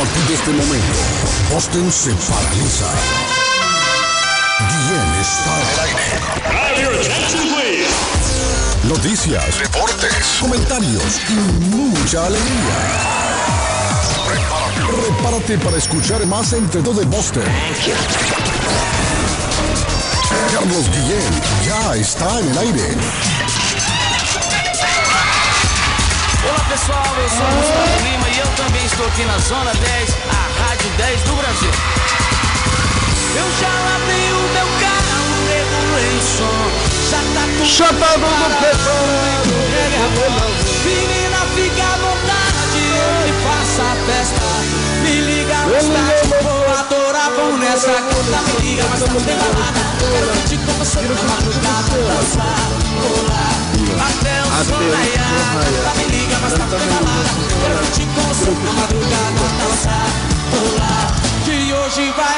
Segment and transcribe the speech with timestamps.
[0.00, 0.98] partir de este momento,
[1.52, 2.86] Boston se paraliza.
[4.70, 6.06] Guillén está al aire.
[8.84, 11.34] Noticias, deportes, comentarios y
[11.76, 12.78] mucha alegría.
[14.26, 17.44] Prepárate, prepárate para escuchar más entre de Boston.
[20.54, 22.96] Carlos Guillén ya está en el aire.
[26.42, 30.90] Olá pessoal, eu sou Gustavo Lima e também estou aqui na Zona 10, a Rádio
[30.96, 31.70] 10 do Brasil.
[33.36, 36.60] Eu já lavei o meu carro, regulei o som,
[37.10, 38.30] já tá tudo tá tudo
[39.70, 40.50] preparado.
[40.84, 44.46] Menina, fica à vontade, hoje faça a festa.
[45.02, 48.38] Me liga mais tarde, vou adorar, vão nessa conta.
[48.60, 49.80] Me liga mais tarde, tem balada.
[50.10, 53.60] Quero curtir com você na madrugada, dançar, rolar.
[54.10, 54.66] Até Que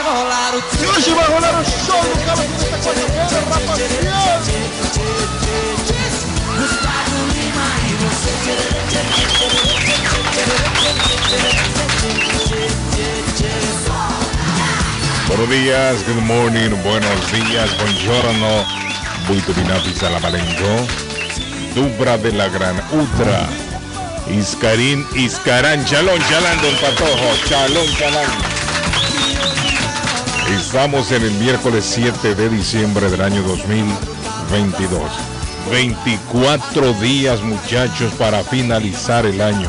[0.04, 4.52] rolar o E hoje vai rolar o show do Galo nesta quarta-feira, rapaziada.
[6.58, 8.30] Gustavo Lima e você.
[15.26, 18.64] Buenos días, good morning, buenos días, buongiorno,
[19.26, 20.86] buitubinatis salamalengo,
[21.74, 23.48] dubra de la gran ultra,
[24.30, 28.30] Iscarín, Iscarán, chalón, chalán, don Patojo, chalón, chalán.
[30.56, 35.00] Estamos en el miércoles 7 de diciembre del año 2022.
[35.70, 39.68] 24 días muchachos para finalizar el año.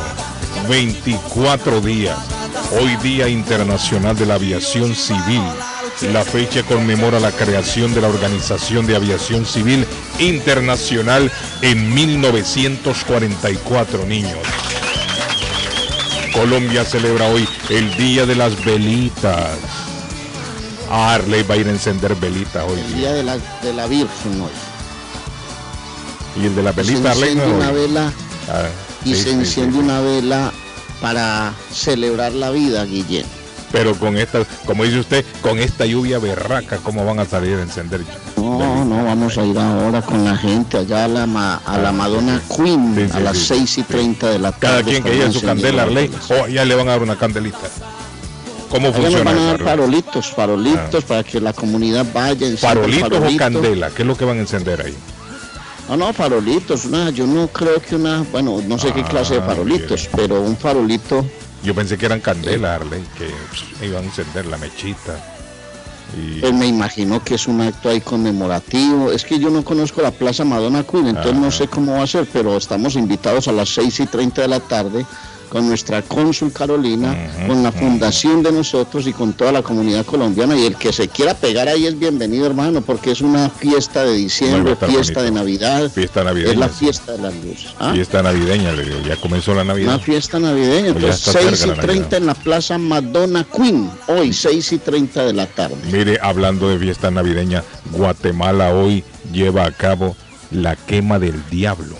[0.68, 2.18] 24 días.
[2.80, 5.42] Hoy Día Internacional de la Aviación Civil.
[6.02, 9.86] La fecha conmemora la creación de la Organización de Aviación Civil
[10.20, 14.40] Internacional en 1944, niños.
[16.34, 19.58] Colombia celebra hoy el Día de las Velitas.
[20.90, 22.80] Arley va a ir a encender velitas hoy.
[22.80, 24.50] El día de la, de la Virgen hoy.
[26.42, 27.76] Y el de la velita Arley no una hoy.
[27.76, 28.12] vela
[28.50, 28.68] Ah,
[29.06, 29.80] y sí, se sí, enciende sí.
[29.80, 30.52] una vela
[31.02, 33.26] para celebrar la vida, Guillén.
[33.73, 37.63] Pero con esta, como dice usted, con esta lluvia berraca, ¿cómo van a salir a
[37.63, 38.01] encender?
[38.38, 41.91] No, no, vamos a ir ahora con la gente allá a la, ma- a la
[41.91, 43.84] Madonna Queen Sí, sí, a las sí, 6 y sí.
[43.84, 44.61] 30 de la tarde.
[44.61, 47.57] Cada quien que lleve su candela encendiendo o ya le van a dar una candelita.
[48.69, 52.45] ¿Cómo Allá funciona van a dar farolitos, farolitos para que la comunidad vaya.
[52.45, 53.90] el ¿Farolitos o candela?
[53.90, 54.95] ¿Qué es lo que van a encender ahí?
[55.90, 56.85] No, no, farolitos.
[56.85, 60.11] Una, yo no creo que una, bueno, no sé qué Ah, clase de farolitos, bien.
[60.16, 61.25] pero un farolito.
[61.63, 65.16] Yo pensé que eran candelas, Arley, que pss, iban a encender la mechita.
[66.18, 69.12] Y, Pues me imagino que es un acto ahí conmemorativo.
[69.12, 71.52] Es que yo no conozco la Plaza Madonna Queen, entonces no Ah.
[71.52, 74.59] sé cómo va a ser, pero estamos invitados a las 6 y 30 de la
[74.59, 75.06] tarde
[75.53, 77.16] con nuestra cónsul Carolina,
[77.46, 80.58] con la fundación de nosotros y con toda la comunidad colombiana.
[80.58, 84.14] Y el que se quiera pegar ahí es bienvenido, hermano, porque es una fiesta de
[84.16, 85.22] diciembre, fiesta bonito.
[85.22, 85.91] de Navidad.
[85.91, 86.74] Fiesta navideña, Es la sí.
[86.80, 87.68] fiesta de las luces.
[87.80, 87.91] ¿ah?
[87.94, 89.90] fiesta navideña, le digo, ya comenzó la Navidad.
[89.94, 92.18] Una fiesta navideña, Pues entonces está 6 cerca y la 30 Navidad.
[92.18, 95.75] en la Plaza Madonna Queen, hoy 6 y 30 de la tarde.
[95.91, 100.16] Mire, hablando de fiesta navideña, Guatemala hoy lleva a cabo
[100.50, 101.96] la quema del diablo.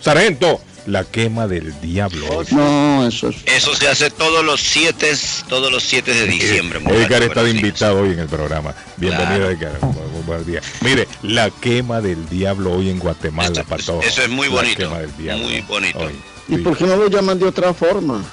[0.00, 2.26] Sargento, la quema del diablo.
[2.50, 3.36] No, eso es...
[3.46, 5.12] Eso se hace todos los siete,
[5.48, 6.78] todos los siete de diciembre.
[6.80, 8.74] muchachos, Edgar está de invitado hoy en el programa.
[8.96, 9.50] Bienvenido, Claro.
[9.50, 9.80] Edgar.
[9.80, 10.64] Bu- bu- Buenos días.
[10.80, 14.02] Mire, la quema del diablo hoy en Guatemala, Esto- Patojo.
[14.02, 15.98] eso es muy La bonito, quema del diablo muy bonito.
[15.98, 16.12] hoy.
[16.48, 16.60] ¿Y Sí.
[16.62, 18.24] por qué no lo llaman de otra forma?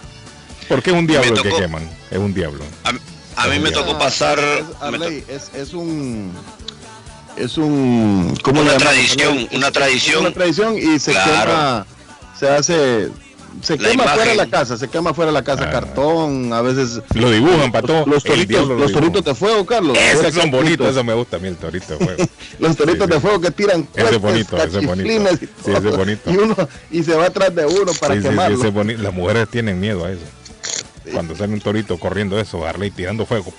[0.67, 1.88] ¿Por qué es un diablo el que queman?
[2.11, 2.63] Es un diablo.
[2.83, 6.31] A, a mí me tocó pasar Es, me to- Arley, es, es un
[7.38, 10.15] es un ¿cómo Una tradición, una tradición.
[10.15, 11.51] es una tradición y se Claro.
[11.51, 11.85] quema
[12.39, 13.09] se hace
[13.63, 14.51] se La quema fuera de la imagen.
[14.51, 15.72] casa, se quema fuera de la casa Ah.
[15.72, 18.05] cartón, a veces Lo dibujan, Patojo.
[18.07, 19.97] los El toritos, los toritos de fuego, Carlos.
[19.97, 22.23] Esos son bonitos, eso me gusta a mí, el torito de fuego.
[22.59, 23.13] Los toritos Sí, sí.
[23.16, 25.09] de fuego que tiran Ese es bonito, ese es bonito.
[25.11, 25.97] y Sí, ese es todo.
[25.97, 26.31] bonito.
[26.31, 26.55] Y uno
[26.91, 28.57] y se va atrás de uno para Sí, sí, sí, quemarlo.
[28.59, 29.01] ese es bonito.
[29.01, 30.21] Las mujeres tienen miedo a eso.
[31.11, 33.51] Cuando sale un torito corriendo eso, Harley tirando fuego,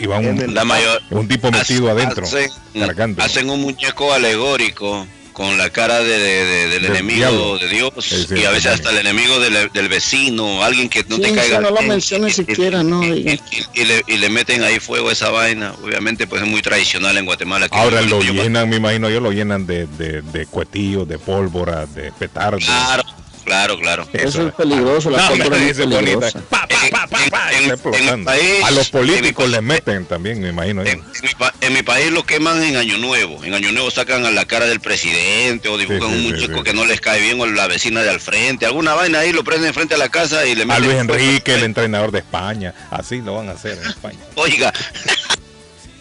[0.00, 3.22] y va un, En el- la mayor un tipo metido hace- adentro, hacen, cargando.
[3.22, 5.06] hacen un muñeco alegórico
[5.36, 7.58] con la cara de, de- de- del, Del enemigo diablo.
[7.58, 7.92] de Dios
[8.34, 11.60] y a veces hasta el enemigo del, del vecino, alguien que no Sí, te caiga
[11.60, 15.12] no lo menciones siquiera, no, y, y- y le, y le meten ahí fuego a
[15.12, 15.74] esa vaina.
[15.84, 17.68] Obviamente pues es muy tradicional en Guatemala.
[17.68, 21.06] que Ahora yo- lo yo- llenan, me imagino yo, lo llenan de, de, de cuetillos,
[21.06, 22.64] de pólvora, de petardos.
[22.64, 23.02] Claro,
[23.46, 24.06] claro, claro.
[24.12, 26.40] Eso es peligroso, la No, es peligrosa.
[26.50, 27.24] Pa, pa, En, pa, pa.
[27.24, 27.52] en- ¡pa!
[27.98, 30.82] en- país- a los políticos les meten también, me imagino.
[30.82, 33.42] En, en mi, pa- en mi país lo queman en Año Nuevo.
[33.44, 36.32] En Año Nuevo sacan a la cara del presidente o dibujan Sí, sí, un sí,
[36.42, 36.64] muñeco sí.
[36.64, 38.66] que no les cae bien o la vecina de al frente.
[38.66, 40.84] Alguna vaina ahí lo prenden frente a la casa y le a meten.
[40.84, 41.14] Luis fuego.
[41.14, 42.74] Enrique, el entrenador de España.
[42.90, 44.18] Así lo van a hacer en España.
[44.34, 44.72] Oiga,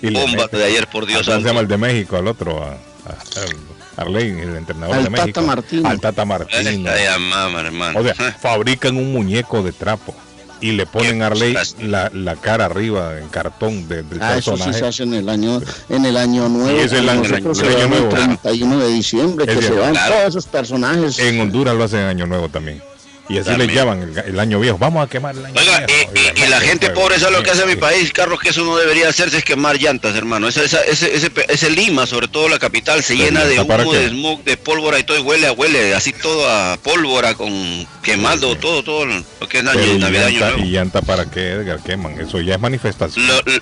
[0.02, 2.18] bomba de ayer, por Dios ¿Cómo se llama el de México?
[2.18, 5.28] Al otro, a, a- a Arley, el entrenador Al de México.
[5.28, 5.90] Tata Martino.
[5.90, 6.92] Al Tata Martino.
[7.96, 10.14] O sea, fabrican un muñeco de trapo
[10.62, 14.52] y le ponen a Arley la, la cara arriba en cartón de- del Ah, eso
[14.58, 14.80] sí personaje.
[14.80, 16.78] se hace en el año, en el año nuevo.
[16.78, 18.16] Y es el año- Nosotros el año celebramos nuevo.
[18.16, 19.82] el 31 de diciembre, Es que se cierto.
[19.82, 20.14] van Claro.
[20.16, 21.20] todos esos personajes.
[21.20, 22.82] En Honduras lo hacen en Año Nuevo también.
[23.28, 23.70] Y así También.
[23.70, 24.78] le llaman el, el año viejo.
[24.78, 26.12] Vamos a quemar el año Oiga, viejo.
[26.16, 27.78] y, y- la gente pobre, eso es lo que hace mi Sí.
[27.80, 30.48] país, Carlos, que eso no debería hacerse, es quemar llantas, hermano.
[30.48, 34.10] Ese, ese, pe- ese Lima, sobre todo la capital, se ¿Pero llena de humo, de
[34.10, 37.52] smog, de pólvora y todo, y huele a huele, así todo a pólvora, con
[38.04, 38.60] quemando, Sí.
[38.62, 40.64] todo, todo lo que es Pero año, y Navidad, Año llanta, Nuevo.
[40.66, 42.20] y llanta para qué, Edgar, queman.
[42.22, 43.26] Eso ya es manifestación.
[43.28, 43.54] Lo, lo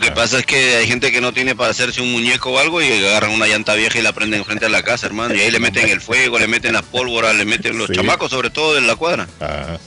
[0.00, 0.14] que Ah.
[0.14, 2.90] pasa es que hay gente que no tiene para hacerse un muñeco o algo y
[2.90, 5.34] agarran una llanta vieja y la prenden frente a la casa, hermano.
[5.34, 7.94] Y ahí le meten el fuego, le meten la pólvora, le meten los Sí.
[7.94, 9.26] chamacos, sobre todo en la cuadra.
[9.40, 9.78] Ah,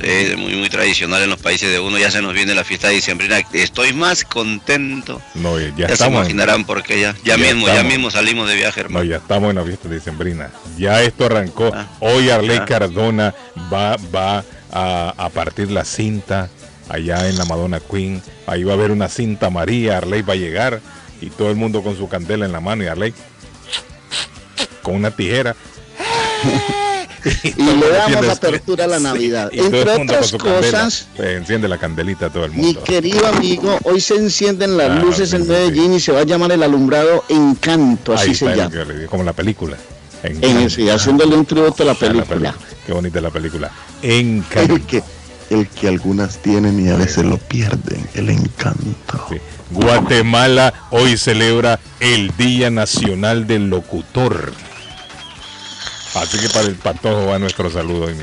[0.00, 1.98] Sí, es muy, muy tradicional en los países de uno.
[1.98, 3.38] Ya se nos viene la fiesta diciembrina.
[3.52, 5.20] Estoy más contento.
[5.34, 6.20] no, ya, Ya, se estamos.
[6.20, 7.12] imaginarán por qué ya.
[7.22, 7.92] Ya, Ya mismo, ya estamos.
[7.92, 9.04] mismo salimos de viaje, No, hermano.
[9.04, 10.50] ya estamos en la fiesta de Sembrina.
[10.78, 11.70] Ya esto arrancó.
[11.74, 11.86] Ah.
[12.00, 12.64] Hoy Arley Ah.
[12.64, 13.34] Cardona
[13.72, 14.42] va, va
[14.72, 16.48] a, a partir la cinta
[16.88, 18.22] allá en la Madonna Queen.
[18.50, 19.98] Ahí va a haber una cinta María.
[19.98, 20.80] Arley va a llegar
[21.20, 23.14] y todo el mundo con su candela en la mano y Arley
[24.82, 25.54] con una tijera.
[27.44, 29.50] y le damos tiene- apertura a la Navidad.
[29.54, 30.60] Todo Entre otras candela.
[30.60, 32.82] cosas, Se enciende la candelita a todo el mi mundo.
[32.82, 36.20] querido amigo, hoy se encienden las Ah, luces sí, en sí, Medellín y se va
[36.20, 38.74] a llamar el alumbrado Encanto, así Ahí se llama.
[38.74, 39.76] el como la película.
[40.22, 42.54] En haciéndole un tributo a la Ah, la película.
[42.86, 43.70] Qué bonita la película.
[44.02, 45.02] El Encanto.
[45.50, 49.26] El que algunas tienen y a veces lo pierden, el encanto.
[49.28, 49.36] Sí.
[49.70, 54.52] Guatemala hoy celebra el Día Nacional del Locutor.
[56.14, 58.16] Así que para el patojo va nuestro saludo hoy.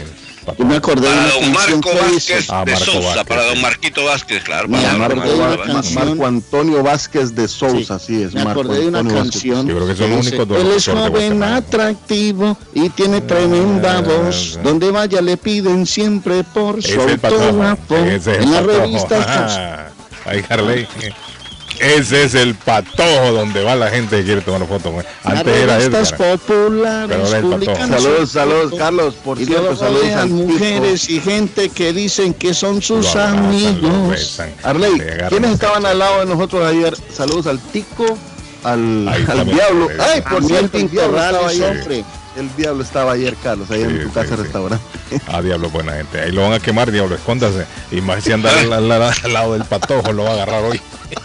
[0.57, 3.23] Yo me acordé de Para una don canción Marco Vázquez Ah, de Marco Sousa, Vázquez,
[3.27, 3.61] para don.
[3.61, 4.67] Marquito Vázquez, claro.
[4.67, 5.73] Me para don acordé de Marco una Vázquez.
[5.73, 6.07] canción.
[6.09, 8.33] Marco Antonio Vázquez de Sousa, Sí, así es.
[8.33, 9.67] me Marco acordé de una Antonio canción.
[9.67, 11.55] Yo creo que son que los dice, únicos dos Él es de joven, Guatemala".
[11.57, 14.59] atractivo y tiene tremenda Ah, voz.
[14.63, 17.95] Donde vaya le piden siempre por su autógrafo.
[17.95, 19.59] En las revistas.
[20.25, 20.88] Ahí, Harley.
[21.79, 25.06] Ese es el patojo donde va la gente que quiere tomar fotos.
[25.24, 26.18] Antes era Edgar.
[26.18, 28.01] populares Pero ahora el publican patojo.
[28.01, 28.74] Saludos, saludos.
[28.77, 29.15] Carlos.
[29.15, 34.41] Por Y cierto, saludos al mujeres y gente que dicen que son sus amigos.
[34.63, 36.95] Arley, ¿quiénes estaban al lado de nosotros ayer?
[37.13, 38.06] Saludos al Tico,
[38.63, 39.88] al, al Diablo.
[40.00, 40.89] Ay, por cierto, el
[41.45, 41.77] ayer.
[41.81, 42.03] hombre.
[42.37, 44.41] El Diablo estaba ayer, Carlos, ahí Sí, en tu sí, casa sí.
[44.43, 44.85] restaurante.
[45.27, 46.19] Ah, diablo, buena gente.
[46.21, 47.65] Ahí lo van a quemar, diablo, escóndase.
[47.91, 50.79] Y más si anda al, al- al lado del patojo, lo va a agarrar hoy.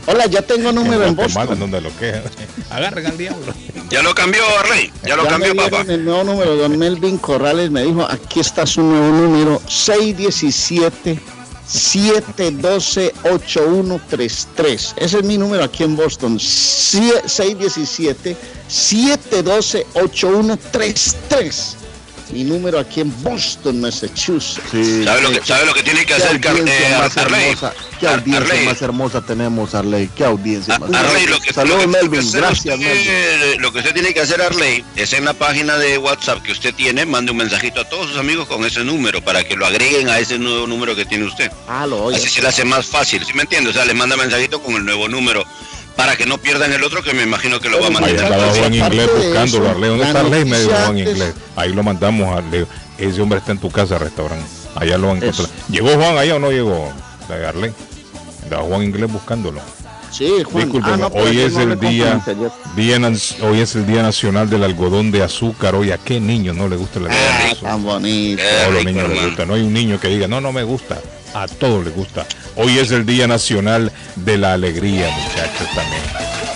[0.06, 1.58] Hola, ya tengo número en Boston.
[1.58, 2.22] donde lo quejan.
[2.70, 3.52] Agarren al diablo.
[3.90, 4.90] Ya lo cambió, Arley.
[5.04, 5.82] Ya lo Ya cambió, papá.
[5.88, 6.56] el nuevo número.
[6.56, 11.18] Don Melvin Corrales me dijo, aquí está su nuevo número, 617
[11.66, 14.94] 712 8133.
[14.96, 16.38] Ese es mi número aquí en Boston.
[16.38, 18.36] Sie- 617
[18.68, 21.76] 712 8133.
[22.32, 24.62] Mi número aquí en Boston, Massachusetts.
[24.70, 25.04] Sí.
[25.04, 27.42] ¿Sabe lo que, sabe lo que tiene que ¿Qué hacer, Car- audiencia eh, más Arley?
[27.44, 27.74] hermosa?
[28.00, 28.66] ¿Qué Ar- audiencia Arley.
[28.66, 30.08] más hermosa tenemos, Arley?
[30.16, 32.20] ¿Qué audiencia más Arley, lo que, lo Saludos, que Melvin.
[32.20, 33.60] hacer Gracias, usted, Melvin.
[33.62, 36.74] Lo que usted tiene que hacer, Arley, es en la página de WhatsApp que usted
[36.74, 40.08] tiene, mande un mensajito a todos sus amigos con ese número para que lo agreguen
[40.08, 41.52] a ese nuevo número que tiene usted.
[41.68, 42.16] Ah, lo oye.
[42.16, 43.68] Así se le hace más fácil, ¿sí me entiende?
[43.68, 45.44] O sea, le manda mensajito con el nuevo número
[45.96, 48.24] para que no pierdan el otro que me imagino que lo va a Ahí mandar.
[48.24, 49.68] andaba Aparte Juan de Inglés eso, buscándolo.
[49.70, 50.44] Arley, ¿dónde la está Arley?
[50.44, 51.34] Me dijo Juan Inglés.
[51.56, 52.66] Ahí lo mandamos a Arley.
[52.98, 54.44] Ese hombre está en tu casa, restaurante.
[54.74, 55.46] Allá lo van a encontrar.
[55.48, 55.72] Eso.
[55.72, 56.92] ¿Llegó Juan allá o no llegó?
[57.28, 57.72] De Arley.
[58.44, 59.60] Andaba Juan Inglés buscándolo.
[60.10, 60.64] Sí, Juan.
[60.64, 62.20] Disculpen, Ah, no, hoy es no el día,
[63.42, 65.74] hoy es el día nacional del algodón de azúcar.
[65.74, 67.70] Oye, ¿a qué niño no le gusta el algodón de Ah, azúcar?
[67.70, 68.42] tan bonito.
[68.42, 69.46] Todos los niños les gusta.
[69.46, 70.98] No hay un niño que diga, no, no me gusta.
[71.34, 72.26] A todos les gusta.
[72.56, 76.02] Hoy es el Día Nacional de la Alegría, muchachos, también.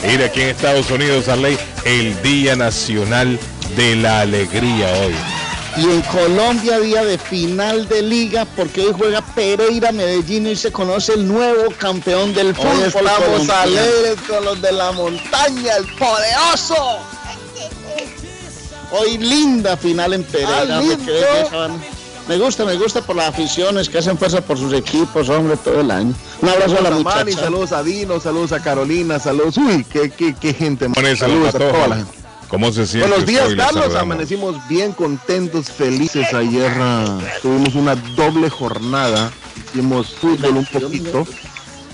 [0.06, 3.38] Mire, aquí en Estados Unidos, Arley, el Día Nacional
[3.75, 5.14] de la Alegría hoy.
[5.78, 10.73] Y en Colombia, día de final de liga, porque hoy juega Pereira Medellín y se
[10.73, 12.76] conoce el nuevo campeón del fútbol.
[12.76, 16.76] Hoy estamos alegres con los de la montaña, el poderoso.
[18.92, 20.80] Hoy linda final en Pereira.
[21.52, 21.68] Ah,
[22.28, 25.80] Me gusta, me gusta por las aficiones que hacen fuerza por sus equipos, hombre, todo
[25.80, 26.12] el año.
[26.42, 27.45] Un abrazo a la Saludos a Manny, muchacha.
[27.45, 29.56] saludos a Dino, saludos a Carolina, saludos.
[29.59, 30.88] Uy, qué, qué, qué gente.
[30.95, 31.73] El Saludos a Patojo.
[31.73, 32.12] toda la gente.
[32.49, 33.09] ¿Cómo se siente?
[33.09, 33.95] Buenos días, Carlos.
[33.95, 36.33] Amanecimos bien contentos, felices.
[36.35, 39.30] Ayer ah, tuvimos una doble jornada
[39.76, 41.26] hicimos fútbol un poquito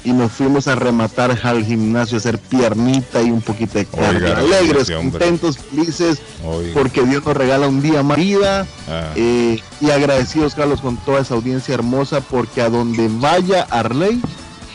[0.05, 3.87] y nos fuimos a rematar al gimnasio a hacer piernita y un poquito de.
[3.93, 5.19] Oiga, Alegres, hombre.
[5.21, 6.73] contentos, felices, Oiga.
[6.75, 8.67] porque Dios nos regala un día más vida.
[8.89, 9.13] Ah.
[9.17, 14.21] eh, y agradecidos, Carlos, con toda esa audiencia hermosa, porque a donde vaya Arley,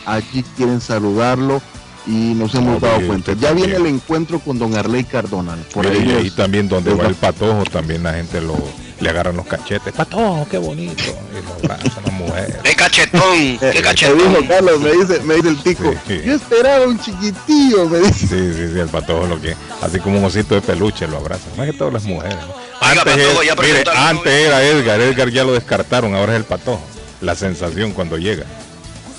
[0.06, 1.62] allí quieren saludarlo
[2.06, 3.34] y nos hemos dado cuenta.
[3.34, 5.58] Ya viene el encuentro con don Arley Cardona.
[5.74, 8.56] Por ahí y también donde va- el patojo, también la gente lo
[9.00, 9.94] le agarran los cachetes.
[9.94, 11.04] Patojo, qué bonito.
[11.32, 12.56] Y lo abrazan las mujeres.
[12.64, 13.58] ¡Qué cachetón!
[13.60, 14.18] ¡Qué me cachetón!
[14.18, 16.22] dijo Carlos, me dice, me dice el tico, Sí.
[16.26, 18.28] yo esperaba un chiquitillo, me dice.
[18.28, 21.50] Sí, sí, sí, el patojo lo que así como un osito de peluche lo abrazan.
[21.58, 22.36] Más que todas las mujeres.
[22.36, 22.54] ¿no?
[22.88, 26.38] Oiga, Antes, Patojo, era- ya mire, antes era Edgar, Edgar ya lo descartaron, ahora es
[26.38, 26.82] el patojo.
[27.22, 28.44] La sensación cuando llega.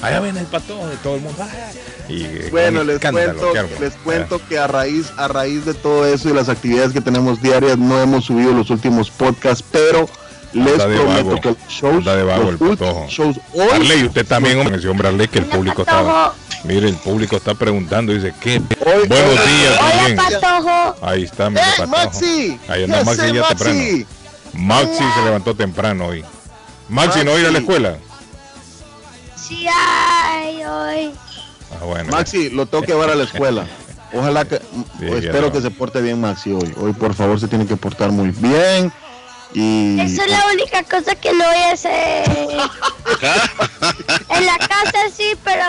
[0.00, 1.42] Allá viene el patojo y todo el mundo.
[1.42, 1.48] "Ah".
[2.08, 6.28] Y, eh, Bueno, les cuento, les cuento que a raíz, a raíz de todo eso
[6.30, 10.08] y las actividades que tenemos diarias, no hemos subido los últimos podcasts, pero
[10.52, 13.06] les prometo vago, que los shows, de vago los el patojo.
[13.08, 16.32] shows hoy, Arley, usted también, hombre Arley, que el público está.
[16.64, 18.56] Mire, el público está preguntando, dice, ¿qué?
[18.84, 20.16] Hoy- Buenos días, Hola, bien.
[20.16, 20.96] Patojo.
[21.06, 21.88] Ahí está, mire, ¡Eh, patojo.
[21.96, 22.58] Maxi!
[22.68, 23.54] Ahí anda ¿Qué Maxi ya Maxi?
[23.64, 24.06] temprano.
[24.54, 26.24] Maxi se levantó temprano hoy.
[26.88, 27.64] Maxi, ¿no va a ir a la Maxi.
[27.64, 27.96] escuela?
[29.48, 31.10] Sí, ay, hoy.
[31.80, 32.10] Ah, bueno.
[32.10, 33.66] Maxi, lo tengo que llevar a la escuela.
[34.12, 35.52] Ojalá que, Sí, ya espero no.
[35.52, 36.74] que se porte bien Maxi hoy.
[36.78, 38.92] Hoy por favor se tiene que portar muy bien.
[39.54, 42.24] Y Esa es la única cosa que no voy a hacer.
[44.30, 45.64] En la casa sí, pero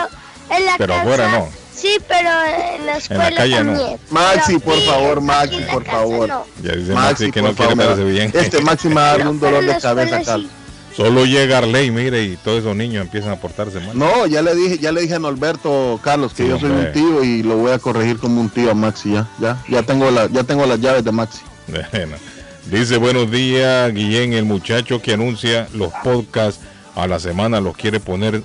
[0.50, 1.02] en la Pero casa.
[1.02, 1.48] afuera no.
[1.74, 2.28] Sí, pero
[2.76, 3.98] en la escuela calle no.
[4.10, 6.28] Maxi, por favor, Maxi, en la por favor.
[6.28, 6.44] no.
[6.62, 8.30] Ya dice Maxi, Maxi que no quiere verse bien.
[8.34, 10.50] Este Maxi me va a dar un dolor en de la cabeza, sí.
[10.96, 13.96] Solo llega Arley, mire, y todos esos niños empiezan a portarse mal.
[13.96, 16.88] No, ya le dije, ya le dije a Norberto Carlos que Sí, yo soy hombre.
[16.88, 19.82] un tío y lo voy a corregir como un tío a Maxi ya, ya, ya
[19.82, 21.40] tengo la, ya tengo las llaves de Maxi.
[21.92, 22.16] Bueno.
[22.66, 26.60] Dice buenos días, Guillén, el muchacho que anuncia los podcasts
[26.94, 28.42] a la semana, los quiere poner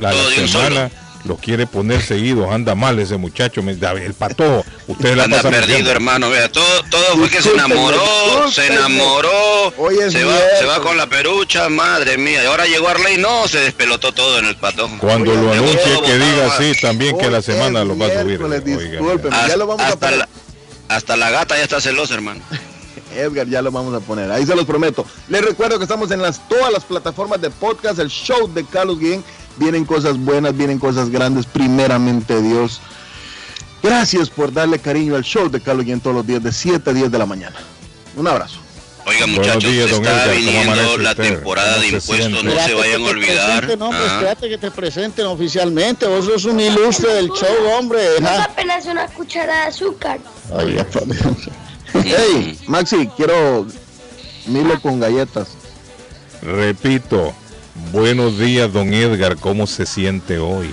[0.00, 0.90] la, la semana,
[1.24, 6.30] los quiere poner seguidos, anda mal ese muchacho, el patojo, ustedes la Anda perdido, hermano.
[6.30, 10.64] Vea, todo, todo fue que se Discúlpenme, enamoró, se enamoró, Hoy es se va, se
[10.64, 12.42] va con la perucha, madre mía.
[12.42, 14.96] Y ahora llegó Arley, no, se despelotó todo en el patojo.
[14.98, 18.42] Cuando Oye, lo anuncie que diga así también que la semana lo va a subir.
[18.42, 20.28] Oiga, ya lo vamos hasta, la,
[20.88, 22.40] hasta la gata ya está celosa, hermano.
[23.18, 24.30] Edgar, ya lo vamos a poner.
[24.30, 25.04] Ahí se los prometo.
[25.28, 28.98] Les recuerdo que estamos en las todas las plataformas de podcast, el show de Carlos
[28.98, 29.24] Guillén.
[29.56, 32.80] Vienen cosas buenas, vienen cosas grandes, primeramente Dios.
[33.82, 36.92] Gracias por darle cariño al show de Carlos Guillén todos los días de 7 a
[36.92, 37.56] 10 de la mañana.
[38.16, 38.58] Un abrazo.
[39.06, 41.22] Oiga, muchachos, días, está Edgar, ¿cómo viniendo la usted?
[41.34, 43.46] temporada ¿Cómo de se impuestos, no se vayan a olvidar.
[43.60, 44.14] presenten, hombre, Ah.
[44.16, 46.06] espérate que te presenten oficialmente.
[46.06, 47.48] Vos sos un ilustre del show,
[47.78, 48.00] hombre.
[48.20, 48.44] Ja.
[48.44, 50.18] apenas una cucharada de azúcar.
[50.52, 50.86] Oiga,
[51.94, 53.66] Hey, Maxi, quiero
[54.46, 55.48] Milo con galletas.
[56.42, 57.34] Repito,
[57.92, 60.68] buenos días, don Edgar, ¿cómo se siente hoy?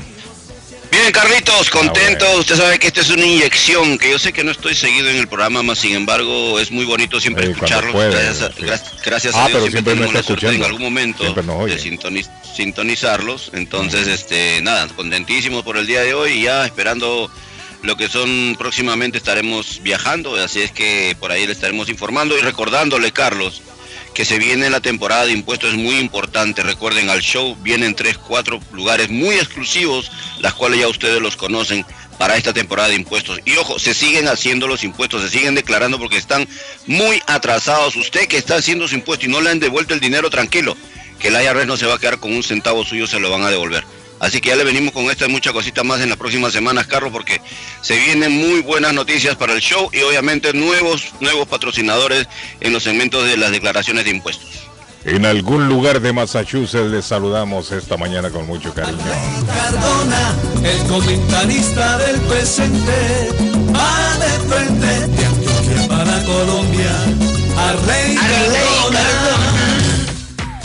[0.91, 2.25] Bien, Carlitos, contento.
[2.25, 2.39] Ah.
[2.39, 5.17] Usted sabe que esta es una inyección, que yo sé que no estoy seguido en
[5.17, 7.91] el programa, más sin embargo es muy bonito siempre Sí, escucharlo.
[7.91, 8.61] puede, gracias a, sí.
[8.63, 10.65] gra- gracias Ah, a Dios pero siempre me tenemos la suerte en escuchando.
[10.67, 13.51] algún momento Siempre de sintoniz- sintonizarlos.
[13.53, 17.29] Entonces, este, nada, contentísimos por el día de hoy y ya esperando
[17.85, 22.41] lo que son próximamente estaremos viajando, así es que por ahí le estaremos informando y
[22.41, 23.61] recordándole, Carlos,
[24.13, 26.63] que se viene la temporada de impuestos es muy importante.
[26.63, 31.85] Recuerden, al show vienen tres, cuatro lugares muy exclusivos, las cuales ya ustedes los conocen
[32.17, 33.39] para esta temporada de impuestos.
[33.45, 36.47] Y ojo, se siguen haciendo los impuestos, se siguen declarando porque están
[36.87, 37.97] muy atrasados.
[37.97, 40.77] Usted que está haciendo su impuesto y no le han devuelto el dinero, tranquilo,
[41.19, 43.43] que el IRS no se va a quedar con un centavo suyo, se lo van
[43.43, 43.83] a devolver.
[44.19, 46.87] Así que ya le venimos con esta y muchas cositas más en las próximas semanas,
[46.87, 47.41] Carlos, porque
[47.81, 52.27] se vienen muy buenas noticias para el show y obviamente nuevos, nuevos patrocinadores
[52.61, 54.65] en los segmentos de las declaraciones de impuestos.
[55.05, 58.97] En algún lugar de Massachusetts les saludamos esta mañana con mucho cariño.
[59.45, 63.29] Cardona, el comentarista del presente,
[63.75, 66.91] va de frente de Antioquia para Colombia.
[67.55, 69.54] Arley Cardona.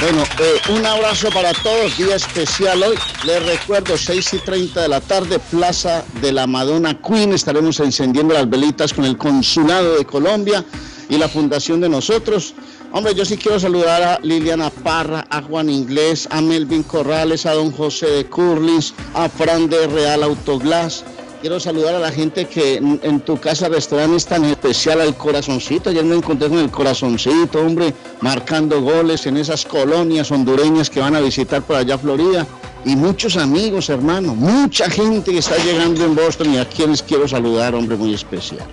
[0.01, 2.97] Bueno, eh, un abrazo para todos, día especial hoy.
[3.27, 7.35] Les recuerdo, 6 y 30 de la tarde, Plaza de la Madonna Queen.
[7.35, 10.65] Estaremos encendiendo las velitas con el Consulado de Colombia
[11.11, 12.55] y la Fundación de Nosotros.
[12.93, 17.53] Hombre, yo sí quiero saludar a Liliana Parra, a Juan Inglés, a Melvin Corrales, a
[17.53, 21.05] don José de Curlis, a Fran de Real Autoglass.
[21.41, 25.17] Quiero saludar a la gente que en, en tu casa restaurante es tan especial al
[25.17, 25.89] corazoncito.
[25.89, 31.17] Ayer me encontré con el corazoncito, hombre, marcando goles en esas colonias hondureñas que van
[31.17, 32.47] a visitar por allá Florida.
[32.85, 37.27] Y muchos amigos, hermano, mucha gente que está llegando en Boston y a quienes quiero
[37.27, 38.67] saludar, hombre, muy especial.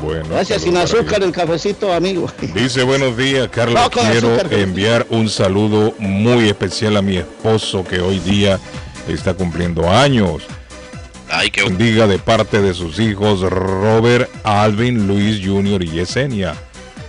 [0.00, 2.30] Bueno, Gracias, sin azúcar el cafecito, amigo.
[2.54, 3.80] Dice buenos días, Carlos.
[3.82, 4.52] No, Quiero azúcar.
[4.54, 8.60] enviar un saludo muy especial a mi esposo que hoy día
[9.08, 10.42] está cumpliendo años.
[11.30, 15.82] Ay, qué Diga de parte de sus hijos Robert, Alvin, Luis Jr.
[15.82, 16.54] y Yesenia.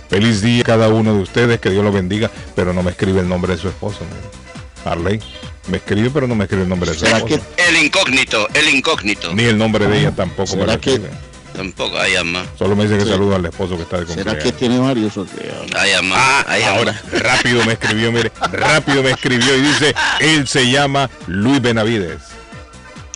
[0.08, 3.20] Feliz día a cada uno de ustedes, que Dios los bendiga, pero no me escribe
[3.20, 4.00] el nombre de su esposo.
[4.00, 4.40] mire.
[4.84, 5.20] Arley,
[5.68, 7.40] me escribe, pero no me escribe el nombre de su ¿Será esposo.
[7.56, 9.32] que- El incógnito, el incógnito.
[9.34, 11.10] Ni el nombre de ella tampoco me ¿Será lo que- escribe.
[11.54, 12.44] Tampoco, ay, ama.
[12.58, 13.10] Solo me dice que Sí.
[13.10, 14.44] saluda al esposo que está de ¿Será cumpleaños.
[14.44, 15.50] que tiene varios o qué?
[15.76, 16.14] Ay, ama.
[16.18, 16.76] Ah, ay, ama.
[16.78, 22.18] ahora, rápido me escribió, mire, rápido me escribió y dice, él se llama Luis Benavides.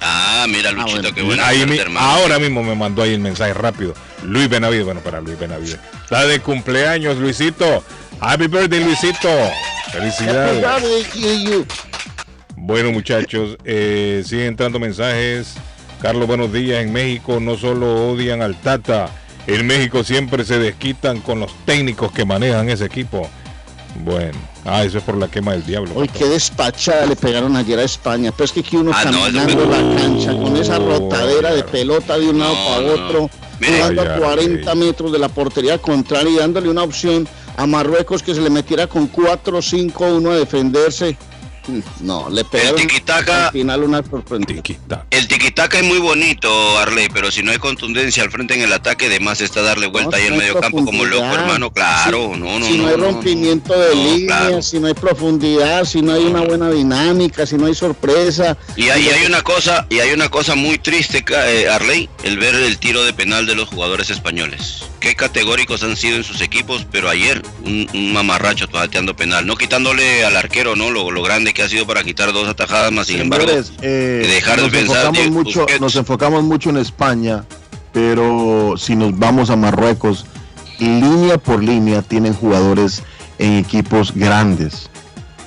[0.07, 1.15] Ah, mira, Luchito, bueno.
[1.15, 2.07] qué buena Ahí mi- hermano.
[2.07, 3.95] ahora mismo me mandó ahí el mensaje rápido.
[4.23, 5.79] Luis Benavides, bueno, para Luis Benavides.
[6.03, 7.83] Está de cumpleaños, Luisito.
[8.21, 9.29] Happy birthday, Luisito.
[9.93, 10.65] Felicidades.
[12.57, 15.55] Bueno, muchachos, eh, siguen entrando mensajes.
[16.01, 16.83] Carlos, buenos días.
[16.83, 19.09] En México no solo odian al Tata,
[19.47, 23.29] en México siempre se desquitan con los técnicos que manejan ese equipo.
[23.97, 25.93] Bueno, ah, eso es por la quema del diablo.
[25.95, 28.33] Hoy qué despachada le pegaron ayer a España.
[28.33, 31.63] Pero es que aquí uno Ah, no, caminando eso- la cancha con esa rotadera de
[31.65, 32.93] pelota de un lado No, para no.
[32.93, 33.31] otro,
[33.65, 34.79] jugando a ay, 40 ay.
[34.79, 38.87] metros de la portería contraria y dándole una opción a Marruecos que se le metiera
[38.87, 41.17] con 4-5-1 a defenderse.
[42.01, 44.03] No, le pegaron tiquitaca- al final una.
[44.47, 45.07] Tiquita.
[45.11, 48.73] El tiquitaca es muy bonito, Arley, pero si no hay contundencia al frente en el
[48.73, 51.71] ataque, de más está darle vuelta No, ahí en no medio campo como loco, hermano.
[51.73, 52.89] Claro, Si- no, no, si no, no.
[52.91, 54.63] hay rompimiento de línea, claro.
[54.63, 58.57] si no hay profundidad, si no hay una buena dinámica, si no hay sorpresa.
[58.77, 62.39] Y hay, y hay una cosa, y hay una cosa muy triste, eh, Arley, el
[62.39, 64.85] ver el tiro de penal de los jugadores españoles.
[65.01, 69.57] Qué categóricos han sido en sus equipos, pero ayer un, un mamarracho pateando penal, no
[69.57, 73.07] quitándole al arquero, no, lo, lo grande que ha sido para quitar dos atajadas más,
[73.07, 73.47] sin embargo,
[73.81, 75.81] eh, dejar de nos, pensar, enfocamos mucho, Busquets.
[75.81, 77.45] nos enfocamos mucho en España,
[77.93, 80.27] pero si nos vamos a Marruecos,
[80.79, 83.03] línea por línea tienen jugadores
[83.39, 84.91] en equipos grandes.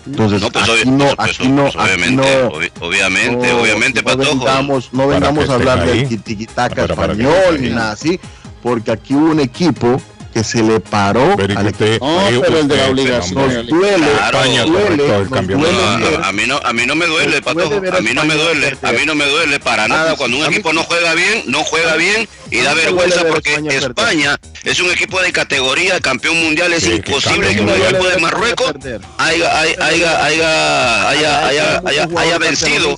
[0.06, 2.48] Entonces, no, pues, aquí no, pues, aquí no, pues, aquí obviamente, no,
[2.88, 4.40] obviamente, no- obviamente, no Patojo.
[4.46, 8.18] vengamos, no que a hablar del tiquitaca español ni nada así,
[8.64, 10.02] porque aquí hubo un equipo
[10.38, 12.92] que se le paró Pero y que al usted, No, pero el de la usted,
[12.92, 13.54] obligación.
[13.56, 14.38] nos duele, Claro.
[14.40, 17.76] Duele, nos duele a- mí no, a mí no me duele, Patojo.
[17.76, 20.16] A mí no me duele, a mí no me duele para nada.
[20.16, 24.80] Cuando un equipo no juega bien, no juega bien y da vergüenza porque España es
[24.80, 26.72] un equipo de categoría, campeón mundial.
[26.74, 28.74] Es imposible que un equipo de Marruecos
[29.18, 32.96] haya, haya, haya- haya vencido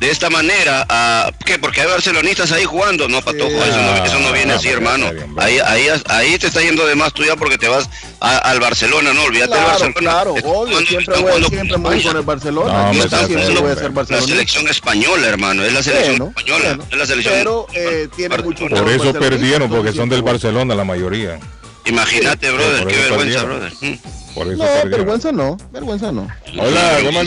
[0.00, 1.58] de esta manera a ¿qué?
[1.58, 4.78] porque hay barcelonistas ahí jugando no Patojo eso, no, eso no viene Ah, así está
[4.78, 7.88] hermano bien, ahí, ahí ahí te está yendo de más tú ya porque te vas
[8.20, 11.82] a- al Barcelona no olvídate del Claro, Barcelona claro, obvio, siempre voy, jugando siempre con
[11.82, 12.08] voy España.
[12.12, 12.92] con el Barcelona.
[12.92, 16.64] No, está, siempre voy a ser la selección española hermano es la selección Bueno, española
[16.76, 18.68] bueno, es la selección pero eh, tiene mucho.
[18.68, 21.38] Por eso perdieron, porque son del Barcelona la mayoría.
[21.84, 23.46] imagínate Sí, brother qué vergüenza perdieron.
[23.46, 24.34] brother Mm.
[24.34, 24.90] Por eso No, perdieron.
[24.90, 26.28] vergüenza no, vergüenza no.
[26.58, 27.22] Hola, ¿cómo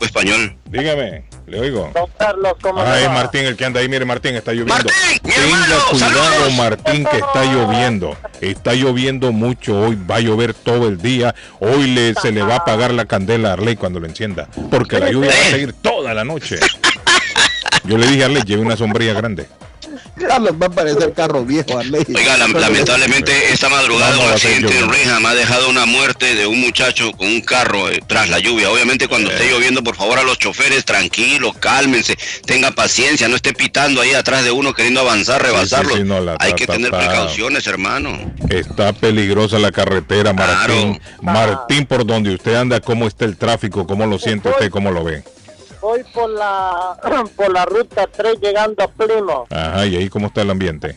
[0.00, 1.90] español Dígame, le oigo.
[1.94, 3.12] Don Carlos, ¿cómo Ah, es va?
[3.14, 3.88] Martín el que anda ahí.
[3.88, 4.74] Mire, Martín, está lloviendo.
[4.74, 4.92] Martín,
[5.24, 6.52] mi Tenga hermano, cuidado, saludos.
[6.54, 8.16] Martín, que está lloviendo.
[8.40, 9.98] Está lloviendo mucho hoy.
[10.10, 11.34] Va a llover todo el día.
[11.60, 14.48] Hoy le, se le va a apagar la candela a Arley cuando lo encienda.
[14.70, 16.58] Porque la lluvia va a seguir toda la noche.
[17.84, 19.46] Yo le dije a Arley, lleve una sombrilla grande.
[20.28, 22.04] Carlos va a parecer carro viejo, Arley.
[22.14, 24.90] Oiga, la- lamentablemente esta madrugada un accidente en.
[24.90, 28.70] Reham ha dejado una muerte de un muchacho con un carro eh, tras la lluvia.
[28.70, 33.52] Obviamente cuando esté lloviendo, por favor a los choferes, tranquilos, cálmense, tenga paciencia, no esté
[33.52, 35.94] pitando ahí atrás de uno queriendo avanzar, rebasarlo.
[35.96, 38.18] sí, no, la- Hay ta- que ta- tener ta- precauciones, hermano.
[38.50, 41.00] Está peligrosa la carretera, Martín.
[41.20, 41.56] Claro.
[41.56, 43.86] Martín, por donde usted anda, ¿cómo está el tráfico?
[43.86, 44.70] ¿Cómo lo siente usted?
[44.70, 45.22] ¿Cómo lo ve?
[45.80, 46.98] Voy por la,
[47.36, 49.52] por la ruta 3 llegando a Plymouth.
[49.52, 50.96] Ajá, ¿y ahí cómo está el ambiente?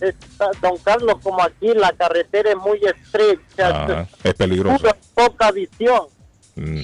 [0.00, 4.78] Está- don Carlos, como aquí la carretera es muy estrecha, Ajá, es peligroso.
[4.78, 6.06] pura poca visión.
[6.54, 6.82] Mm.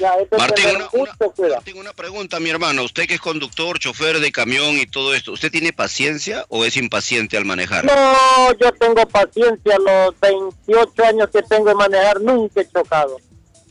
[0.00, 1.12] Ya, Martín, una.
[1.54, 2.84] Martín, una pregunta, mi hermano.
[2.84, 6.78] Usted que es conductor, chofer de camión y todo esto, ¿usted tiene paciencia o es
[6.78, 7.84] impaciente al manejar?
[7.84, 9.76] No, yo tengo paciencia.
[9.78, 13.18] Los 28 años que tengo de manejar nunca he chocado.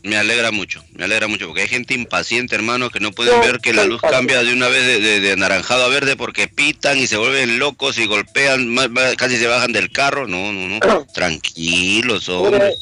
[0.04, 3.60] Me alegra mucho, me alegra mucho, porque hay gente impaciente, hermano, que no pueden ver
[3.60, 6.98] que la luz cambia de una vez de, de- de anaranjado a verde porque pitan
[6.98, 10.26] y se vuelven locos y golpean, más- más- casi se bajan del carro.
[10.28, 11.06] No, no, no.
[11.14, 12.74] Tranquilos, hombre.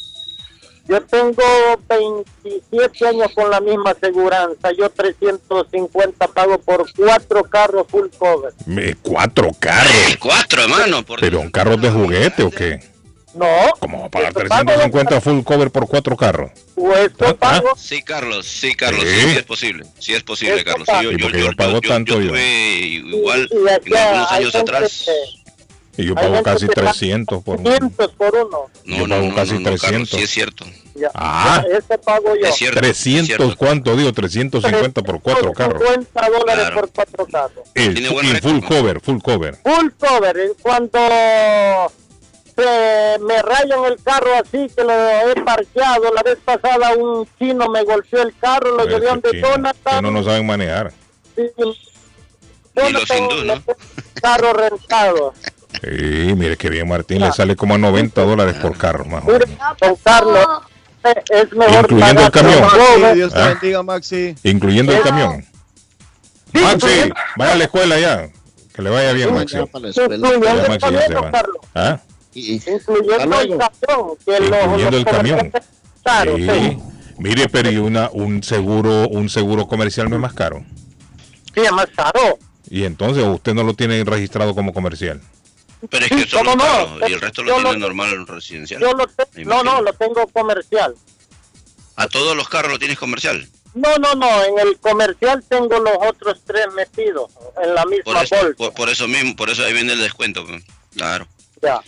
[0.88, 1.42] Yo tengo
[1.86, 4.70] 27 años con la misma aseguranza.
[4.78, 8.54] Yo 350 pago por cuatro carros full cover.
[9.02, 9.92] Cuatro carros.
[10.08, 11.04] Eh, Cuatro, hermano.
[11.04, 12.80] Por ¿Pero un carro de juguete o qué?
[13.34, 13.46] No.
[13.78, 16.50] ¿Cómo va a pagar Eso pago 350 full cover por cuatro carros?
[16.74, 17.68] Pues Ah, eso pago.
[17.76, 19.08] Sí, Carlos, sí, Carlos, ¿Sí?
[19.10, 20.88] sí, sí es posible, sí es posible, Eso Carlos.
[20.88, 22.34] Sí, ¿Y por qué yo pago tanto yo?
[22.36, 25.04] igual y en acá algunos años atrás.
[25.04, 27.64] que- Y yo pago casi que paga 300 por un...
[27.64, 28.58] 500 por uno.
[28.84, 30.10] No, Yo no, pago no, casi no, Carlos, 300.
[30.10, 30.64] sí es cierto.
[30.94, 31.64] Ya, Ah.
[31.70, 32.46] ya, ese pago yo.
[32.46, 32.76] Es cierto.
[32.80, 33.56] es 300, cierto.
[33.56, 34.12] ¿cuánto digo?
[34.12, 35.82] 350 por cuatro carros.
[35.82, 36.76] 50 dólares Claro.
[36.80, 37.68] por cuatro carros.
[37.74, 39.56] El, buen y full cover, full cover.
[39.62, 40.36] Full cover.
[40.38, 40.98] eh, Cuando
[42.58, 47.68] se me rayan el carro así que lo he parqueado, la vez pasada un chino
[47.68, 50.02] me golpeó el carro, lo llevé donde Jonathan.
[50.02, 50.92] no no saben manejar.
[51.36, 51.42] y-
[52.86, 53.04] Y los
[54.22, 55.32] Carro rentado.
[55.80, 55.88] Sí,
[56.36, 59.46] mire que bien Martín, le sale como a 90 dólares por carro, más o Mire,
[59.46, 59.76] menos.
[59.80, 60.46] don Carlos,
[61.04, 62.60] eh, es mejor Incluyendo el camión.
[62.62, 63.14] Maxi, Uber.
[63.14, 63.48] Dios te ¿Ah?
[63.48, 64.34] bendiga, Maxi.
[64.44, 65.44] Incluyendo el camión.
[66.52, 68.28] Sí, Maxi, vaya a la escuela ya.
[68.74, 69.56] Que le vaya bien, Maxi.
[69.56, 71.30] Ya Maxi ya se va.
[71.74, 72.00] ¿Ah?
[72.34, 74.18] Y- Incluyendo el camión.
[74.24, 75.52] Que los- Incluyendo los el camión.
[76.02, 76.46] Claro, Sí.
[76.48, 76.78] sí.
[77.18, 80.64] Mire, pero y una, un seguro, un seguro comercial no es más caro.
[81.54, 82.38] Sí, es más caro.
[82.70, 85.20] Y entonces usted no lo tiene registrado como comercial.
[85.90, 87.08] Pero es que ¿cómo no?
[87.08, 88.80] y el resto lo Yo tiene lo- normal residencial.
[88.80, 90.94] Yo lo te- no, no, lo tengo comercial.
[91.96, 93.48] A todos los carros lo tienes comercial.
[93.74, 97.30] No, no, no, en el comercial tengo los otros tres metidos
[97.62, 98.56] en la Por misma eso, bolsa.
[98.56, 100.44] por, por eso mismo, por eso ahí viene el descuento.
[100.46, 100.62] pues.
[100.96, 101.26] Claro.
[101.62, 101.80] Ya.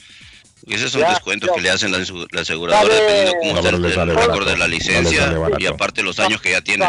[0.67, 1.55] Y esos son Ya, descuentos ya.
[1.55, 1.99] que le hacen la,
[2.41, 6.41] aseguradora dependiendo cómo No, está el, el récord de la licencia y aparte los años
[6.41, 6.87] que ya tiene.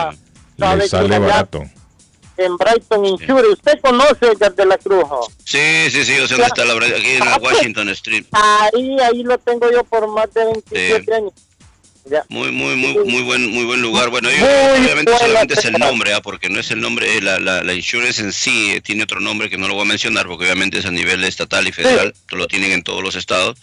[0.57, 1.63] Le sale barato.
[2.37, 5.03] En Brighton Insure, ¿usted conoce Edgar de la Cruz?
[5.43, 8.25] Sí, sí, sí, o sea, ¿dónde está la aquí en la Washington Street.
[8.31, 11.11] Ahí, ahí lo tengo yo por más de 27 Sí.
[11.11, 11.33] años.
[12.05, 12.25] Ya.
[12.29, 14.09] Muy, muy, muy, muy buen, muy buen lugar.
[14.09, 14.47] Bueno, ellos,
[14.79, 16.21] obviamente solamente es el nombre, ¿ah?
[16.21, 19.19] porque no es el nombre, eh, la, la, la insurance en sí eh, tiene otro
[19.19, 22.13] nombre que no lo voy a mencionar, porque obviamente es a nivel estatal y federal,
[22.31, 23.59] lo tienen en todos los estados,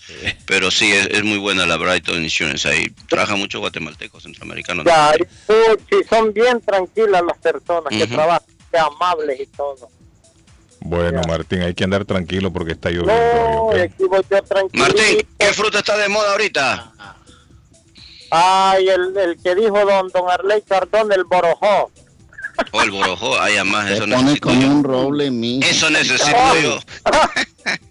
[0.46, 4.84] pero sí, es, es muy buena la Brighton Insurance, ahí trabaja mucho guatemaltecos, centroamericanos.
[4.86, 9.90] Ya, y, puchi, son bien tranquilas las personas que trabajan, que amables y todo.
[10.80, 11.28] Bueno, Ya.
[11.28, 13.12] Martín, hay que andar tranquilo porque está lloviendo.
[13.12, 13.82] No, hoy, ¿ok?
[13.82, 14.84] aquí voy yo tranquilo.
[14.84, 16.92] Martín, ¿qué fruta está de moda ahorita?
[18.30, 21.90] Ay, el, el que dijo don, don Arley Cardón, el borojó.
[22.72, 24.66] O el borojó, ay, además, eso pone necesito como yo.
[24.68, 25.60] un roble, mi.
[25.62, 26.78] Eso necesito yo.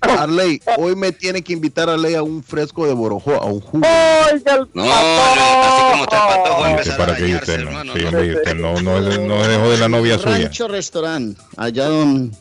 [0.02, 3.62] Arley, hoy me tiene que invitar a Arley a un fresco de borojó, a un
[3.62, 3.86] jugo.
[3.88, 7.64] Oiga, el No, así como está el patojo, Sí, empezar a para que dañarse, usted
[7.64, 8.08] no, hermano, sí, ¿no?
[8.38, 10.38] usted no, no, no se dejó de la novia suya.
[10.38, 12.32] Rancho Restaurant, allá don...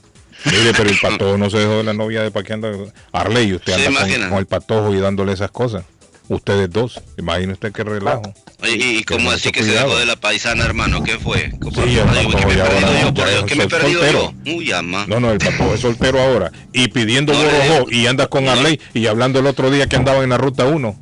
[0.45, 2.71] Mire, pero el patojo no se dejó de la novia de pa' que anda.
[3.13, 4.29] Arley, usted Se anda con, imagina.
[4.31, 5.85] con el patojo y dándole esas cosas.
[6.29, 8.35] Ustedes dos, imagine usted qué relajo.
[8.65, 11.53] Y, y Que como mucho así que se dejó de la paisana, hermano, ¿qué fue?
[11.63, 13.45] ¿Qué Sí, el Ay, ¿qué patojo me he perdido ahora yo por Dios?
[13.45, 14.35] ¿Qué me he sol- perdido soltero.
[14.45, 14.53] yo?
[14.57, 15.05] Uy, ama.
[15.07, 16.51] No, no, el patojo es soltero ahora.
[16.73, 17.87] Y pidiendo No borojó digo.
[17.91, 18.51] y anda con No.
[18.53, 20.99] Arley y hablando el otro día que andaba en la ruta 1.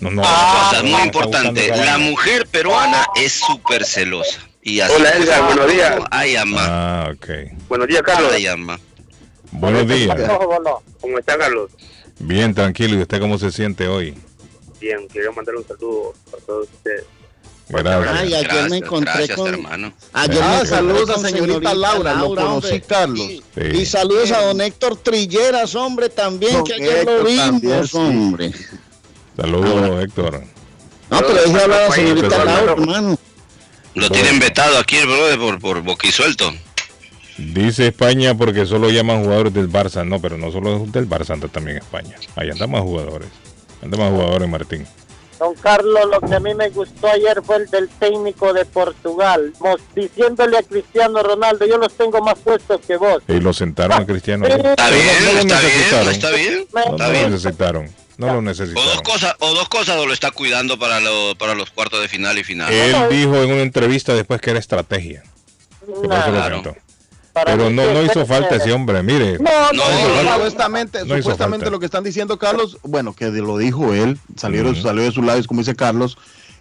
[0.00, 0.22] No, no.
[0.22, 4.40] Cosa no, muy está importante, buscando la mujer peruana es súper celosa.
[4.62, 5.94] Y así Hola, Edgar, buenos días.
[6.10, 6.60] Ay, ama.
[6.62, 7.28] Ah, ok.
[7.68, 8.32] Buenos días, Carlos.
[8.34, 8.80] Ay, ama.
[9.52, 10.16] Buenos días.
[11.02, 11.70] ¿Cómo está, Carlos?
[12.18, 12.96] Bien, tranquilo.
[12.96, 14.14] ¿Y usted cómo se siente hoy?
[14.84, 17.04] Bien, quería mandar un saludo a todos ustedes.
[17.70, 18.06] Gracias.
[18.14, 19.48] Ay, ayer Gracias, me encontré gracias, con...
[19.48, 19.94] hermano.
[20.12, 22.80] Ayer Ah, me encontré saludos a con señorita Laura, lo conocí, hombre.
[22.82, 23.26] Carlos.
[23.26, 23.42] Sí.
[23.54, 23.62] Sí.
[23.78, 27.86] Y saludos a don Héctor Trilleras, hombre, también, Don que ayer Héctor lo vimos, también,
[27.86, 27.96] sí.
[27.96, 28.52] hombre.
[29.34, 30.42] Saludos, Héctor.
[31.10, 32.44] No, pero deje hablar a la señorita.
[32.44, 33.18] Laura, hermano.
[33.94, 36.52] Lo tienen vetado aquí el brother por, por boquisuelto.
[37.38, 40.06] Dice España porque solo llaman jugadores del Barça.
[40.06, 42.16] No, pero no solo del Barça, anda también España.
[42.36, 43.28] Ahí andan más jugadores.
[43.84, 44.86] Andan más jugadores, Martín.
[45.38, 49.52] Don Carlos, lo que a mí me gustó ayer fue el del técnico de Portugal,
[49.60, 53.22] mos- diciéndole a Cristiano Ronaldo, yo los tengo más puestos que vos.
[53.28, 54.46] Y lo sentaron a Cristiano.
[54.46, 54.52] Sí.
[54.52, 56.08] Está bien, no lo está bien, necesitaron.
[56.14, 56.66] está bien.
[56.72, 57.90] No, lo necesitaron.
[58.16, 59.02] No lo O dos necesitaron.
[59.02, 62.38] cosas, o dos cosas o lo está cuidando para, lo- para los cuartos de final
[62.38, 62.72] y final.
[62.72, 65.24] Él dijo en una entrevista después que era estrategia.
[65.80, 66.76] Que por eso lo Claro.
[67.34, 69.02] Para Pero no, no hizo falta ese hombre.
[69.02, 70.32] Mire, No, no, No.
[70.34, 74.62] Supuestamente, No supuestamente lo que están diciendo Carlos, bueno, que de- lo dijo él, salió,
[74.62, 74.76] Ujú.
[74.80, 76.16] salió de sus labios, como dice Carlos,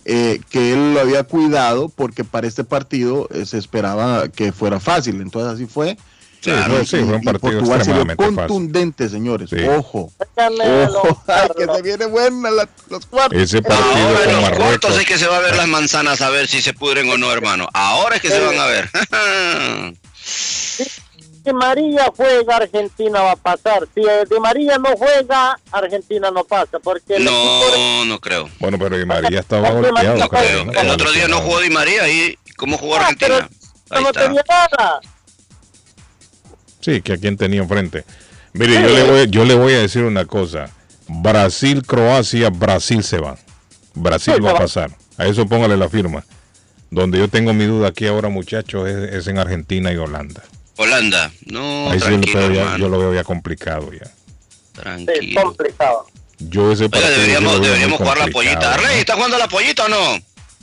[0.06, 4.80] eh, que él lo había cuidado porque para este partido eh, se esperaba que fuera
[4.80, 5.22] fácil.
[5.22, 5.96] Entonces así fue.
[6.42, 8.36] Sí, Fue- fue- sí, fue un partido extremadamente fácil.
[8.36, 9.50] contundente, señores.
[9.50, 9.64] Sí.
[9.66, 10.12] Ojo.
[10.36, 13.40] Ojo, ay, que se viene buena la- los cuartos.
[13.42, 14.66] ese partido Ahora en los Marruecos.
[14.68, 17.18] cuartos es que se va a ver las manzanas a ver si se pudren o
[17.18, 17.70] no, hermano.
[17.74, 18.90] Ahora es que se van a ver.
[20.26, 23.86] Si María juega, Argentina va a pasar.
[23.94, 26.80] Si eh, Di María no juega, Argentina no pasa.
[26.80, 28.50] Porque equipo No, no creo.
[28.60, 30.18] Bueno, pero Di María estaba No, golpeado.
[30.18, 30.66] No creo, creo.
[30.66, 30.72] ¿no?
[30.80, 33.60] El otro día no jugó Di María y ¿cómo jugó Ah, pero Argentina?
[33.90, 34.24] Ahí no está.
[34.26, 35.00] tenía nada.
[36.80, 38.06] Sí, que a quien tenía enfrente.
[38.54, 40.70] Mire, yo le, voy, yo le voy a decir una cosa.
[41.08, 43.38] Brasil, Croacia, Brasil se va.
[43.96, 44.92] Brasil Sí, va a pasar.
[45.18, 46.24] A eso póngale la firma.
[46.94, 50.44] Donde yo tengo mi duda aquí ahora, muchachos, es, es en Argentina y Holanda.
[50.78, 51.32] Holanda.
[51.46, 54.06] No, Ahí sí, ya- yo lo veo ya complicado ya.
[54.06, 54.12] Sí,
[54.74, 55.42] Tranquilo.
[55.44, 56.06] complicado.
[56.40, 58.60] Yo ese Oiga, deberíamos, deberíamos jugar la pollita.
[58.60, 58.68] ¿no?
[58.68, 60.20] Arley, ¿está jugando la pollita o no?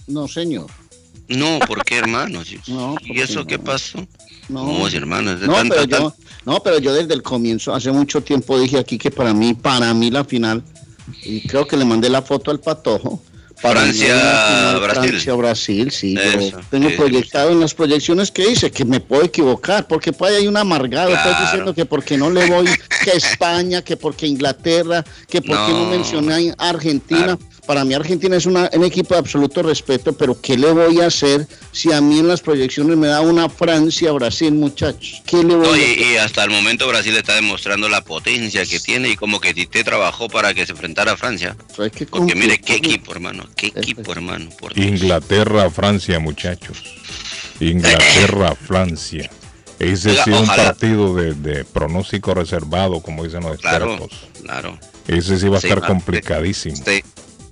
[0.07, 0.67] No, señor.
[1.29, 2.43] No, ¿por qué, hermano?
[2.69, 3.47] No, ¿Y porque eso no.
[3.47, 3.99] qué pasó?
[4.49, 4.65] No.
[4.67, 6.15] No, hermano, es de No, tanta- pero tan- yo,
[6.45, 9.93] no, pero yo desde el comienzo, hace mucho tiempo dije aquí que para mí, para
[9.95, 10.63] mí la final,
[11.25, 13.23] y creo que le mandé la foto al patojo.
[13.63, 15.11] Para mí Francia, la final, Brasil.
[15.11, 16.15] Francia, Brasil, sí.
[16.15, 20.13] yo Eso, tengo sí, proyectado en las proyecciones que hice, que me puedo equivocar, porque
[20.13, 21.41] pues hay un amargado, Claro.
[21.45, 22.67] diciendo que porque no le voy,
[23.05, 25.91] que España, que porque Inglaterra, que porque no, No.
[25.91, 27.37] mencioné a Argentina.
[27.37, 27.50] Claro.
[27.71, 31.07] Para mí Argentina es una, un equipo de absoluto respeto, pero ¿qué le voy a
[31.07, 35.23] hacer si a mí en las proyecciones me da una Francia-Brasil, muchachos?
[35.25, 36.01] ¿Qué le voy No, a y, hacer?
[36.01, 39.85] y hasta el momento Brasil está demostrando la potencia que tiene y como que Tite
[39.85, 41.57] trabajó para que se enfrentara a Francia.
[41.77, 43.45] Porque mire qué equipo, hermano.
[43.55, 44.51] Qué equipo, hermano.
[44.59, 44.77] Por.
[44.77, 46.77] Inglaterra, Francia, muchachos.
[47.61, 49.31] Inglaterra, Francia.
[49.79, 54.19] Ese Oiga, sí es un partido de, de pronóstico reservado, como dicen los Claro, expertos.
[54.43, 54.77] claro.
[55.07, 56.75] Ese sí va a Sí, estar complicadísimo.
[56.77, 57.05] Se,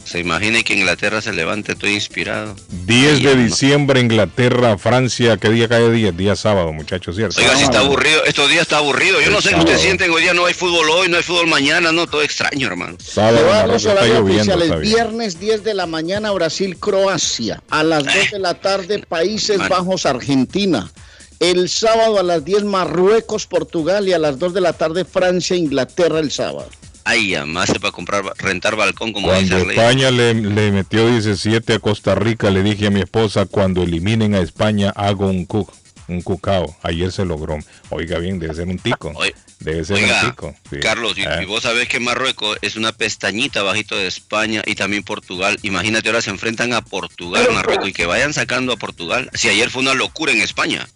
[0.08, 2.56] se imagina que Inglaterra se levante, estoy inspirado.
[2.86, 3.42] 10 de no.
[3.42, 5.36] diciembre, Inglaterra, Francia.
[5.36, 6.16] ¿Qué día cae 10?
[6.16, 7.38] Día sábado, muchachos, ¿cierto?
[7.38, 9.20] Oiga, si está aburrido, estos días está aburrido.
[9.20, 11.46] Yo no sé qué ustedes sienten hoy día, no hay fútbol hoy, no hay fútbol
[11.46, 12.96] mañana, no, todo extraño, hermano.
[12.98, 14.80] Sábado, a Marruecos, los horarios oficiales.
[14.80, 17.62] Viernes 10 de la mañana Brasil-Croacia.
[17.68, 19.70] A las 2 de la tarde Países Mano.
[19.70, 20.90] Bajos Argentina.
[21.38, 26.32] El sábado a las 10 Marruecos-Portugal y a las 2 de la tarde Francia-Inglaterra el
[26.32, 26.68] sábado.
[27.08, 29.56] Ay, además para comprar, rentar balcón, como Cuando.
[29.56, 34.34] España le, le metió 17 a Costa Rica, le dije a mi esposa, cuando eliminen
[34.34, 35.72] a España, hago un cook,
[36.08, 36.76] un cucao.
[36.82, 37.58] Ayer se logró.
[37.88, 39.12] Oiga bien, debe ser un tico.
[39.60, 40.54] Debe ser Oiga, un tico.
[40.70, 40.76] sí.
[40.80, 44.74] Carlos, y, Eh, y vos sabés que Marruecos es una pestañita bajito de España y
[44.74, 45.58] también Portugal.
[45.62, 49.30] Imagínate, ahora se enfrentan a Portugal, Marruecos, y que vayan sacando a Portugal.
[49.32, 50.86] Si ayer fue una locura en España.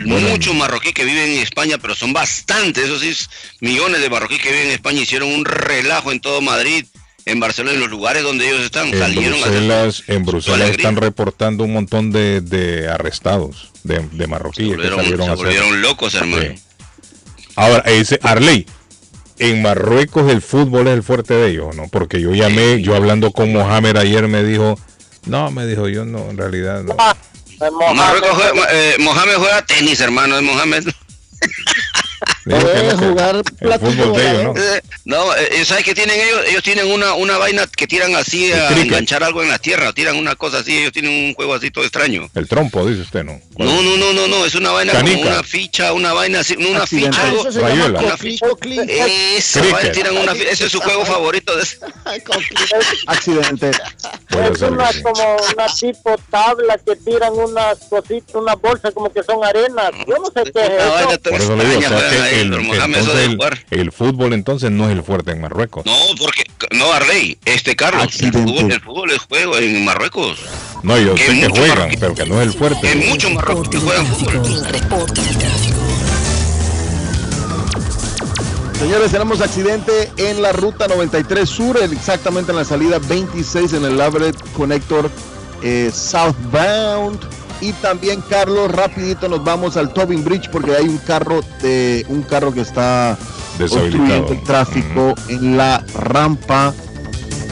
[0.00, 3.14] Muchos marroquíes que viven en España, pero son bastantes, esos sí,
[3.60, 6.86] millones de marroquíes que viven en España hicieron un relajo en todo Madrid,
[7.26, 10.70] en Barcelona, en los lugares donde ellos están, en salieron a Bruselas, en su Bruselas
[10.70, 15.30] están reportando un montón de, de arrestados, de, de se marroquíes que volvieron, salieron se
[15.30, 15.44] a hacer.
[15.44, 16.42] volvieron locos, hermano.
[16.42, 16.62] Sí.
[17.56, 18.66] Ahora, ese Arley,
[19.38, 21.88] en Marruecos el fútbol es el fuerte de ellos, ¿no?
[21.88, 24.78] Porque yo llamé, yo hablando con Mohamed ayer me dijo,
[25.26, 26.96] no, me dijo yo no, en realidad no.
[27.60, 28.22] De Mohamed.
[28.22, 28.96] Juega- eh,
[29.36, 30.84] juega tenis, hermano, es Mohamed.
[32.50, 34.12] Dijo que Puede no, que jugar platillo ellos, ¿no?
[34.52, 34.58] volador.
[34.58, 36.40] Eh, No, eh, ¿sabes qué tienen ellos?
[36.48, 40.16] Ellos tienen una, una vaina que tiran así a enganchar algo en la tierra, tiran
[40.16, 42.28] una cosa así, ellos tienen un juego así todo extraño.
[42.34, 43.40] El trompo, dice usted, ¿no?
[43.54, 45.18] ¿Cuál No, no, no, no, no, es una vaina Canica.
[45.18, 47.16] como una ficha, una vaina así, no una Accidente.
[47.16, 47.40] ficha, algo.
[47.42, 48.00] eso se Rayuela.
[48.00, 48.78] llama cocli, cocli.
[49.36, 51.56] Esa tiran una ficha, ese es su juego favorito.
[51.56, 51.64] de-.
[53.06, 53.70] Accidente.
[54.28, 55.02] Puede Es una sí.
[55.02, 59.90] como una tipo tabla que tiran unas cositas, unas bolsas como que son arenas.
[60.06, 61.20] Yo no sé qué es Una vaina eso.
[61.30, 65.40] Por eso le digo, o sea el, entonces fútbol entonces no es el fuerte en
[65.40, 65.84] Marruecos.
[65.86, 70.38] No, porque, no, Arley, este Carlos, el fútbol, el fútbol es juego en Marruecos.
[70.82, 72.88] No, yo Que sé que juegan, pero que no es el fuerte.
[72.88, 74.42] Hay muchos marroquíes que juegan fútbol.
[78.80, 84.00] Señores, tenemos accidente en la ruta 93 Sur, exactamente en la salida 26 en el
[84.00, 85.10] Everett Connector
[85.62, 87.20] eh, Southbound.
[87.60, 92.22] Y también, Carlos, rapidito nos vamos al Tobin Bridge porque hay un carro de un
[92.22, 93.16] carro que está
[93.60, 96.72] obstruyendo el tráfico en la rampa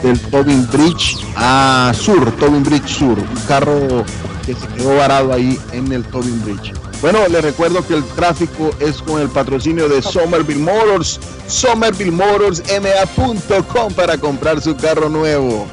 [0.03, 4.05] del Tobin Bridge a sur, Tobin Bridge Sur, un carro
[4.47, 6.73] que se quedó varado ahí en el Tobin Bridge.
[7.03, 14.19] Bueno, les recuerdo que el tráfico es con el patrocinio de Somerville Motors, somervillemotorsma.com para
[14.19, 15.69] comprar su carro nuevo.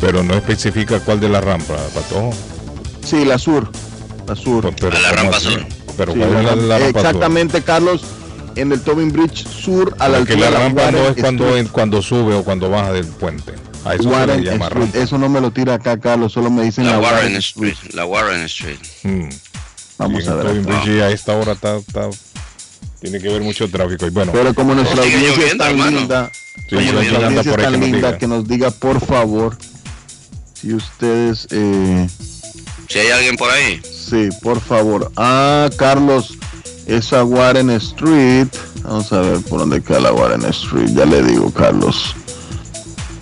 [0.00, 2.32] Pero no especifica cuál de la rampa, Patojo.
[3.04, 3.70] Sí, la sur,
[4.26, 4.72] la sur.
[4.76, 5.66] Pero, A la ¿cómo rampa sur.
[5.96, 7.06] Pero Sí, ¿cuál es la, la rampa sur?
[7.08, 8.02] exactamente, Carlos,
[8.56, 11.22] en el Tobin Bridge Sur, a la Porque altura la de rampa no Warren es
[11.22, 11.60] cuando, Street.
[11.60, 13.52] en- cuando sube o cuando baja del puente.
[13.84, 14.82] A eso se Warren le llama Street.
[14.84, 14.98] rampa.
[14.98, 18.04] Eso no me lo tira acá, Carlos, solo me dicen La la, Warren Street, la
[18.06, 18.78] Warren Street.
[19.02, 19.28] Mm.
[19.98, 20.46] Vamos Y a en ver.
[20.46, 20.62] Tobin.
[20.66, 22.08] Bridge a esta hora está, está-
[23.00, 24.06] tiene que ver mucho tráfico.
[24.06, 26.30] Y bueno, Pero como nuestra audiencia es tan linda,
[26.70, 28.18] nuestra audiencia es tan que nos linda diga.
[28.18, 29.56] que nos diga por favor
[30.54, 32.06] si ustedes, eh,
[32.92, 33.80] Si hay alguien por ahí.
[33.82, 35.10] sí, por favor.
[35.16, 36.34] Ah, Carlos,
[36.86, 38.48] esa Warren Street.
[38.82, 40.90] Vamos a ver por dónde queda la Warren Street.
[40.94, 42.14] Ya le digo, Carlos.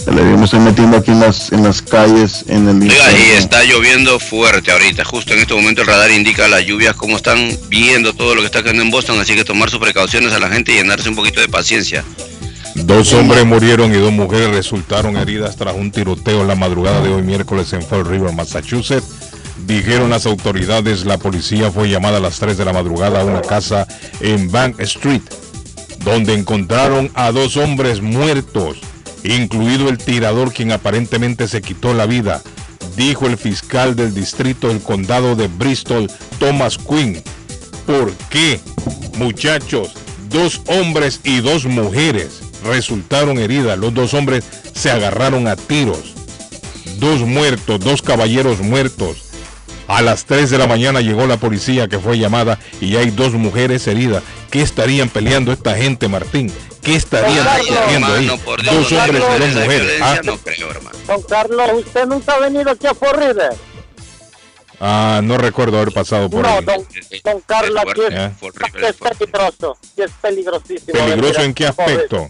[0.05, 3.13] Ya le digo, me estoy metiendo aquí en las, en las calles, en el Oiga,
[3.13, 5.05] y está lloviendo fuerte ahorita.
[5.05, 8.47] Justo en este momento el radar indica las lluvias, cómo están viendo todo lo que
[8.47, 9.21] está cayendo en Boston.
[9.21, 12.05] Así que tomar sus precauciones a la gente y llenarse un poquito de paciencia.
[12.75, 17.11] dos hombres murieron y dos mujeres resultaron heridas tras un tiroteo en la madrugada de
[17.11, 19.20] hoy miércoles en Fall River, Massachusetts.
[19.71, 23.41] Dijeron las autoridades, la policía fue llamada a las 3 de la madrugada a una
[23.41, 23.87] casa
[24.19, 25.23] en Bank Street,
[26.05, 28.79] donde encontraron a dos hombres muertos,
[29.23, 32.43] incluido el tirador quien aparentemente se quitó la vida,
[32.97, 37.23] dijo el fiscal del distrito del condado de Bristol, Thomas Quinn.
[37.87, 38.59] ¿Por qué,
[39.19, 39.93] muchachos?
[40.31, 43.79] Dos hombres y dos mujeres resultaron heridas.
[43.79, 44.43] Los dos hombres
[44.75, 46.17] se agarraron a tiros.
[46.99, 49.30] Dos muertos, dos caballeros muertos.
[49.91, 53.33] A las 3 de la mañana llegó la policía que fue llamada y hay dos
[53.33, 54.23] mujeres heridas.
[54.49, 56.53] ¿Qué estarían peleando esta gente, Martín?
[56.81, 58.25] ¿Qué estarían discutiendo ahí?
[58.27, 60.01] hermano, por Dios, Dos hombres y dos mujeres.
[60.01, 60.97] Ah, no creo, hermano.
[61.09, 63.51] Don Carlos, ¿usted nunca ha venido aquí a Fort River?
[64.81, 66.65] ah, no recuerdo haber pasado por No, ahí.
[66.65, 66.87] don,
[67.25, 68.31] don Carlos, aquí es, ¿eh?
[68.89, 70.93] Es peligroso, es peligrosísimo.
[70.99, 72.29] ¿Peligroso en qué aspecto?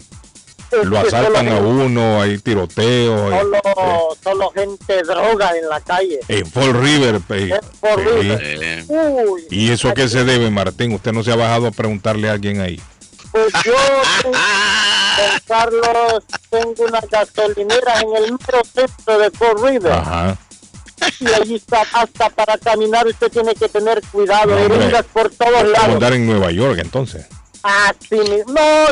[0.71, 3.29] Es Lo asaltan a uno, hay tiroteos.
[3.31, 6.19] solo, eh, solo gente droga en la calle.
[6.27, 7.15] En Fall River.
[7.29, 8.19] eh, En Fall sí.
[8.21, 8.39] River.
[8.41, 8.85] Eh,
[9.27, 10.93] Uy, ¿Y eso a qué se debe, Martín?
[10.93, 12.79] Usted no se ha bajado a preguntarle a alguien ahí.
[13.31, 13.73] pues yo,
[14.23, 14.33] don
[15.47, 19.91] Carlos, tengo una gasolinera en el mero centro de Fort River.
[19.91, 20.37] Ajá.
[21.19, 24.47] Y allí está, hasta para caminar usted tiene que tener cuidado.
[24.51, 24.57] No.
[24.75, 25.89] Heridas por todos lados.
[25.95, 27.25] andar en Nueva York entonces.
[27.63, 28.53] Así mismo.
[28.53, 28.87] No,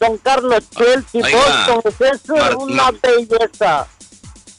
[0.00, 3.86] don Carlos, Chelsea, Boston, eso es una Mar- belleza.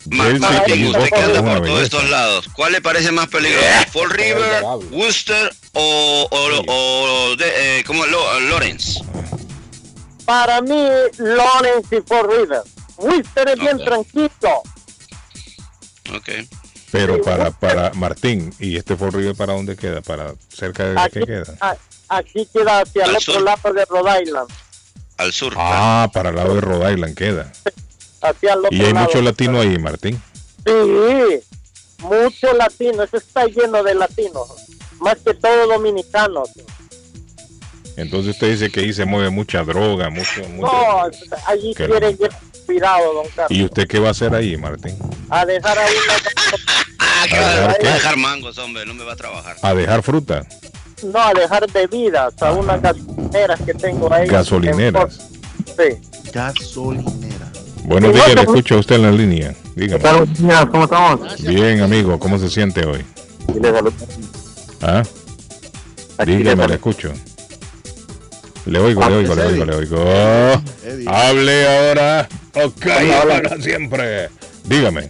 [0.10, 3.68] Martín, y usted que anda por todos estos lados, ¿cuál le parece más peligroso?
[3.92, 4.64] ¿Fall River.
[4.92, 6.64] Worcester o, o,
[7.32, 8.06] o de, eh, ¿cómo?
[8.06, 9.02] Lo- Lawrence?
[10.26, 10.84] Para mí,
[11.18, 12.62] Lawrence y Fort River.
[12.98, 13.84] Worcester es bien Ok.
[13.86, 14.64] tranquilo.
[16.16, 16.30] Ok.
[16.92, 20.02] Pero para, para Martín, ¿y este Fall River para dónde queda?
[20.02, 21.54] ¿Para cerca de Aquí, qué queda?
[21.62, 21.76] a-
[22.10, 24.50] aquí queda hacia el otro lado de Rhode Island.
[25.20, 25.54] Al sur.
[25.58, 27.52] Ah, para el lado de Rhode Island queda.
[28.22, 29.06] Hacia el otro Y hay lado.
[29.06, 30.22] muchos latinos ahí, Martín.
[30.66, 31.40] Sí,
[32.00, 33.04] mucho latino.
[33.04, 34.48] Eso está lleno de latinos.
[35.00, 36.50] Más que todo dominicanos.
[37.98, 40.72] Entonces usted dice que ahí se mueve mucha droga, mucho, mucho.
[40.72, 41.10] No,
[41.48, 42.30] allí Qué quieren ir
[42.66, 43.52] cuidado, don Carlos.
[43.60, 44.98] ¿Y usted qué va a hacer ahí, Martín?
[45.30, 45.86] A dejar a
[46.98, 47.88] Ah, que ¿A dejar a qué?
[47.88, 49.58] dejar mangos, hombre, no me va a trabajar.
[49.62, 50.48] A dejar fruta, una,
[51.04, 54.28] no, a dejar bebidas a unas gasolineras que tengo ahí.
[54.28, 55.30] gasolineras.
[55.66, 55.98] Sí.
[56.34, 57.52] Gasolinera.
[57.86, 59.56] Buenos días, le escucho a usted en la línea.
[59.76, 60.04] Dígame.
[60.70, 61.42] ¿Cómo estamos?
[61.42, 63.04] Bien, amigo, ¿cómo se siente hoy?
[63.60, 63.94] Le saludo.
[64.82, 65.04] ¿Ah?
[66.18, 67.14] Aquí Dígame, le le escucho.
[68.66, 69.98] Le oigo, le oigo, le oigo, le oigo.
[71.08, 73.42] Hable ahora o calla Hola.
[73.42, 74.30] para siempre.
[74.66, 75.10] Dígame.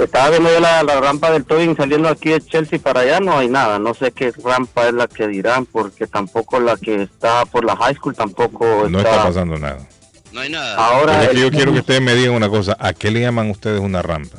[0.00, 3.38] Estaba viendo yo la, la rampa del towing saliendo aquí de Chelsea para allá, no
[3.38, 3.78] hay nada.
[3.78, 7.76] No sé qué rampa es la que dirán, porque tampoco la que está por la
[7.76, 9.86] high school tampoco No está pasando nada.
[10.32, 10.76] No hay nada.
[10.76, 12.76] Ahora, es que yo quiero que ustedes me digan una cosa.
[12.78, 14.38] ¿A qué le llaman ustedes una rampa?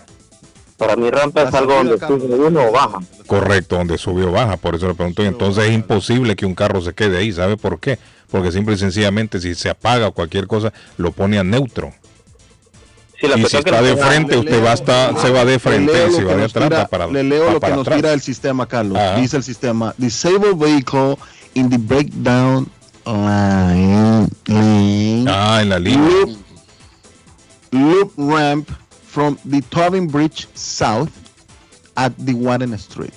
[0.80, 3.00] para mi rampa es algo donde sube uno o baja.
[3.28, 4.56] Correcto, donde subió o baja.
[4.56, 5.24] Por eso le pregunto.
[5.24, 7.34] Entonces es imposible que un carro se quede ahí.
[7.34, 8.00] ¿Sabe por qué?
[8.32, 11.91] Porque simple y sencillamente si se apaga o cualquier cosa, lo pone a neutro.
[13.21, 16.23] La Y si está de frente, usted leo- va hasta, se va de frente si
[16.23, 17.95] va de nos atrás, tira- va para le leo lo que nos atrás.
[17.97, 18.97] tira el sistema, Carlos.
[19.17, 21.17] Dice el sistema: Disable vehicle
[21.53, 22.67] in the breakdown
[23.05, 24.29] line,
[25.27, 25.99] Ah, en la línea.
[26.10, 26.38] loop,
[27.71, 28.69] loop ramp
[29.08, 31.10] from the Tobin Bridge south
[31.95, 33.13] at the Warren Street.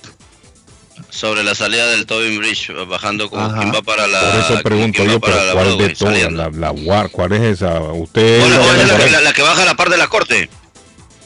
[1.13, 3.57] Sobre la salida del Tobin Bridge, bajando con Ajá.
[3.59, 4.19] quien va para la.
[4.19, 6.33] Por eso pregunto yo, pero la ¿cuál de Broadway, todas?
[6.33, 7.79] La, la War, ¿cuál es esa?
[7.81, 8.41] Usted.
[8.43, 10.49] Hola, la- hola, la, la- la- la que baja a la par de la corte.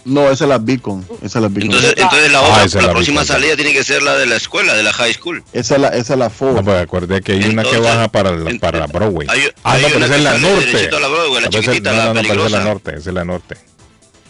[0.03, 1.05] No, esa es la Beacon.
[1.21, 1.63] Esa es la Beacon.
[1.73, 3.35] Entonces, entonces la, Ah, otra, es la la próxima Beacon.
[3.35, 5.43] salida tiene que ser la de la escuela, de la high school.
[5.53, 6.55] esa es la, esa es la Ford.
[6.55, 9.27] No, pues acuerde que hay una que Entonces, baja para la, para la Broadway.
[9.29, 10.89] hay- ah, hay no, pero esa es la norte.
[10.95, 13.09] a la Broadway, la chiquitita, no, la no, no, pero esa es la norte, esa
[13.09, 13.55] es la norte.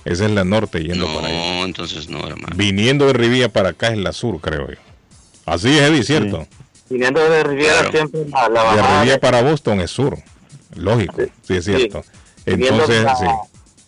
[0.05, 1.33] Esa es la norte yendo para ahí.
[1.59, 2.55] No, entonces no, hermano.
[2.55, 4.75] Viniendo de Rivilla para acá es la sur, creo yo.
[5.47, 6.45] Así es, Eddie, ¿cierto?
[6.89, 7.91] Viniendo de Riviera Claro.
[7.91, 8.99] siempre la, la De bajada.
[9.01, 10.17] Rivilla para Boston es sur.
[10.75, 11.15] Lógico,
[11.47, 12.03] sí, es cierto.
[12.45, 13.25] viniendo, Entonces, de la, sí.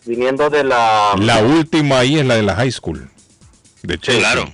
[0.06, 1.14] viniendo de la...
[1.20, 3.10] La última ahí es la de la high school.
[3.84, 4.22] De Chelsea.
[4.22, 4.54] Claro,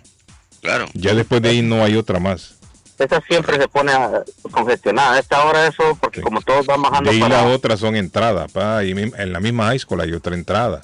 [0.61, 0.85] claro.
[0.93, 2.55] Ya después de ahí no hay otra más.
[2.97, 5.13] Esa siempre se pone ah, congestionada.
[5.13, 6.23] A esta hora eso, porque Sí.
[6.23, 7.43] como todos van bajando De ahí para...
[7.43, 10.81] las otras son entradas, pa, y en la misma high school hay otra entrada.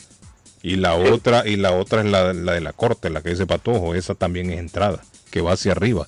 [0.63, 3.47] Y la otra, y la otra es la, la de la corte, la que dice
[3.47, 5.01] Patojo, esa también es entrada,
[5.32, 6.06] que va hacia arriba.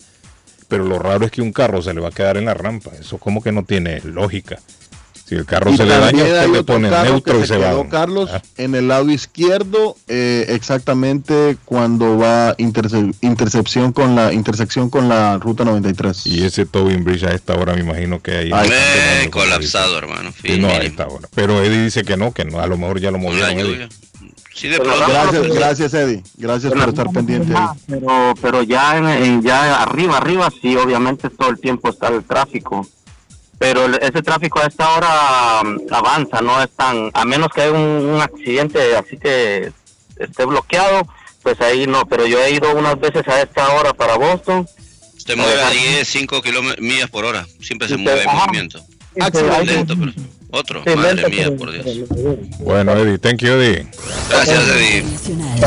[0.68, 2.92] Pero lo raro es que un carro se le va a quedar en la rampa.
[3.00, 4.60] Eso como que no tiene lógica.
[5.26, 7.88] Si el carro Y se le daña, usted le pone neutro que y se, va.
[7.90, 14.90] Carlos, Ah, en el lado izquierdo, eh, exactamente cuando va interce- intercepción con la intersección
[14.90, 16.26] con la ruta 93.
[16.28, 20.34] Y ese Tobin Bridge a esta hora me imagino que ahí Ay, Eh, colapsado, hermano.
[20.34, 21.30] Fin, no, a esta hora.
[21.34, 23.90] Pero Eddie dice que no, que no, a lo mejor ya lo movieron.
[24.54, 25.12] Sí, de Pero pronto.
[25.12, 26.24] Gracias, gracias Eddie.
[26.38, 27.68] Gracias por estar pendiente ahí.
[27.88, 32.24] Pero, pero ya, en, en- ya arriba, arriba, sí, obviamente todo el tiempo está el
[32.24, 32.88] tráfico.
[33.58, 37.62] pero el- ese tráfico a esta hora mm, avanza, no es tan, a menos que
[37.62, 39.72] haya un, un accidente así que
[40.18, 41.08] esté bloqueado,
[41.42, 44.68] pues ahí no, pero yo he ido unas veces a esta hora para Boston.
[45.18, 46.42] Se mueve a 10, 5
[46.80, 47.46] millas por hora.
[47.62, 48.40] Siempre se mueve en ajá.
[48.46, 48.80] movimiento.
[49.20, 49.66] Accidente.
[49.66, 50.12] Lento, pero
[50.54, 50.84] otro.
[50.86, 52.10] Sí, Madre mía, por Dios.
[52.60, 53.88] Bueno, Eddie, thank you, Eddie.
[54.30, 55.04] Gracias, Eddie.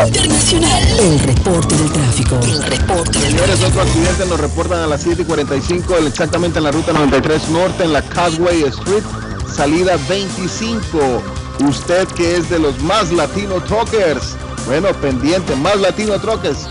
[0.07, 0.83] Internacional.
[1.01, 2.41] El reporte del tráfico.
[2.43, 6.65] El reporte del Señores, otro accidente nos reportan a las 7 y 45, exactamente en
[6.65, 9.03] la ruta 93 Norte, en la Causeway Street,
[9.53, 11.23] salida 25.
[11.69, 16.69] Usted que es de los más latino truckers, bueno, pendiente, más latino truckers,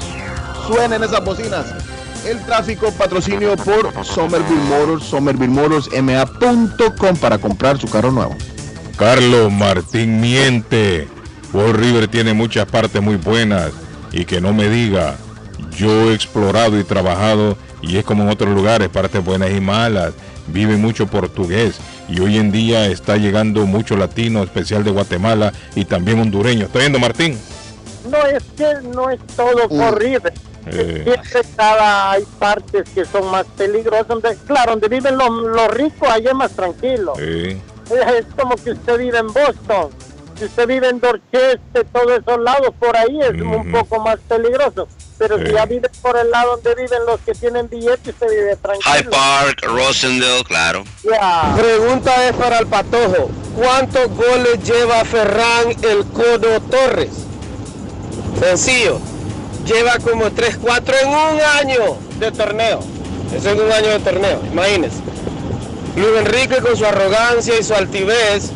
[0.67, 1.65] suenen esas bocinas.
[2.25, 8.35] El tráfico patrocinio por Somerville Motors, somervillemotorsma.com para comprar su carro nuevo.
[8.97, 11.07] Carlos Martín miente.
[11.51, 13.69] Fall River tiene muchas partes muy buenas
[14.11, 15.17] y que no me diga.
[15.77, 20.15] Yo he explorado y trabajado y es como en otros lugares, partes buenas y malas.
[20.47, 21.77] Vive mucho portugués
[22.09, 26.65] y hoy en día está llegando mucho latino, especial de Guatemala y también hondureño.
[26.65, 27.37] ¿Está viendo Martín?
[28.09, 30.33] No es que no es todo horrible.
[30.67, 34.07] Eh, Siempre hay partes que son más peligrosas.
[34.07, 37.13] Donde, claro, donde viven los, los ricos, allá es más tranquilo.
[37.17, 37.61] sí.
[37.87, 39.89] Es como que usted vive en Boston.
[40.39, 44.87] Si usted vive en Dorchester, todos esos lados, por ahí es un poco más peligroso.
[45.19, 48.55] Pero si ya vive por el lado donde viven los que tienen billetes, usted vive
[48.55, 48.91] tranquilo.
[48.91, 50.83] High Park, Rosendale, claro.
[51.55, 53.29] Pregunta es para el Patojo.
[53.55, 57.11] ¿Cuántos goles lleva Ferran el Codo Torres?
[58.39, 58.99] Sencillo.
[59.65, 62.79] Lleva como 3, 4 en un año de torneo.
[63.35, 64.97] Eso es un año de torneo, imagínense.
[65.95, 68.51] Luis Enrique con su arrogancia y su altivez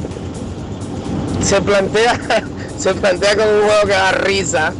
[1.43, 2.19] se plantea,
[2.77, 4.73] se plantea como un juego que da risa.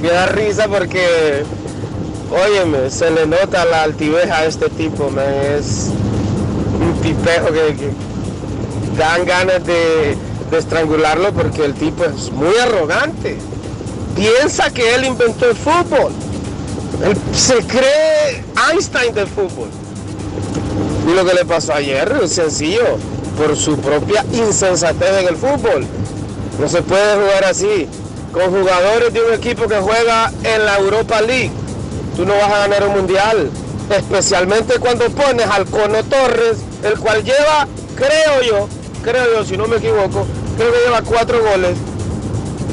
[0.00, 1.44] Que da risa porque,
[2.30, 5.10] óyeme, se le nota la altivez a este tipo.
[5.58, 5.90] Es
[6.80, 7.90] un tipejo que, que
[8.98, 10.16] dan ganas de
[10.50, 13.38] estrangularlo porque el tipo es muy arrogante.
[14.16, 16.10] Piensa que él inventó el fútbol.
[17.04, 19.68] Él se cree Einstein del fútbol.
[21.06, 22.96] Y lo que le pasó ayer es sencillo,
[23.36, 25.86] por su propia insensatez en el fútbol.
[26.58, 27.86] No se puede jugar así.
[28.32, 31.50] Con jugadores de un equipo que juega en la Europa League,
[32.16, 33.50] tú no vas a ganar un mundial.
[33.90, 38.68] Especialmente cuando pones al Cono Torres, el cual lleva, creo yo,
[39.02, 41.76] creo yo, si no me equivoco, creo que lleva cuatro goles.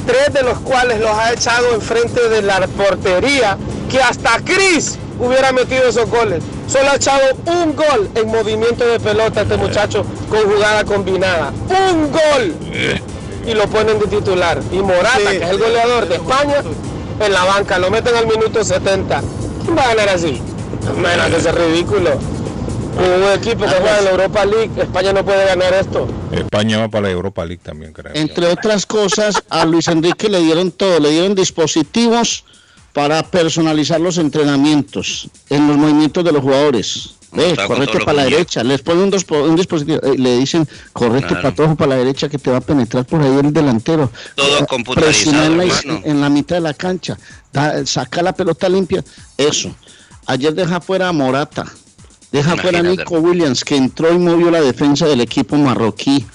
[0.06, 3.58] Tres de los cuales los ha echado enfrente de la portería,
[3.89, 6.44] que hasta Chris hubiera metido esos goles.
[6.68, 11.52] Solo ha echado un gol en movimiento de pelota este muchacho con jugada combinada.
[11.70, 12.56] ¡Un gol!
[13.46, 14.60] y lo ponen de titular.
[14.72, 16.56] Y Morata, que es el goleador de España,
[17.20, 19.22] en la banca, lo meten al minuto 70.
[19.64, 20.41] ¿Quién va a ganar así?
[20.98, 22.12] Menos que ridículo.
[22.96, 26.08] Con un equipo que juega en la Europa League, España no puede ganar esto.
[26.32, 28.12] España va para la Europa League también, creo.
[28.16, 32.46] Entre otras cosas, a Luis Enrique le dieron todo, le dieron dispositivos
[32.94, 37.16] para personalizar los entrenamientos en los movimientos de los jugadores.
[37.32, 40.68] Ve, Está con correte para la derecha, les ponen un, un dispositivo, eh, le dicen,
[40.94, 41.41] correte Claro.
[41.41, 44.12] patojo para la derecha que te va a penetrar por ahí el delantero.
[44.36, 47.18] Todo Eh, computarizado, presiona en la, en la mitad de la cancha,
[47.52, 49.04] da- saca la pelota limpia,
[49.36, 49.74] eso.
[50.28, 51.66] Ayer deja fuera a Morata,
[52.34, 53.04] deja fuera a Imagínate.
[53.04, 56.26] Nico Williams, que entró y movió la defensa del equipo marroquí.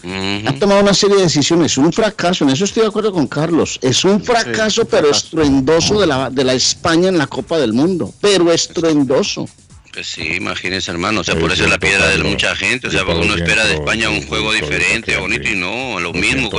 [0.46, 3.78] Ha tomado una serie de decisiones, un fracaso, en eso estoy de acuerdo con Carlos,
[3.82, 8.14] es un fracaso pero estruendoso de la, de la España en la Copa del Mundo,
[8.20, 9.46] pero estruendoso.
[9.92, 11.22] Pues sí, imagínense, hermano.
[11.22, 12.86] O sea, por eso es la piedra de mucha gente.
[12.86, 16.50] O sea, porque uno espera de España un juego diferente, bonito, y no, lo mismo.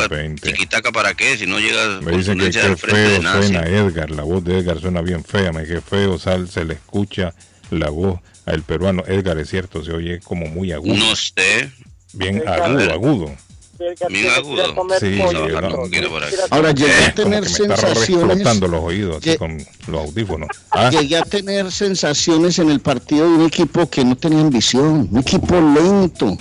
[0.41, 3.41] Tiquitaca para qué, si no llegas Me dicen que de feo nada.
[3.41, 6.73] suena Edgar, la voz de Edgar suena bien fea, me que feo sal, se le
[6.73, 7.33] escucha
[7.71, 8.19] la voz
[8.49, 9.03] al peruano.
[9.07, 10.95] Edgar es cierto, se oye como muy agudo.
[10.95, 11.71] No sé.
[12.13, 13.35] Bien agudo, agudo.
[14.09, 14.63] Bien agudo.
[14.99, 16.19] Sí, no.
[16.49, 18.37] Ahora llegué a tener me sensaciones.
[18.37, 20.49] explotando los oídos con los audífonos.
[20.71, 25.07] Ah, Llegué a tener sensaciones en el partido de un equipo que no tenía ambición,
[25.11, 26.37] un equipo lento,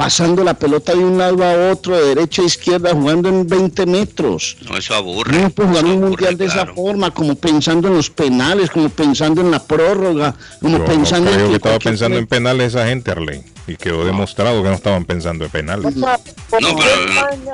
[0.00, 3.84] pasando la pelota de un lado a otro, de derecha a izquierda, jugando en 20
[3.84, 4.56] metros.
[4.66, 5.38] No, eso aburre.
[5.38, 8.88] No puede jugar un aburre, mundial de esa forma, como pensando en los penales, como
[8.88, 12.68] pensando en la prórroga, como yo pensando no creo en que estaba pensando en penales
[12.68, 13.42] esa gente, Arley.
[13.66, 15.94] Y quedó demostrado que no estaban pensando en penales.
[15.94, 16.08] No,
[16.50, 16.68] pero.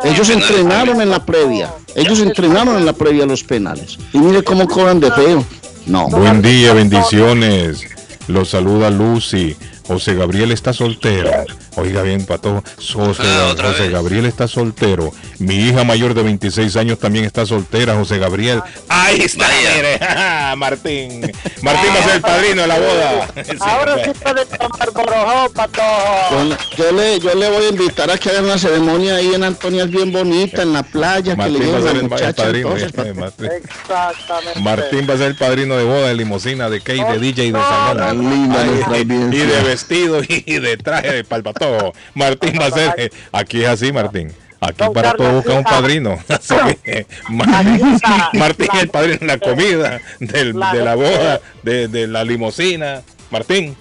[0.05, 3.99] Ellos entrenaron en la previa, ellos entrenaron en la previa los penales.
[4.13, 5.45] Y mire cómo cobran de feo.
[5.87, 6.09] No.
[6.11, 7.81] Buen día, bendiciones.
[8.29, 9.57] Los saluda Lucy.
[9.89, 11.31] José Gabriel está soltero.
[11.77, 12.63] Oiga bien, pato.
[12.93, 13.93] José, Ah, José vez.
[13.93, 15.13] Gabriel está soltero.
[15.39, 18.63] Mi hija mayor de 26 años también está soltera, José Gabriel.
[18.89, 19.99] Ahí está, mire.
[20.57, 21.21] Martín.
[21.63, 23.29] Martín va a ser el padrino de la boda.
[23.61, 26.31] Ahora sí puede tomar borojó, patojo.
[26.31, 29.35] Yo, le- yo le, yo le voy a invitar a que hagan una ceremonia ahí
[29.35, 32.03] en Antonia, es bien bonita, en la playa, que le Martín va a ser el,
[32.05, 32.43] muchacha.
[32.43, 32.77] padrino.
[32.77, 33.49] entonces, eh, Martín.
[33.53, 34.61] Exactamente.
[34.61, 37.59] Martín va a ser el padrino de boda, de limosina, de cake, de DJ, de
[37.61, 39.33] salón.
[39.33, 41.25] Y de vestido y de traje de
[41.71, 41.93] palpatojo.
[42.15, 42.95] Martín va a ser.
[42.99, 44.33] eh, Aquí es así, Martín.
[44.61, 46.19] Aquí Don para todo busca un padrino.
[47.29, 47.99] Martín.
[48.33, 52.25] Martín es el padrino de la comida, del- La de la boda, de, de la
[52.25, 53.03] limosina.
[53.31, 53.77] Martín,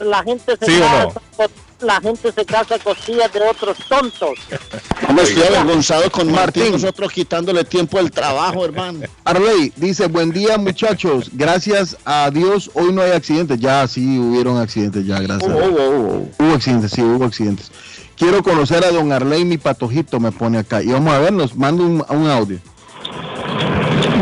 [0.00, 1.14] La gente se ¿Sí o no?
[1.82, 4.38] La gente se casa a costillas de otros tontos.
[5.08, 6.72] Hombre, estoy avergonzado con Martín, Martín.
[6.72, 9.00] nosotros quitándole tiempo del trabajo, hermano.
[9.24, 13.58] Arley dice, buen día muchachos, gracias a Dios hoy no hay accidentes.
[13.58, 15.52] Ya sí hubieron accidentes, ya gracias.
[15.52, 15.70] Dios.
[16.38, 17.70] Hubo accidentes, sí, hubo accidentes.
[18.16, 20.82] Quiero conocer a don Arley, mi patojito, me pone acá.
[20.82, 22.58] Y vamos a ver, nos manda un, un audio.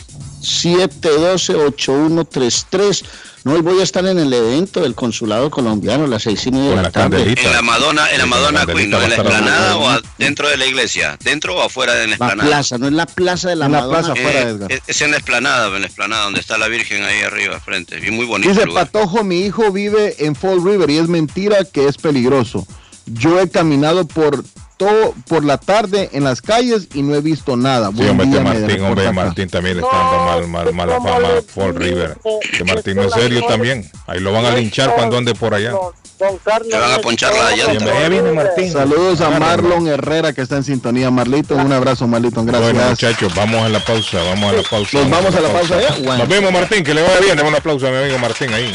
[0.43, 3.05] 712-8133.
[3.45, 6.53] No, hoy voy a estar en el evento del consulado colombiano a las seis y
[6.53, 7.17] media de la la tarde.
[7.17, 7.43] candelita.
[7.43, 9.03] En la Madonna, en la Madonna la Queen, ¿no?
[9.03, 11.19] ¿En la esplanada o dentro de la iglesia?
[11.25, 12.49] ¿Dentro o afuera de la La esplanada?
[12.49, 13.99] plaza, no es la plaza de la En la Madonna.
[13.99, 14.13] plaza.
[14.13, 14.71] afuera, Edgar.
[14.87, 17.99] es, en la esplanada, en la esplanada, donde está la Virgen ahí arriba, frente.
[18.07, 18.89] Y muy bonito Dice lugar.
[18.91, 22.65] Patojo, mi hijo vive en Fall River y es mentira que es peligroso.
[23.13, 24.45] Yo he caminado por
[24.77, 27.91] todo por la tarde en las calles y no he visto nada.
[27.97, 29.13] Sí, hombre, día, este me Martín, hombre.
[29.13, 32.19] Martín también le está dando mal, mal, mala ¿cómo fama Fall River.
[32.57, 33.91] Que Martín no es serio también.
[34.07, 35.71] Ahí lo van a linchar cuando ande por allá.
[35.71, 36.69] Don, don Carlos.
[36.69, 38.73] Le van a ponchar la llanta.
[38.73, 39.31] Saludos a.
[39.31, 41.11] Marlon Herrera que está en sintonía.
[41.11, 42.73] Marlito, un abrazo, Marlito, gracias.
[42.73, 44.99] Bueno, muchachos, vamos a la pausa, vamos a la pausa.
[44.99, 45.77] Nos vamos a la pausa.
[46.19, 47.37] Nos vemos, Martín, que le vaya bien.
[47.37, 48.73] Dame un aplauso a mi amigo Martín ahí.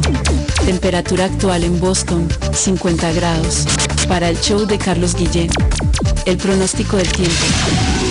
[0.65, 3.65] Temperatura actual en Boston 50 grados.
[4.07, 5.49] Para el show de Carlos Guillén,
[6.25, 8.10] el pronóstico del tiempo.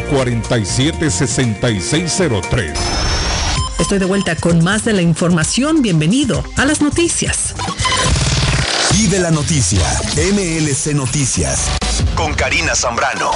[0.00, 2.72] 447-6603.
[3.78, 5.82] Estoy de vuelta con más de la información.
[5.82, 7.54] Bienvenido a las noticias.
[8.92, 9.82] Vive la noticia.
[10.16, 11.68] MLC Noticias.
[12.14, 13.30] Con Karina Zambrano.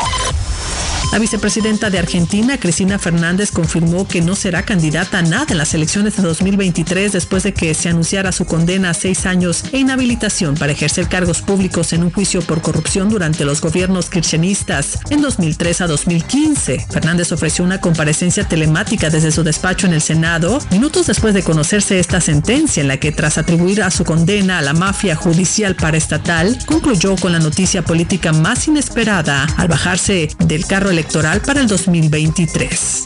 [1.13, 5.73] La vicepresidenta de Argentina, Cristina Fernández, confirmó que no será candidata a nada en las
[5.73, 10.57] elecciones de 2023 después de que se anunciara su condena a seis años e inhabilitación
[10.57, 15.81] para ejercer cargos públicos en un juicio por corrupción durante los gobiernos kirchneristas en 2003
[15.83, 16.87] a 2015.
[16.91, 21.99] Fernández ofreció una comparecencia telemática desde su despacho en el Senado minutos después de conocerse
[21.99, 26.59] esta sentencia en la que tras atribuir a su condena a la mafia judicial paraestatal,
[26.67, 33.05] concluyó con la noticia política más inesperada al bajarse del carro electoral para el 2023.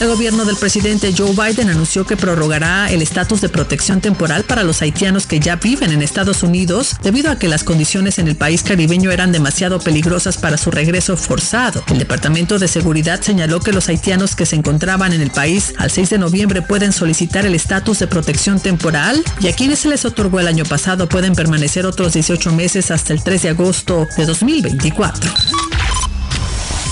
[0.00, 4.64] El gobierno del presidente Joe Biden anunció que prorrogará el estatus de protección temporal para
[4.64, 8.34] los haitianos que ya viven en Estados Unidos debido a que las condiciones en el
[8.34, 11.84] país caribeño eran demasiado peligrosas para su regreso forzado.
[11.88, 15.90] El Departamento de Seguridad señaló que los haitianos que se encontraban en el país al
[15.90, 20.06] 6 de noviembre pueden solicitar el estatus de protección temporal y a quienes se les
[20.06, 24.24] otorgó el año pasado pueden permanecer otros 18 meses hasta el 3 de agosto de
[24.24, 25.30] 2024.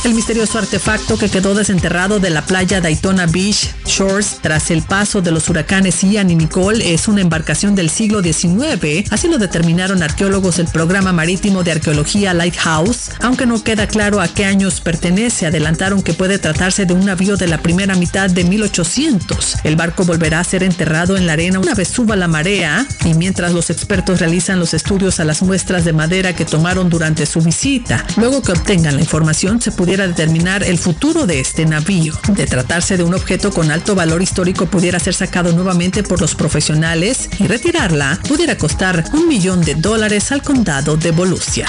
[0.04, 5.20] El misterioso artefacto que quedó desenterrado de la playa Daytona Beach Shores tras el paso
[5.22, 10.02] de los huracanes Ian y Nicole es una embarcación del siglo XIX, así lo determinaron
[10.02, 15.46] arqueólogos del programa marítimo de arqueología Lighthouse, aunque no queda claro a qué años pertenece,
[15.46, 19.56] adelantaron que puede tratarse de un navío de la primera mitad de 1800.
[19.64, 23.14] El barco volverá a ser enterrado en la arena una vez suba la marea y
[23.14, 27.40] mientras los expertos realizan los estudios a las muestras de madera que tomaron durante su
[27.40, 28.04] visita.
[28.16, 32.14] Luego que obtengan la información se determinar el futuro de este navío.
[32.28, 36.34] De tratarse de un objeto con alto valor histórico pudiera ser sacado nuevamente por los
[36.34, 41.66] profesionales y retirarla pudiera costar un millón de dólares al condado de Volusia.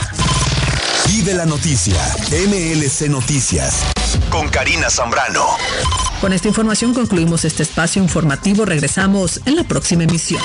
[1.36, 2.01] La noticia.
[2.32, 3.84] MLC Noticias.
[4.30, 5.57] Con Karina Zambrano.
[6.21, 8.65] Con esta información concluimos este espacio informativo.
[8.65, 10.41] Regresamos en la próxima emisión.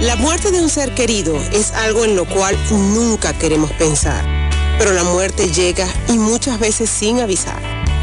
[0.00, 4.24] La muerte de un ser querido es algo en lo cual nunca queremos pensar,
[4.76, 7.81] pero la muerte llega y muchas veces sin avisar.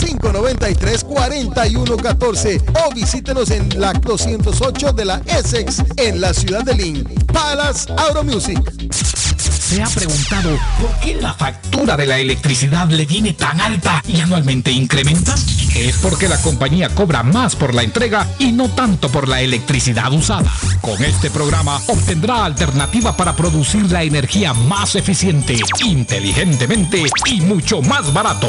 [0.00, 7.02] 593-4114 o visítenos en la 208 de la Essex en la ciudad de Lynn.
[7.32, 8.60] Palace Auto Music.
[9.68, 14.18] ¿Se ha preguntado por qué la factura de la electricidad le viene tan alta y
[14.18, 15.34] anualmente incrementa?
[15.76, 20.10] Es porque la compañía cobra más por la entrega y no tanto por la electricidad
[20.12, 20.50] usada.
[20.80, 28.10] Con este programa obtendrá alternativa para producir la energía más eficiente, inteligentemente y mucho más
[28.12, 28.48] barato.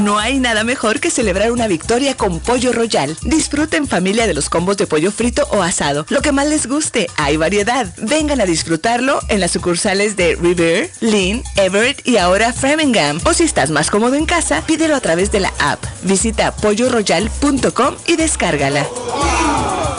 [0.00, 3.18] No hay nada mejor que celebrar una victoria con Pollo Royal.
[3.22, 6.06] Disfruten familia de los combos de pollo frito o asado.
[6.08, 7.86] Lo que más les guste, hay variedad.
[7.98, 13.20] Vengan a disfrutarlo en las sucursales de River, Lynn, Everett y ahora Framingham.
[13.24, 15.84] O si estás más cómodo en casa, pídelo a través de la app.
[16.02, 18.86] Visita polloroyal.com y descárgala.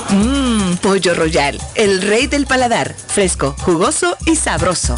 [0.10, 2.95] Mmm, Pollo Royal, el rey del paladar.
[3.08, 4.95] Fresco, jugoso y sabroso.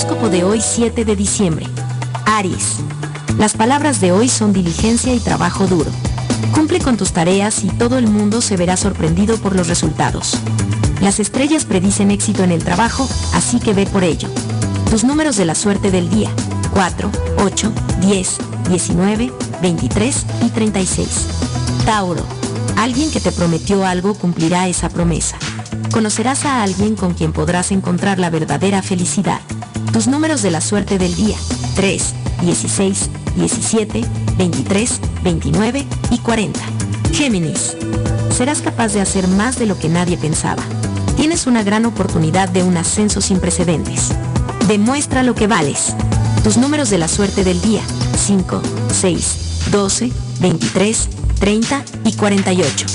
[0.00, 1.66] Horóscopo de hoy 7 de diciembre.
[2.24, 2.76] Aries.
[3.36, 5.90] Las palabras de hoy son diligencia y trabajo duro.
[6.54, 10.38] Cumple con tus tareas y todo el mundo se verá sorprendido por los resultados.
[11.02, 14.30] Las estrellas predicen éxito en el trabajo, así que ve por ello.
[14.88, 16.30] Tus números de la suerte del día.
[16.72, 17.10] 4,
[17.44, 18.38] 8, 10,
[18.70, 21.08] 19, 23 y 36.
[21.84, 22.24] Tauro.
[22.78, 25.36] Alguien que te prometió algo cumplirá esa promesa.
[25.92, 29.40] Conocerás a alguien con quien podrás encontrar la verdadera felicidad.
[29.92, 31.36] Tus números de la suerte del día.
[31.74, 34.04] 3, 16, 17,
[34.38, 36.60] 23, 29 y 40.
[37.12, 37.76] Géminis.
[38.30, 40.62] Serás capaz de hacer más de lo que nadie pensaba.
[41.16, 44.10] Tienes una gran oportunidad de un ascenso sin precedentes.
[44.68, 45.94] Demuestra lo que vales.
[46.44, 47.82] Tus números de la suerte del día.
[48.16, 48.62] 5,
[48.92, 49.38] 6,
[49.72, 51.08] 12, 23,
[51.40, 52.86] 30 y 48.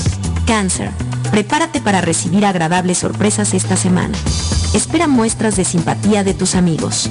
[0.47, 0.91] Cáncer.
[1.29, 4.17] Prepárate para recibir agradables sorpresas esta semana.
[4.73, 7.09] Espera muestras de simpatía de tus amigos.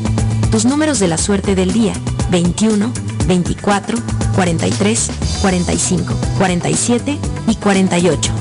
[0.51, 1.95] Tus números de la suerte del día.
[2.31, 2.93] 21,
[3.27, 3.99] 24,
[4.35, 5.11] 43,
[5.43, 8.33] 45, 47 y 48.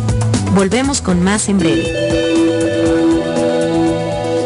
[0.56, 2.33] Volvemos con más en breve.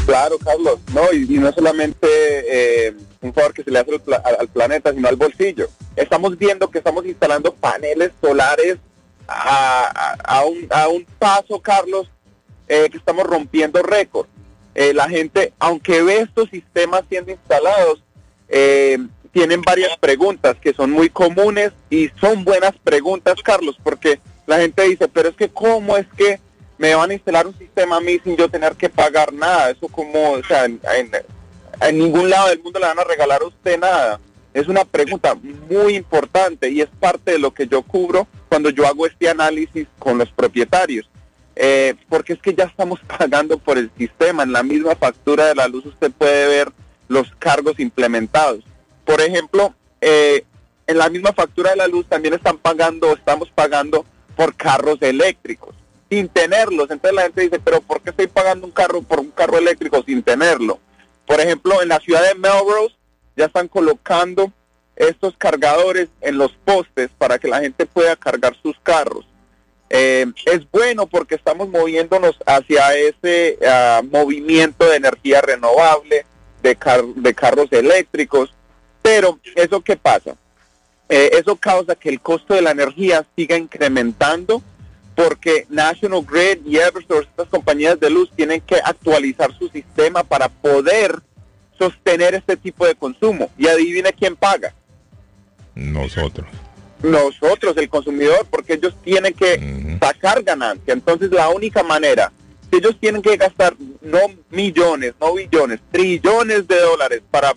[0.06, 4.00] Claro, Carlos, no, y, y no solamente eh, un favor que se le hace al,
[4.02, 5.68] pla- al- al planeta, sino al bolsillo.
[5.96, 8.78] Estamos viendo que estamos instalando paneles solares
[9.28, 12.10] a, a- un, a un paso, Carlos,
[12.68, 14.28] eh, que estamos rompiendo récord.
[14.74, 18.02] Eh, la gente, aunque ve estos sistemas siendo instalados,
[18.50, 18.98] eh,
[19.32, 24.84] tienen varias preguntas que son muy comunes y son buenas preguntas, Carlos, porque la gente
[24.84, 26.40] dice, pero es que cómo es que
[26.78, 29.70] me van a instalar un sistema a mí sin yo tener que pagar nada.
[29.70, 30.82] Eso como, o sea, en-
[31.82, 34.20] en ningún lado del mundo le van a regalar a usted nada.
[34.54, 35.36] Es una pregunta
[35.70, 39.88] muy importante y es parte de lo que yo cubro cuando yo hago este análisis
[39.98, 41.10] con los propietarios.
[41.56, 44.44] Eh, porque es que ya estamos pagando por el sistema.
[44.44, 46.72] En la misma factura de la luz usted puede ver
[47.08, 48.64] los cargos implementados.
[49.06, 50.46] Por ejemplo, eh,
[50.88, 54.06] en la misma factura de la luz también están pagando, estamos pagando
[54.36, 55.76] por carros eléctricos
[56.10, 56.92] sin tenerlos.
[56.92, 60.04] Entonces la gente dice, pero ¿por qué estoy pagando un carro por un carro eléctrico
[60.04, 60.80] sin tenerlo?
[61.32, 62.94] Por ejemplo, en la ciudad de Melrose
[63.38, 64.52] ya están colocando
[64.98, 69.26] estos cargadores en los postes para que la gente pueda cargar sus carros.
[69.90, 76.26] Eh, es bueno porque estamos moviéndonos hacia ese ah, movimiento de energía renovable,
[76.62, 78.54] de, car- de carros eléctricos,
[79.02, 80.36] pero ¿eso qué pasa?
[81.08, 84.62] Eh, eso causa que el costo de la energía siga incrementando
[85.16, 90.50] porque National Grid y Eversource, estas compañías de luz, tienen que actualizar su sistema para
[90.50, 91.22] poder
[91.78, 93.50] sostener este tipo de consumo.
[93.58, 94.74] Y adivine quién paga.
[95.76, 96.48] Nosotros.
[97.02, 100.94] Nosotros, el consumidor, porque ellos tienen que sacar ganancia.
[100.94, 102.32] Entonces la única manera,
[102.70, 107.54] si ellos tienen que gastar no millones, no billones, trillones de dólares para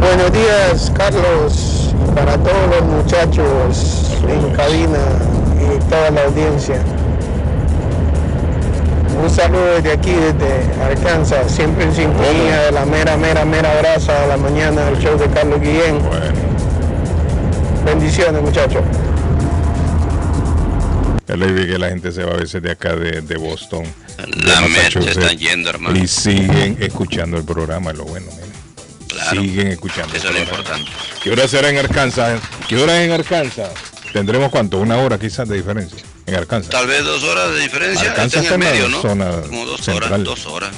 [0.01, 4.99] Buenos días, Carlos, para todos los muchachos en cabina
[5.61, 6.81] y toda la audiencia.
[9.23, 14.13] Un saludo desde aquí, desde Arkansas, siempre en sintonía de la mera, mera, mera brasa
[14.23, 15.99] de la mañana del show de Carlos Guillén.
[17.85, 18.83] Bendiciones, muchachos.
[21.27, 23.85] Ya le vi que la gente se va a veces de acá de, de Boston.
[24.19, 25.97] de La Massachusetts, están yendo, hermano.
[25.99, 28.27] Y siguen escuchando el programa, es lo bueno.
[28.31, 29.31] mira.
[29.31, 30.15] Siguen escuchando.
[30.17, 30.91] Eso es lo importante.
[31.23, 32.41] ¿Qué hora será en Arkansas?
[32.69, 33.71] ¿Qué hora es en Arkansas?
[34.13, 34.79] ¿Tendremos cuánto?
[34.79, 36.03] ¿Una hora quizás de diferencia?
[36.27, 36.71] En Arkansas.
[36.71, 38.11] Tal vez dos horas de diferencia.
[38.11, 39.03] Arkansas está en el está en la medio, ¿no?
[39.03, 40.13] zona Como dos central.
[40.13, 40.71] horas, dos horas.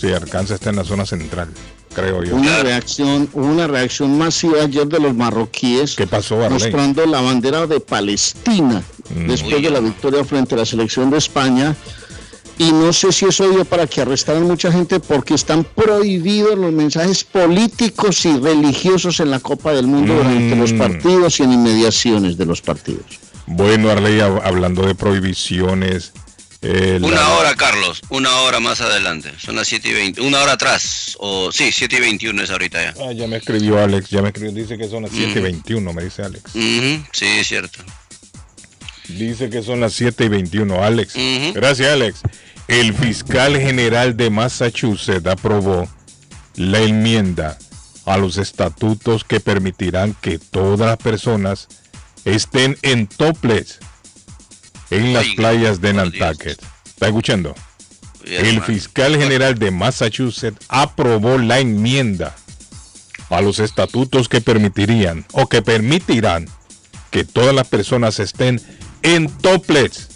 [0.00, 1.48] Sí, Arkansas está en la zona central,
[1.94, 2.34] creo yo.
[2.34, 5.94] Una reacción, hubo una reacción masiva ayer de los marroquíes.
[5.94, 6.50] ¿Qué pasó, Arley?
[6.58, 8.82] Mostrando la bandera de Palestina
[9.14, 9.26] Mm.
[9.26, 11.76] después de la victoria frente a la selección de España.
[12.58, 16.72] Y no sé si eso dio para que arrestaran mucha gente porque están prohibidos los
[16.72, 20.78] mensajes políticos y religiosos en la Copa del Mundo durante los Mm.
[20.78, 23.04] partidos y en inmediaciones de los partidos.
[23.46, 26.12] Bueno, Arley, hab- hablando de prohibiciones.
[26.64, 28.00] eh, la- Una hora, Carlos.
[28.08, 29.32] Una hora más adelante.
[29.44, 30.20] Son las 7 y 20.
[30.20, 31.16] Una hora atrás.
[31.18, 32.94] O sí, 7 y 21 es ahorita ya.
[33.04, 35.16] Ah, ya me escribió Alex, ya me escribió, dice que son las Mm.
[35.16, 36.44] 7 y 21, me dice Alex.
[36.52, 37.80] Sí, es cierto.
[39.18, 41.14] Dice que son las 7 y 21, Alex.
[41.54, 42.20] Gracias, Alex.
[42.68, 45.88] El fiscal general de Massachusetts aprobó
[46.56, 47.58] la enmienda
[48.04, 51.68] a los estatutos que permitirán que todas las personas
[52.24, 53.78] estén en topless
[54.90, 56.60] en las Oiga, playas de Nantucket.
[56.86, 57.54] ¿Está escuchando?
[58.24, 62.36] El fiscal general de Massachusetts aprobó la enmienda
[63.30, 66.48] a los estatutos que permitirían o que permitirán
[67.10, 68.60] que todas las personas estén
[69.02, 70.08] en topless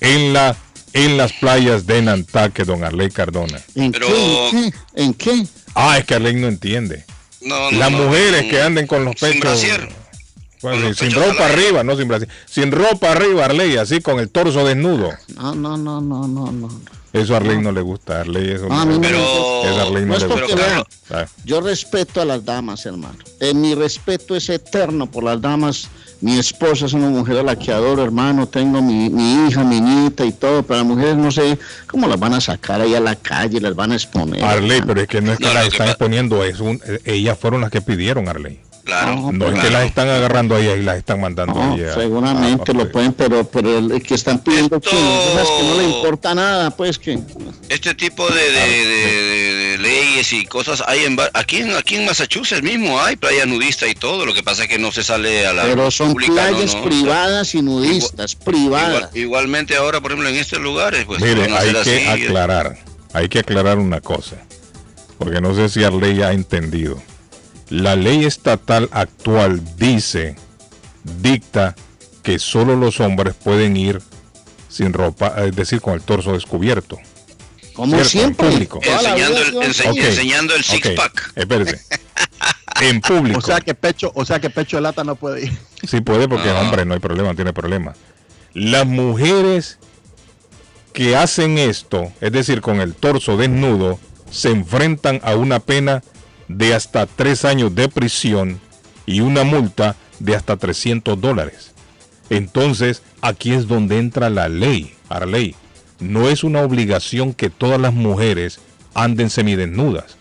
[0.00, 0.56] en la
[0.94, 3.58] en las playas de Nantucket, don Arley Cardona.
[3.74, 4.72] ¿En Pero- qué?
[4.94, 5.46] ¿En qué?
[5.74, 7.04] Ah, es que Arley no entiende.
[7.40, 9.62] No, no, Las no, mujeres que anden con los sin pechos.
[10.60, 12.28] Bueno, Con los sin pechos ropa arriba, no sin brasier.
[12.46, 15.10] Sin ropa arriba, Arley, así con el torso desnudo.
[15.34, 16.80] No, no, no, no, no, no.
[17.14, 19.08] Eso a Arley no le gusta, Arley eso Ah, a mí no.
[19.08, 20.66] Eso a Arley no, No es le porque gusta.
[20.66, 21.26] vea, Ah.
[21.44, 23.18] Yo respeto a las damas, hermano.
[23.40, 25.88] Eh, mi respeto es eterno por las damas.
[26.22, 28.46] Mi esposa es una mujer a la que adoro, hermano.
[28.46, 30.62] Tengo mi, mi hija, mi nieta y todo.
[30.62, 31.58] Pero las mujeres no sé
[31.88, 34.42] cómo las van a sacar ahí a la calle, las van a exponer.
[34.44, 34.86] Arley, hermano.
[34.86, 37.60] pero es que no es que No, las están exponiendo, es un, eh, ellas fueron
[37.60, 38.60] las que pidieron, Arley.
[38.84, 39.30] Claro.
[39.32, 42.90] No es que las están agarrando ahí y las están mandando No, seguramente a- lo
[42.90, 46.98] pueden, pero, pero el que están pidiendo que, esas que no le importa nada, pues
[46.98, 47.18] que.
[47.68, 51.94] Este tipo de, de- de- de- de leyes y cosas hay en aquí en aquí
[51.94, 54.26] en Massachusetts mismo hay playa nudista y todo.
[54.26, 56.82] Lo que pasa es que no se sale a la Pero son playas ¿no?
[56.84, 58.94] privadas y nudistas, privadas.
[58.96, 62.24] Igual- igualmente ahora, por ejemplo, en estos lugares, pues Mire, hay que así.
[62.26, 62.76] aclarar,
[63.12, 64.36] hay que aclarar una cosa,
[65.18, 67.00] porque no sé si Arley ha entendido.
[67.72, 70.36] La ley estatal actual dice,
[71.22, 71.74] dicta
[72.22, 74.02] que solo los hombres pueden ir
[74.68, 76.98] sin ropa, es decir, con el torso descubierto.
[77.72, 78.08] Como ¿Cierto?
[78.10, 78.46] siempre.
[78.48, 78.80] En público.
[78.82, 79.88] Enseñando el- sido ense- así.
[79.88, 79.96] Ok.
[80.04, 81.32] enseñando el six Ok, pack.
[81.34, 81.80] Espérese.
[82.80, 83.38] En público.
[83.38, 85.58] O sea que pecho, o sea que pecho de lata no puede ir.
[85.88, 86.60] Sí puede porque Ah.
[86.60, 87.94] hombre no hay problema, no tiene problema.
[88.54, 89.78] Las mujeres
[90.92, 93.98] que hacen esto, es decir, con el torso desnudo,
[94.30, 96.02] se enfrentan a una pena
[96.48, 98.60] de hasta tres años de prisión
[99.06, 101.72] y una multa de hasta 300 dólares.
[102.30, 105.54] Entonces, aquí es donde entra la ley, Arley.
[106.00, 108.60] No es una obligación que todas las mujeres
[108.94, 110.16] anden semidesnudas.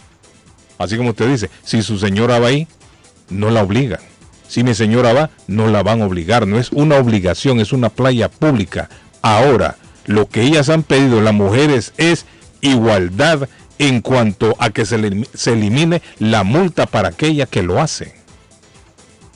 [0.77, 2.67] Así como usted dice, si su señora va ahí,
[3.29, 3.99] no la obligan.
[4.47, 6.45] Si mi señora va, no la van a obligar.
[6.47, 8.89] No es una obligación, es una playa pública.
[9.21, 12.25] Ahora, lo que ellas han pedido, las mujeres, es
[12.59, 13.47] igualdad
[13.81, 18.13] en cuanto a que se, le- se elimine la multa para aquella que lo hace.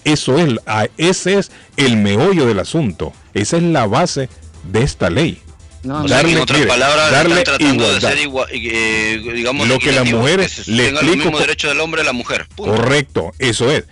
[0.03, 3.11] Eso es, a- ese es el meollo del asunto.
[3.34, 4.30] Esa es la base
[4.72, 5.41] de esta ley.
[5.88, 8.09] O sea, en otras mire, palabras, darle están tratando de igualdad.
[8.09, 12.01] ser igual, eh, digamos, Lo que las mujeres le explico mismos co- derechos del hombre
[12.01, 12.47] y la mujer.
[12.55, 12.76] punto.
[12.76, 13.85] Correcto, eso es.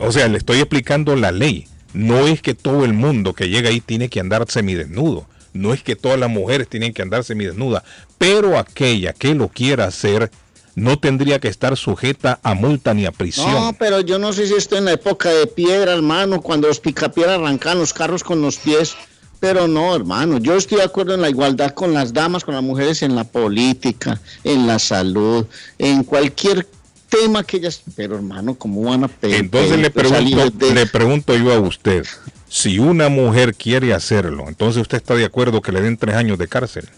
[0.00, 1.66] O sea, le estoy explicando la ley.
[1.94, 5.26] No es que todo el mundo que llega ahí tiene que andar semidesnudo.
[5.52, 7.82] No es que todas las mujeres tienen que andar semidesnudas.
[8.18, 10.30] Pero aquella que lo quiera hacer
[10.74, 13.50] no tendría que estar sujeta a multa ni a prisión.
[13.50, 16.78] No, pero yo no sé si estoy en la época de piedra, hermano, cuando los
[16.78, 18.94] picapiedra arrancan los carros con los pies.
[19.40, 22.62] Pero no, hermano, yo estoy de acuerdo en la igualdad con las damas, con las
[22.64, 25.46] mujeres en la política, en la salud,
[25.78, 26.66] en cualquier
[27.08, 27.82] tema que ellas...
[27.94, 29.36] Pero hermano, ¿cómo van a pedir?
[29.36, 32.04] Entonces le pregunto, de- le pregunto yo a usted,
[32.48, 36.38] si una mujer quiere hacerlo, entonces usted está de acuerdo que le den tres años
[36.38, 36.88] de cárcel.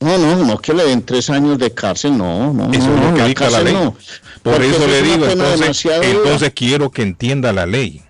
[0.00, 2.72] No, no, no que le den tres años de cárcel, no, no.
[2.72, 3.74] Eso no, es lo que la dicta la ley.
[3.74, 3.96] no.
[4.42, 8.02] Por eso es le digo, entonces, entonces quiero que entienda la ley.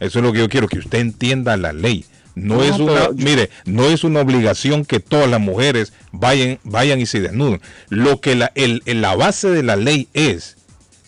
[0.00, 2.04] Eso es lo que yo quiero, que usted entienda la ley.
[2.34, 7.00] No, No, es una, mire, no es una obligación que todas las mujeres vayan, vayan
[7.00, 7.60] y se desnuden.
[7.90, 10.56] Lo que la, el, el- la base de la ley es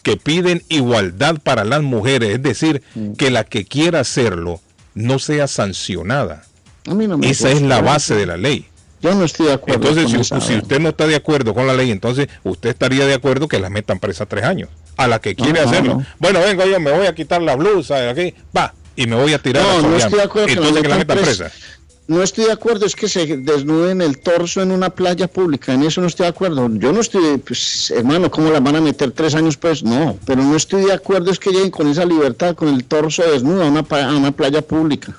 [0.03, 3.15] que piden igualdad para las mujeres, es decir, Mm.
[3.15, 4.61] que la que quiera hacerlo
[4.97, 6.43] no sea sancionada.
[6.89, 8.67] A mí no me Esa es la base de la ley.
[9.03, 11.53] Yo no estoy de acuerdo Entonces, con si, esa si usted no está de acuerdo
[11.55, 14.71] con la ley, entonces usted estaría de acuerdo que la metan presa tres años.
[14.97, 15.95] A la que quiere No, hacerlo.
[15.97, 16.07] no.
[16.19, 19.35] Bueno, vengo yo, me voy a quitar la blusa de aquí, va, y me voy
[19.35, 21.45] a tirar a No, no estoy de acuerdo Entonces que la metan metan presa.
[21.51, 21.76] presa.
[22.09, 25.83] No estoy de acuerdo, es que se desnuden el torso en una playa pública, en
[25.83, 26.69] eso no estoy de acuerdo.
[26.75, 29.57] Yo no estoy, pues, hermano, ¿cómo la van a meter tres años?
[29.57, 32.85] Pues no, pero no estoy de acuerdo, es que lleguen con esa libertad, con el
[32.85, 35.17] torso desnudo a una, pa- a una playa pública.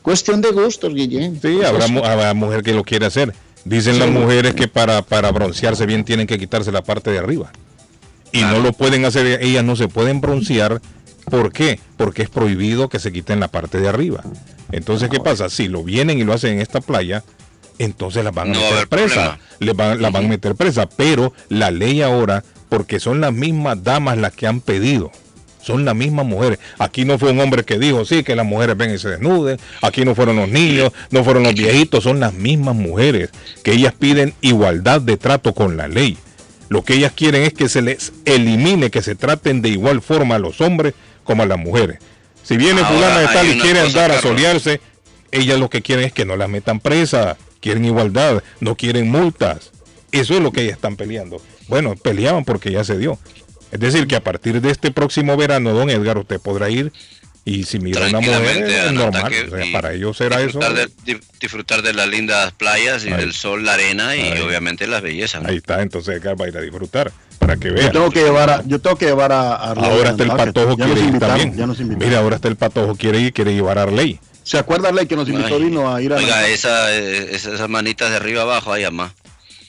[0.00, 1.34] Cuestión de gustos, Guillén.
[1.34, 3.34] Sí, Pues habrá, mu- habrá mujer que lo quiere hacer.
[3.66, 4.00] Dicen Sí.
[4.00, 7.52] las mujeres que para, para broncearse bien tienen que quitarse la parte de arriba.
[8.32, 10.80] Y no lo pueden hacer, ellas no se pueden broncear.
[11.30, 11.78] ¿Por qué?
[11.96, 14.22] Porque es prohibido que se quiten la parte de arriba.
[14.70, 15.48] Entonces, ¿qué pasa?
[15.48, 17.22] Si lo vienen y lo hacen en esta playa,
[17.78, 19.38] entonces las van a No meter presa.
[19.58, 20.88] Les van, las van a meter presa.
[20.88, 25.10] Pero la ley ahora, porque son las mismas damas las que han pedido.
[25.62, 26.58] Son las mismas mujeres.
[26.78, 29.58] Aquí no fue un hombre que dijo, sí, que las mujeres ven y se desnuden.
[29.80, 33.30] Aquí no fueron los niños, no fueron los viejitos, son las mismas mujeres
[33.62, 36.18] que ellas piden igualdad de trato con la ley.
[36.68, 40.36] Lo que ellas quieren es que se les elimine, que se traten de igual forma
[40.36, 40.94] a los hombres
[41.24, 41.98] como a las mujeres.
[42.42, 44.80] Si viene Ahora, fulana de tal y quiere andar a solearse,
[45.30, 49.70] ellas lo que quieren es que no las metan presa, quieren igualdad, no quieren multas.
[50.10, 51.40] Eso es lo que ellas están peleando.
[51.68, 53.18] Bueno, peleaban porque ya se dio.
[53.70, 56.92] Es decir, que a partir de este próximo verano, don Edgar, usted podrá ir
[57.44, 59.32] y si mira a una mujer, es normal.
[59.50, 60.58] O sea, para ellos será eso.
[60.58, 63.20] disfrutar de, di- disfrutar de las lindas playas y Ahí.
[63.20, 64.40] del sol, la arena y Ahí.
[64.42, 65.42] obviamente las bellezas.
[65.42, 65.48] ¿no?
[65.48, 67.10] Ahí está, entonces Edgar va a ir a disfrutar
[67.42, 67.84] para que vea.
[67.86, 70.76] Yo tengo que llevar a, yo tengo que llevar a, Arley Ahora está el patojo,
[70.76, 71.56] quiere ir invitaron, también.
[71.58, 72.08] Ya nos invitaron.
[72.08, 74.18] Mira, ahora está el patojo, quiere ir, quiere llevar a Arley.
[74.44, 75.64] ¿Se acuerda Arley que nos invitó Ay.
[75.64, 79.12] vino a ir a Oiga, esa, eh, esa- esas manitas de arriba abajo, ahí más.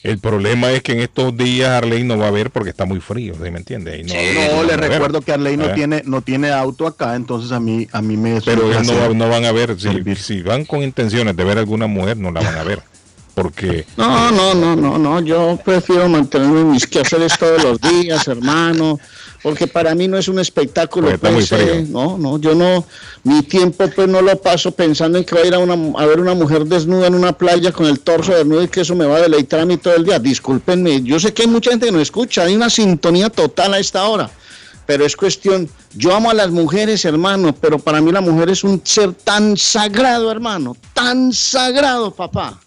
[0.02, 3.00] El problema es que en estos días Arley no va a ver porque está muy
[3.00, 4.04] frío, ¿sí me entiende?
[4.04, 5.72] No, no le recuerdo que Arley no Eh.
[5.74, 9.28] tiene no tiene auto acá, entonces a mí a mí me Pero ellos no, no
[9.30, 12.40] van a ver, si, si van con intenciones de ver a alguna mujer, no la
[12.42, 12.80] van a ver.
[13.34, 18.28] Porque No, no, no, no, no, yo prefiero mantenerme en mis quehaceres todos los días,
[18.28, 19.00] hermano,
[19.42, 22.86] porque para mí no es un espectáculo, Pues pues, eh, no, no, yo no,
[23.24, 26.06] mi tiempo pues no lo paso pensando en que voy a ir a, una, a
[26.06, 29.04] ver una mujer desnuda en una playa con el torso desnudo y que eso me
[29.04, 31.86] va a deleitar a mí todo el día, discúlpenme, yo sé que hay mucha gente
[31.86, 34.30] que no escucha, hay una sintonía total a esta hora,
[34.86, 38.62] pero es cuestión, yo amo a las mujeres, hermano, pero para mí la mujer es
[38.62, 42.60] un ser tan sagrado, hermano, tan sagrado, papá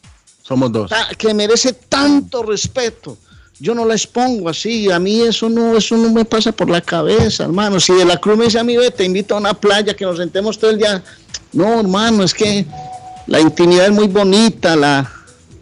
[0.48, 0.91] Somos dos.
[1.18, 3.18] que merece tanto respeto.
[3.60, 6.80] Yo no la expongo así, a mí eso no, eso no me pasa por la
[6.80, 7.80] cabeza, hermano.
[7.80, 10.06] Si de la Cruz me dice a mí, ve, te invito a una playa, que
[10.06, 11.03] nos sentemos todo el día.
[11.53, 12.65] No, hermano, es que
[13.26, 15.11] la intimidad es muy bonita, la...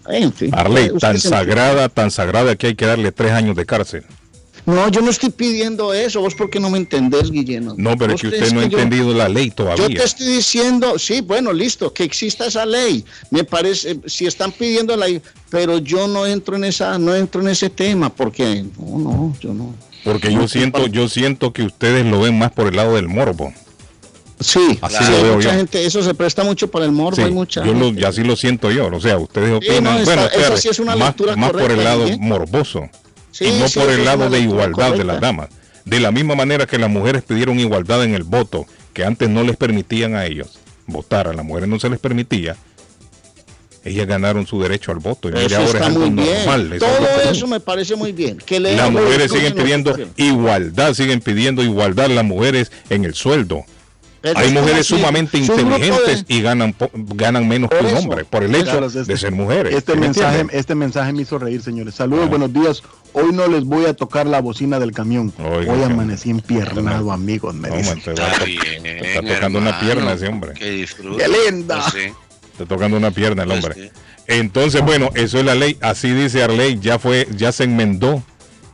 [0.08, 0.54] En fin.
[0.54, 4.04] Arley, tan sagrada, tan sagrada que hay que darle tres años de cárcel.
[4.66, 7.76] No, yo no estoy pidiendo eso, vos porque no me entendés, Guillermo.
[7.78, 9.88] No, pero es ¿Vos que usted no ha que yo- entendido la ley Yo todavía.
[9.88, 13.06] te estoy diciendo, sí, bueno, listo, que exista esa ley.
[13.30, 15.06] Me parece, si están pidiendo la,
[15.52, 19.54] pero yo no entro en esa, no entro en ese tema, porque no, no, yo
[19.54, 19.76] no.
[20.04, 23.54] Porque yo siento, yo siento que ustedes lo ven más por el lado del morbo.
[24.40, 25.58] Sí, Así sí, lo veo mucha yo.
[25.58, 27.64] gente, eso se presta mucho para el morbo, Sí, hay mucha.
[27.66, 28.02] yo lo, gente.
[28.02, 28.88] y así lo siento yo.
[28.88, 31.52] O sea, ustedes Sí, opinan, no, esa- bueno, esa sí es una más, lectura más
[31.52, 32.90] por el lado morboso
[33.36, 35.50] Sí, y no sí, por el lado de igualdad de las damas.
[35.84, 39.44] De la misma manera que las mujeres pidieron igualdad en el voto, que antes no
[39.44, 40.58] les permitían a ellos
[40.88, 42.56] votar, a las mujeres no se les permitía,
[43.84, 45.30] ellas ganaron su derecho al voto.
[45.30, 46.38] Y Eso ahora es está algo muy bien.
[46.38, 46.74] normal.
[46.74, 48.38] es algo Todo eso me parece muy bien.
[48.38, 53.66] Que Las mujeres siguen pidiendo igualdad, siguen pidiendo igualdad las mujeres en el sueldo.
[54.26, 57.98] Pero Hay mujeres sumamente inteligentes de- y ganan po- ganan menos que un eso.
[58.00, 59.76] hombre por el hecho este- de ser mujeres.
[59.76, 61.94] Este ¿sí me mensaje, este mensaje me hizo reír, señores.
[61.94, 62.82] Saludos, buenos días.
[63.14, 65.32] Hoy no les voy a tocar la bocina del camión.
[65.38, 67.54] Oiga, Hoy amanecí empiernado, amigos.
[67.54, 67.90] Me No, dice.
[67.92, 70.54] man, te va a to- te está tocando una pierna ese hombre.
[70.54, 71.24] Disfrute.
[71.24, 71.82] ¡Qué linda!
[71.92, 72.12] Pues sí.
[72.54, 73.92] Está tocando una pierna el Pues hombre.
[74.26, 75.78] Entonces, bueno, eso es la ley.
[75.82, 76.80] Así dice Arley.
[76.82, 78.24] Ya fue, ya se enmendó.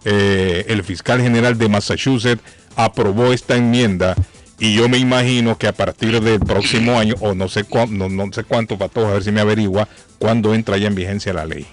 [0.05, 2.41] Eh, el fiscal general de Massachusetts
[2.77, 4.15] aprobó esta enmienda.
[4.63, 8.09] Y yo me imagino que a partir del próximo año, o no sé cuánto, no,
[8.09, 9.87] no sé cuánto, Patojo, a ver si me averigua,
[10.19, 11.65] cuándo entra ya en vigencia la ley.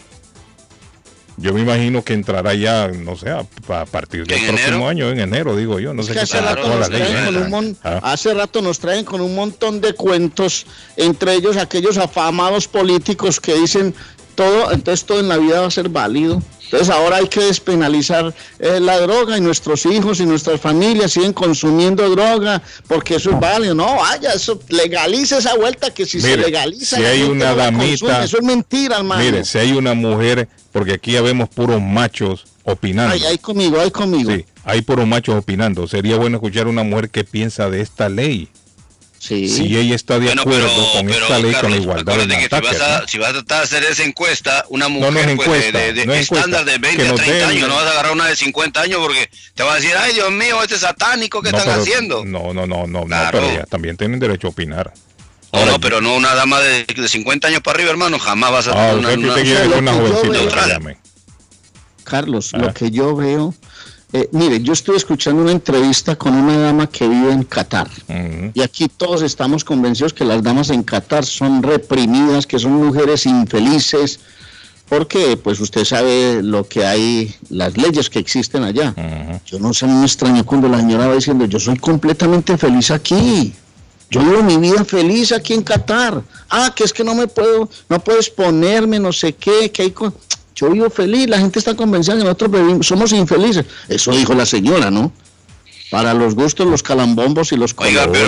[1.37, 4.89] Yo me imagino que entrará ya, no sé, a, a partir del ¿En próximo enero?
[4.89, 5.93] año, en enero, digo yo.
[5.93, 7.03] No Es sé que qué hace tal rato, toda la ley.
[7.03, 7.47] ¿eh?
[7.49, 8.01] mon- Ah.
[8.05, 10.67] hace rato nos traen con un montón de cuentos,
[10.97, 13.95] entre ellos aquellos afamados políticos que dicen
[14.39, 16.41] todo, entonces todo en la vida va a ser válido.
[16.63, 21.33] Entonces ahora hay que despenalizar eh, la droga y nuestros hijos y nuestras familias siguen
[21.33, 23.75] consumiendo droga porque eso es válido.
[23.75, 26.97] No, vaya, eso legaliza esa vuelta que si se Mire, legaliza.
[26.99, 28.25] si hay una damita- consume.
[28.25, 29.25] Eso es mentira, hermano.
[29.25, 33.17] Mire, si hay una mujer, porque aquí ya vemos puros machos opinando.
[33.29, 34.31] Ay, conmigo, conmigo.
[34.31, 35.89] Sí, hay puros machos opinando.
[35.89, 38.49] Sería bueno escuchar a una mujer que piensa de esta ley.
[39.19, 39.49] Sí.
[39.49, 42.15] Si ella está de Bueno, acuerdo pero, con pero, esta ley, con la Carlos, igualdad
[42.27, 45.13] de que si vas, a, si vas a tratar de hacer esa encuesta, una mujer
[45.13, 47.39] no es pues, encuesta, de, de- no es estándar de 20 Que a nos 30
[47.39, 49.91] den- años, no vas a agarrar una de 50 años porque te va a decir,
[49.99, 52.25] ay Dios mío, este satánico que No, están pero- haciendo.
[52.25, 53.39] No, no, no, no, no, Claro.
[53.41, 54.93] pero ellas también tienen derecho a opinar.
[55.53, 58.69] No, no, pero no una dama de, de 50 años para arriba, hermano, jamás vas
[58.69, 60.97] a Ah, tener una, una.
[62.05, 62.59] Carlos, Ah.
[62.59, 63.55] lo que yo veo,
[64.13, 67.89] eh, mire, yo estuve escuchando una entrevista con una dama que vive en Qatar.
[68.55, 73.27] Y aquí todos estamos convencidos que las damas en Qatar son reprimidas, que son mujeres
[73.27, 74.21] infelices,
[74.89, 78.95] porque pues usted sabe lo que hay, las leyes que existen allá.
[79.45, 83.53] Yo no sé, me extraño cuando la señora va diciendo, yo soy completamente feliz aquí.
[84.11, 86.23] Yo vivo mi vida feliz aquí en Qatar.
[86.49, 89.91] Ah, que es que no me puedo, no puedo exponerme, no sé qué, que hay
[89.91, 90.15] con...
[90.61, 93.65] Yo vivo feliz, la gente está convencida que nosotros somos infelices.
[93.89, 95.13] Eso dijo la señora, ¿no?
[95.91, 98.27] Para los gustos, los calambombos y los Oiga, pero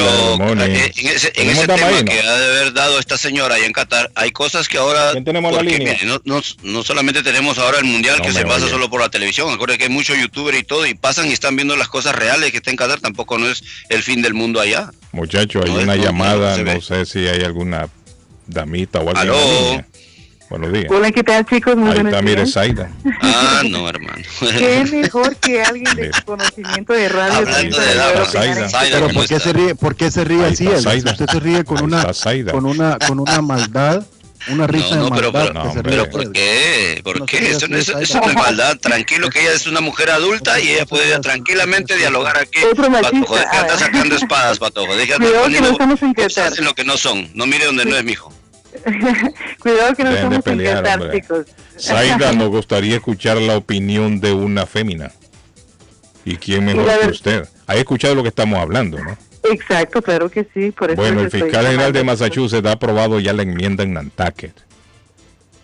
[0.63, 2.11] eh, en ese, en ese tema ahí, ¿no?
[2.11, 5.13] que ha de haber dado esta señora allá en Qatar, hay cosas que ahora...
[5.23, 5.93] tenemos la porque, línea?
[5.93, 8.71] mire, no, no, no solamente tenemos ahora el mundial No que se oye.
[8.71, 11.55] solo por la televisión, acuérdense que hay muchos youtubers y todo, y pasan y están
[11.55, 14.59] viendo las cosas reales que está en Qatar, tampoco no es el fin del mundo
[14.59, 14.91] allá.
[15.13, 17.91] Muchacho, hay una no, llamada, no sé si hay alguna
[18.47, 19.65] damita o algo en la Aló.
[19.69, 19.87] línea.
[20.51, 20.87] Buenos días.
[20.91, 21.77] Hola, ¿qué tal chicos?
[21.77, 22.45] Muy Ahí buenos está, mire.
[22.47, 22.91] Zaida.
[23.23, 24.21] Ah, no, hermano.
[24.41, 27.39] Qué mejor que alguien de conocimiento de radio.
[27.39, 27.85] Hablando de
[28.27, 28.69] Zaida.
[28.69, 29.75] Zaida, Pero ¿cómo ¿por qué se ríe?
[29.77, 30.67] ¿Por qué se ríe así?
[30.67, 32.05] Usted se ríe con una,
[32.51, 34.05] con una, con una maldad,
[34.49, 35.83] una risa No, de no, pero, maldad pero, que ríe.
[35.93, 37.01] pero ¿por qué?
[37.05, 37.51] ¿Por No qué?
[37.53, 38.77] Eso, eso- eso no es maldad.
[38.79, 42.59] Tranquilo que ella es una mujer adulta y ella puede tranquilamente dialogar aquí.
[42.73, 43.87] Otro machista, Patojo, deja de a estar ver.
[43.87, 44.97] sacando espadas, Patojo.
[44.97, 46.03] Deja de Cuidado que no estamos
[46.59, 47.31] en lo que no son.
[47.35, 48.33] No mire donde no es, mijo.
[49.61, 51.47] Cuidado que no Dejen de estamos en pelear, chicos.
[51.79, 55.13] Zaida, nos gustaría escuchar la opinión de una fémina.
[56.25, 57.49] ¿Y quién mejor que usted?
[57.67, 59.17] Ha escuchado lo que estamos hablando, ¿no?
[59.51, 60.71] Exacto, claro que sí.
[60.71, 62.05] Por eso Bueno, el fiscal general de.
[62.05, 64.53] Massachusetts ha aprobado ya la enmienda en Nantucket.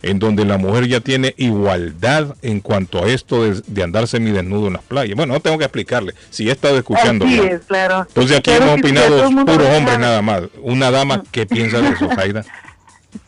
[0.03, 4.69] en donde la mujer ya tiene igualdad en cuanto a esto de, de andar semidesnudo
[4.69, 5.17] en las playas.
[5.17, 7.25] Bueno, no tengo que explicarle, si he estado escuchando.
[7.25, 8.07] Así es, claro.
[8.09, 10.43] Entonces aquí Claro hemos opinado puros hombres nada más.
[10.63, 12.45] Una dama, ¿qué piensa de eso, Zaida?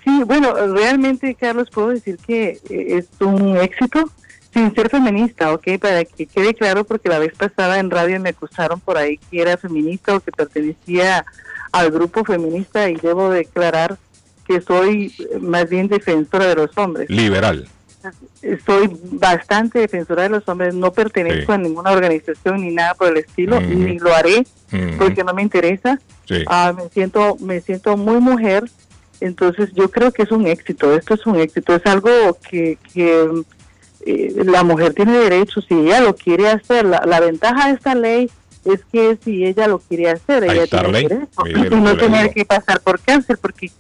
[0.04, 4.10] Sí, bueno, realmente, Carlos, puedo decir que eh, es un éxito
[4.52, 5.78] sin ser feminista, ¿ok?
[5.80, 9.40] Para que quede claro, porque la vez pasada en radio me acusaron por ahí que
[9.40, 11.24] era feminista o que pertenecía
[11.72, 13.98] al grupo feminista y debo declarar
[14.46, 17.10] que soy más bien defensora de los hombres.
[17.10, 17.68] Liberal.
[18.64, 23.18] Soy bastante defensora de los hombres, no pertenezco a ninguna organización ni nada por el
[23.18, 23.66] estilo, Ujú.
[23.66, 24.46] ni lo haré
[24.98, 25.98] porque no me interesa.
[26.26, 26.44] Sí.
[26.46, 28.64] Ah, me siento me siento muy mujer,
[29.20, 32.10] entonces yo creo que es un éxito, esto es un éxito, es algo
[32.48, 33.42] que, que
[34.06, 36.84] eh, la mujer tiene derechos si ella lo quiere hacer.
[36.84, 38.30] La, la ventaja de esta ley
[38.64, 41.06] es que si ella lo quiere hacer, Ahí ella tiene ley.
[41.06, 43.70] derecho y no tener que pasar por cáncer, porque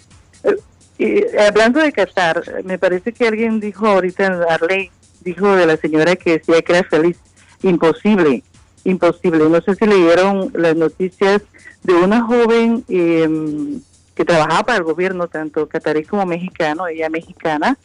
[0.44, 0.56] eh,
[0.98, 4.90] eh, hablando de Qatar, me parece que alguien dijo ahorita en la ley,
[5.20, 7.18] dijo de la señora que decía que era feliz,
[7.62, 8.42] imposible,
[8.84, 9.48] imposible.
[9.48, 11.42] No sé si leyeron las noticias
[11.84, 13.78] de una joven eh,
[14.18, 17.78] que trabajaba para el gobierno, tanto catarí como mexicano, ella mexicana,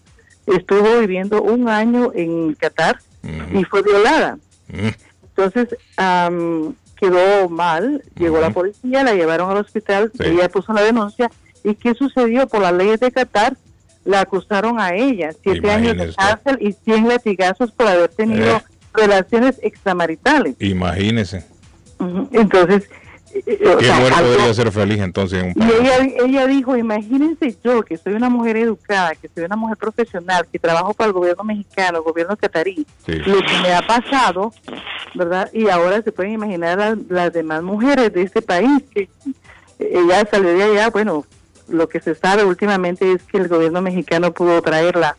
[0.47, 2.97] estuvo viviendo un año en Qatar
[3.53, 4.39] y fue violada.
[5.27, 11.29] Entonces am, quedó mal, llegó la policía, la llevaron al hospital, ella puso la denuncia.
[11.63, 12.47] ¿Y qué sucedió?
[12.47, 13.55] Por las leyes de Qatar,
[14.03, 18.63] la acusaron a ella, siete años de cárcel y 100 latigazos por haber tenido Eh.
[18.95, 20.55] relaciones extramaritales.
[20.59, 21.45] Imagínese.
[22.31, 22.89] Entonces,
[23.33, 26.47] eh, o ¿Qué sea, mujer algo- podría ser feliz entonces en un y ella, ella
[26.47, 30.93] dijo, imagínense yo, que soy una mujer educada, que soy una mujer profesional, que trabajo
[30.93, 33.13] para el gobierno mexicano, el gobierno catarí, Sí.
[33.25, 34.53] lo que me ha pasado,
[35.15, 35.49] ¿verdad?
[35.53, 39.09] Y ahora se pueden imaginar las, las demás mujeres de este país, que
[39.79, 41.25] ella salió de allá, bueno,
[41.69, 45.15] lo que se sabe últimamente es que el gobierno mexicano pudo traerla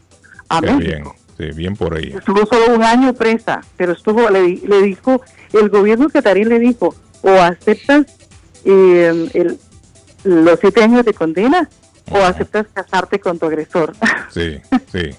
[0.49, 1.15] a Qué México.
[1.39, 2.12] bien, sí, bien por ahí.
[2.16, 5.20] Estuvo solo un año presa, pero estuvo, le, le dijo,
[5.53, 8.06] el gobierno catarí le dijo, o aceptas
[8.64, 9.59] eh, el-
[10.24, 11.68] los siete años de condena
[12.10, 13.94] o aceptas casarte con tu agresor.
[14.30, 14.59] Sí,
[14.90, 15.10] sí.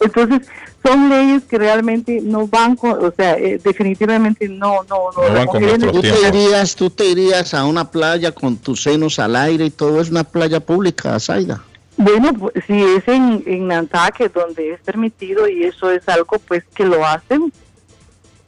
[0.00, 0.48] Entonces,
[0.82, 5.28] son leyes que realmente no van con, o sea, eh, definitivamente no, no, no.
[5.28, 5.62] No van con
[5.92, 9.70] Tú te irías, tú te irías a una playa con tus senos al aire y
[9.70, 11.62] todo es una playa pública, Zaida.
[11.98, 16.64] Bueno, pues, si es en, en Nantucket donde es permitido y eso es algo pues
[16.74, 17.52] que lo hacen,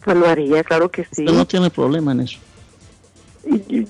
[0.02, 1.24] pues lo haría, claro que sí.
[1.24, 2.38] Usted no tiene problema en eso.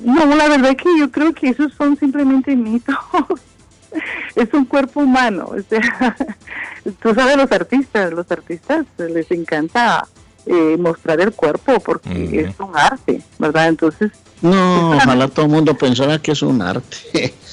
[0.04, 2.96] No, la verdad que yo creo que esos son simplemente mitos.
[4.34, 5.46] es un cuerpo humano.
[5.48, 6.16] O sea,
[7.02, 10.06] tú sabes, los artistas, los artistas les encanta
[10.46, 13.68] eh, mostrar el cuerpo porque es un arte, ¿verdad?
[13.68, 14.10] Entonces,
[14.42, 17.34] No, ojalá todo el mundo pensara que es un arte.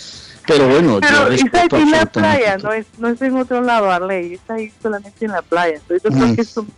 [0.48, 3.38] Pero bueno, yo pero es respeto aquí en la playa, no es, no es en
[3.38, 5.76] otro lado, Arley, es ahí solamente en la playa.
[5.76, 6.19] Entonces, yo Mm.
[6.19, 6.73] creo que es, un-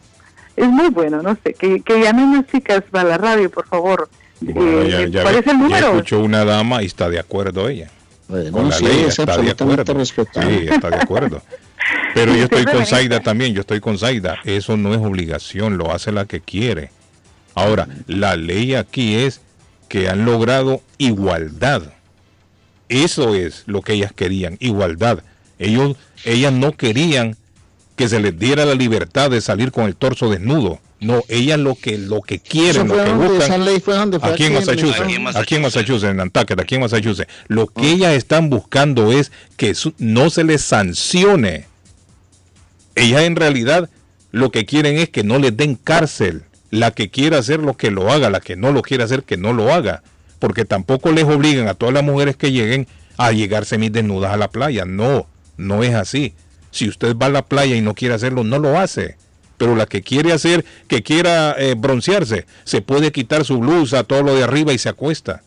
[0.57, 4.09] es muy bueno, no sé, que, que llamen las chicas para la radio, por favor.
[4.51, 5.87] Bueno, Eh, ya, ya ¿Cuál ve- es el ya número?
[5.87, 7.89] escuchó una dama y está de acuerdo ella.
[8.51, 9.99] con la sí, ley es está de absolutamente acuerdo.
[9.99, 10.59] respetable.
[10.59, 11.41] Sí, está de acuerdo.
[12.13, 12.85] Pero yo estoy con.
[12.85, 14.37] Zaida también, yo estoy con Zaida.
[14.43, 16.91] Eso no es obligación, lo hace la que quiere.
[17.55, 19.41] Ahora, la ley aquí es
[19.89, 21.83] que han logrado igualdad.
[22.89, 25.19] Eso es lo que ellas querían, igualdad.
[25.59, 25.95] Ellos,
[26.25, 27.35] ellas no querían
[27.95, 30.79] que se les diera la libertad de salir con el torso desnudo.
[30.99, 33.41] No, ellas lo que lo que quieren, lo que buscan.
[33.41, 35.01] esa ley fue donde fue Aquí en Massachusetts,
[35.35, 37.29] aquí en Massachusetts, en Nantucket, aquí en Massachusetts.
[37.47, 41.65] Lo que ellas están buscando es que su- no se les sancione.
[42.95, 43.89] Ellas en realidad
[44.31, 46.43] lo que quieren es que no les den cárcel.
[46.71, 49.37] La que quiera hacer lo que lo haga, la que no lo quiera hacer que
[49.37, 50.01] no lo haga.
[50.39, 52.87] Porque tampoco les obligan a todas las mujeres que lleguen
[53.17, 54.85] a llegar semidesnudas a la playa.
[54.85, 56.33] No, no es así.
[56.73, 59.15] Si usted va a la playa y no quiere hacerlo, no lo hace.
[59.59, 64.23] Pero la que quiere hacer, que quiera eh, broncearse, se puede quitar su blusa, todo
[64.23, 65.43] lo de arriba y se acuesta.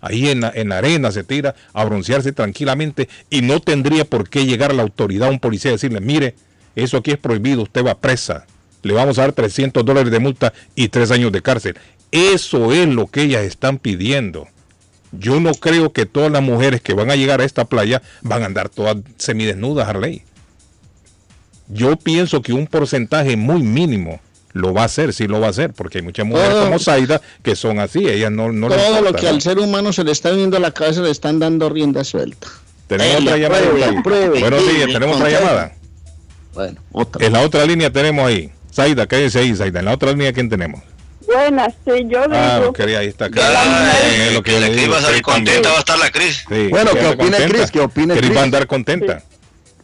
[0.00, 4.28] Ahí en la, en la arena se tira a broncearse tranquilamente y no tendría por
[4.28, 6.36] qué llegar la autoridad, un policía, y decirle, mire,
[6.76, 8.46] eso aquí es prohibido, usted va presa.
[8.82, 11.76] Le vamos a dar 300 dólares de multa y tres años de cárcel.
[12.12, 14.46] Eso es lo que ellas están pidiendo.
[15.10, 18.44] Yo no creo que todas las mujeres que van a llegar a esta playa van
[18.44, 20.22] a andar todas semidesnudas, Harley.
[21.68, 24.20] Yo pienso que un porcentaje muy mínimo
[24.52, 26.78] lo va a hacer, sí lo va a hacer, porque hay muchas mujeres Todo- como
[26.78, 29.30] Zaida que son así, ellas no, no Todo lo importa, que ¿no?
[29.32, 32.48] al ser humano se le está viendo a la cabeza le están dando rienda suelta.
[32.86, 33.62] Tenemos otra llamada.
[33.86, 33.96] ahí.
[33.98, 35.72] apruebe, Buenos sí, tenemos otra llamada.
[36.54, 37.26] Bueno, otra.
[37.26, 38.50] En la otra línea tenemos ahí.
[38.72, 39.80] Zaida, quédese ahí, Zaida.
[39.80, 40.80] En la otra línea, ¿quién tenemos?
[41.26, 42.32] Buenas, sí, yo digo.
[42.32, 43.26] Ah, lo quería, ahí está.
[43.26, 46.10] Es lo que que la le Cris va a salir contenta, va a estar la
[46.10, 46.44] Cris.
[46.48, 47.36] Sí, Bueno, ¿qué opina.
[47.46, 47.70] Cris?
[47.70, 49.22] ¿Qué opina Cris va a andar contenta.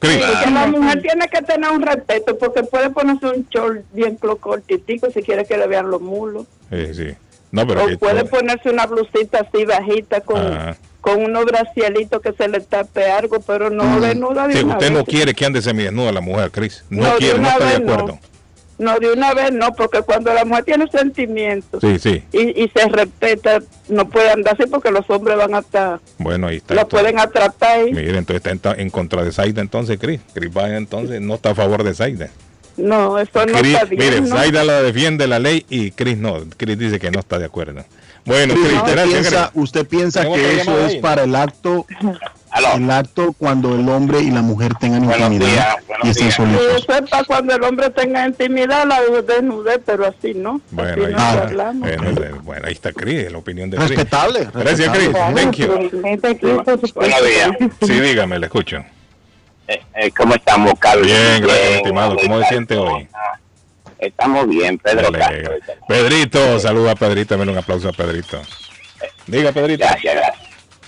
[0.04, 0.52] Cris.
[0.52, 5.22] La mujer tiene que tener un respeto, porque puede ponerse un short bien cortitico si
[5.22, 6.46] quiere que le vean los mulos.
[6.70, 7.14] Eh, sí.
[7.50, 10.76] No, pero o puede ponerse una blusita así bajita con, Ajá.
[11.00, 14.90] con unos bracielitos que se le tape algo, pero no desnuda de Sí, usted vez.
[14.90, 16.84] no quiere que ande semidesnuda la mujer, Cris.
[16.90, 18.18] No, No, de quiere, no está de no.
[18.76, 22.22] No, de una vez no, porque cuando la mujer tiene sentimientos Sí, sí.
[22.32, 26.56] y, y se respeta, no puede andar así porque los hombres van hasta, Bueno, ahí
[26.56, 26.74] está.
[26.74, 27.00] lo entonces.
[27.02, 27.92] pueden atrapar ahí.
[27.92, 30.20] Mire, entonces está en, contra de Zaida entonces, Cris.
[30.32, 32.30] Cris va entonces no está a favor de Zaida.
[32.76, 34.00] No, eso no Cris- está bien.
[34.04, 34.36] mire, ¿no?
[34.36, 36.40] Zaida la defiende la ley y Cris no.
[36.56, 37.84] Cris dice que no está de acuerdo.
[38.24, 41.00] Bueno, Cris, Cris, ¿usted, gracias, piensa, usted piensa que eso es ahí, ¿no?
[41.02, 41.86] para el acto,
[42.54, 46.62] el acto cuando el hombre y la mujer tengan intimidad y estén solitos?
[46.76, 50.60] eso es para cuando el hombre tenga intimidad, la desnudez, pero así no.
[50.70, 51.42] Bueno, ahí no está.
[51.42, 51.80] hablamos.
[51.80, 53.90] Bueno, bueno, ahí está Cris, la opinión de Cris.
[53.90, 55.10] Respetable, Gracias, Cris.
[55.12, 55.66] Thank you.
[56.94, 57.50] Buenos días.
[57.82, 58.84] Sí, dígame, le escucho.
[59.66, 61.06] Eh, eh, ¿Cómo estamos, Carlos?
[61.06, 62.16] Bien, gracias, Bien, estimado.
[62.16, 63.08] ¿Cómo se siente hoy?
[63.98, 65.10] Estamos bien, Pedro.
[65.88, 68.40] Pedrito, saluda a Pedrito, dame un aplauso a Pedrito.
[69.26, 69.84] Diga, Pedrito.
[69.84, 70.43] Gracias, gracias.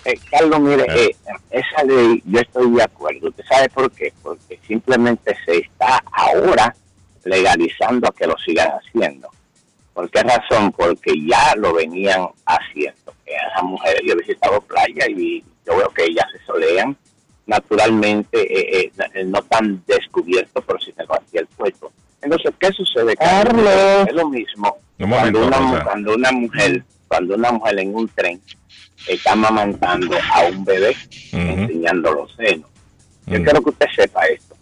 [0.07, 1.17] Eh, Carlos, mire, eh,
[1.51, 3.29] esa ley yo estoy de acuerdo.
[3.29, 4.13] ¿Usted sabe por qué?
[4.23, 6.75] Porque simplemente se está ahora
[7.25, 9.29] legalizando a que lo sigan haciendo.
[9.93, 10.71] ¿Por qué razón?
[10.73, 13.15] Porque ya lo venían haciendo.
[13.25, 16.97] Eh, Las mujeres, yo he visitado playa y yo veo que ellas se solean
[17.47, 21.93] naturalmente, eh, eh, no tan descubierto, pero sin el cualquier puesto.
[22.21, 23.17] Entonces, ¿qué sucede?
[23.17, 24.07] Carlos?
[24.09, 28.41] Es lo mismo Un cuando, una, cuando una mujer, cuando una mujer en un tren
[29.09, 30.97] está amamantando a un bebé,
[31.63, 32.69] enseñando los senos.
[33.27, 34.57] Yo quiero que usted sepa esto.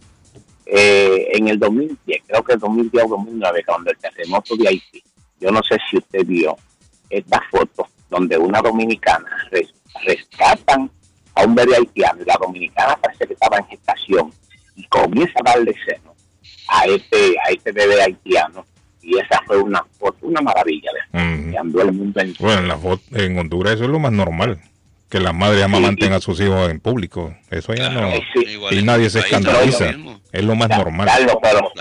[0.66, 5.02] Eh, en el 2010, creo que el 2010 o 2009, cuando el terremoto de Haití,
[5.40, 6.56] yo no sé si usted vio
[7.10, 9.74] esta foto donde una dominicana res-
[10.06, 10.90] rescatan
[11.34, 14.32] a un bebé haitiano y la dominicana parece que estaba en gestación
[14.76, 16.14] y comienza a darle seno
[16.68, 18.64] a este, a este bebé haitiano
[19.04, 22.68] y esa fue una foto, una maravilla de que andó el mundo en Bueno, en,
[22.68, 24.58] la fo- en Honduras eso es lo más normal.
[25.10, 27.32] Que las madres amamanten a sus hijos en público.
[27.50, 28.08] Eso ya no.
[28.72, 29.90] Y nadie se escandaliza.
[30.32, 31.06] Es lo más normal.
[31.06, 31.72] Carlos, pero,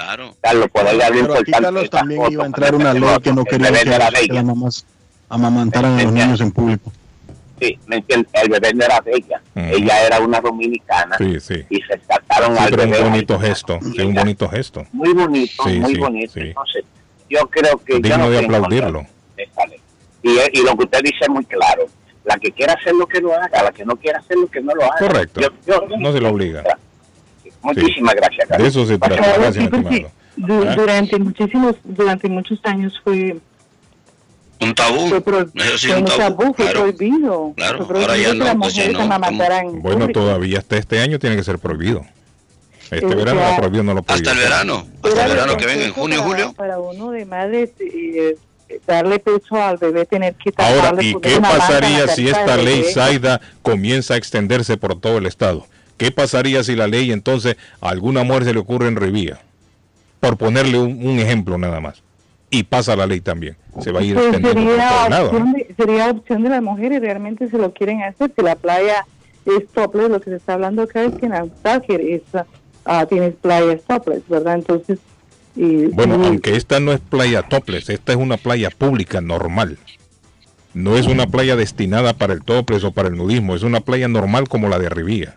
[0.41, 3.37] Carlos, por ahí Pero aquí, Carlos, también foto, iba a entrar una ley que no
[3.37, 4.85] foto, quería el bebé que, las mamás
[5.29, 6.91] amamantaran a los niños en público.
[7.59, 7.79] Sí.
[7.89, 9.41] El bebé no era de ella.
[9.55, 11.55] Ella era una dominicana Sí, sí.
[11.69, 13.03] y rescataron Sí, al pero un bebé.
[13.03, 13.79] bonito gesto.
[13.95, 14.85] Sí, un bonito gesto.
[14.91, 16.33] Muy bonito, Sí, muy sí, bonito.
[16.33, 16.39] sí.
[16.41, 16.83] Entonces,
[17.33, 17.93] yo creo que...
[17.93, 19.05] yo Digno no de aplaudirlo.
[19.35, 19.49] de.
[20.23, 20.29] Y,
[20.59, 21.85] y lo que usted dice es muy claro.
[22.23, 24.61] La que quiera hacer lo que lo haga, la que no quiera hacer lo que
[24.61, 24.99] no lo haga.
[24.99, 25.41] Correcto.
[25.41, 26.63] Yo- yo- No se lo obliga.
[27.61, 28.67] Muchísimas gracias, De Carlos.
[28.69, 29.15] eso se trata.
[29.15, 29.55] Gracias,
[29.89, 30.05] sí,
[30.37, 30.75] du- ¿Ah?
[30.75, 33.37] durante muchísimos durante muchos años fue
[34.61, 35.07] Un tabú.
[35.09, 36.17] fue, pro- Eso sí, fue un tabú.
[36.17, 36.79] tabú, fue Claro.
[36.81, 37.53] prohibido.
[37.55, 38.99] Claro, Fue ahora ya prohibido que no, pues ya no,
[39.81, 40.11] Bueno, público.
[40.19, 42.05] todavía hasta este año tiene que ser prohibido.
[42.93, 44.29] Este Eh, verano ya- prohibió, no lo prohibió.
[44.31, 44.87] Hasta el verano.
[45.03, 46.53] Hasta el verano que venga en junio, para, julio.
[46.53, 48.35] Para uno de madre eh,
[48.87, 52.83] darle pecho al bebé, tener que Ahora, taparle, ¿y qué la pasaría si esta ley?
[52.93, 55.65] Zaida comienza a extenderse por todo el estado?
[55.97, 59.39] ¿Qué pasaría si la ley entonces a alguna mujer se le ocurre en Revilla?
[60.19, 62.01] Por ponerle un, un ejemplo nada más.
[62.49, 63.57] Y pasa la ley también.
[63.81, 67.49] Se va a ir Pues extendiendo sería opción, de, sería opción de las mujeres, realmente
[67.49, 68.31] se lo quieren hacer.
[68.35, 69.05] Si la playa
[69.45, 72.21] es topless, lo que se está hablando acá es que en Nantucket es,
[72.85, 74.55] ah, tienes playas topless, ¿verdad?
[74.55, 74.99] Entonces,
[75.55, 79.77] y, Bueno, y- aunque esta no es playa topless, esta es una playa pública normal.
[80.73, 84.07] No es una playa destinada para el topless o para el nudismo, es una playa
[84.07, 85.35] normal como la de Rivía,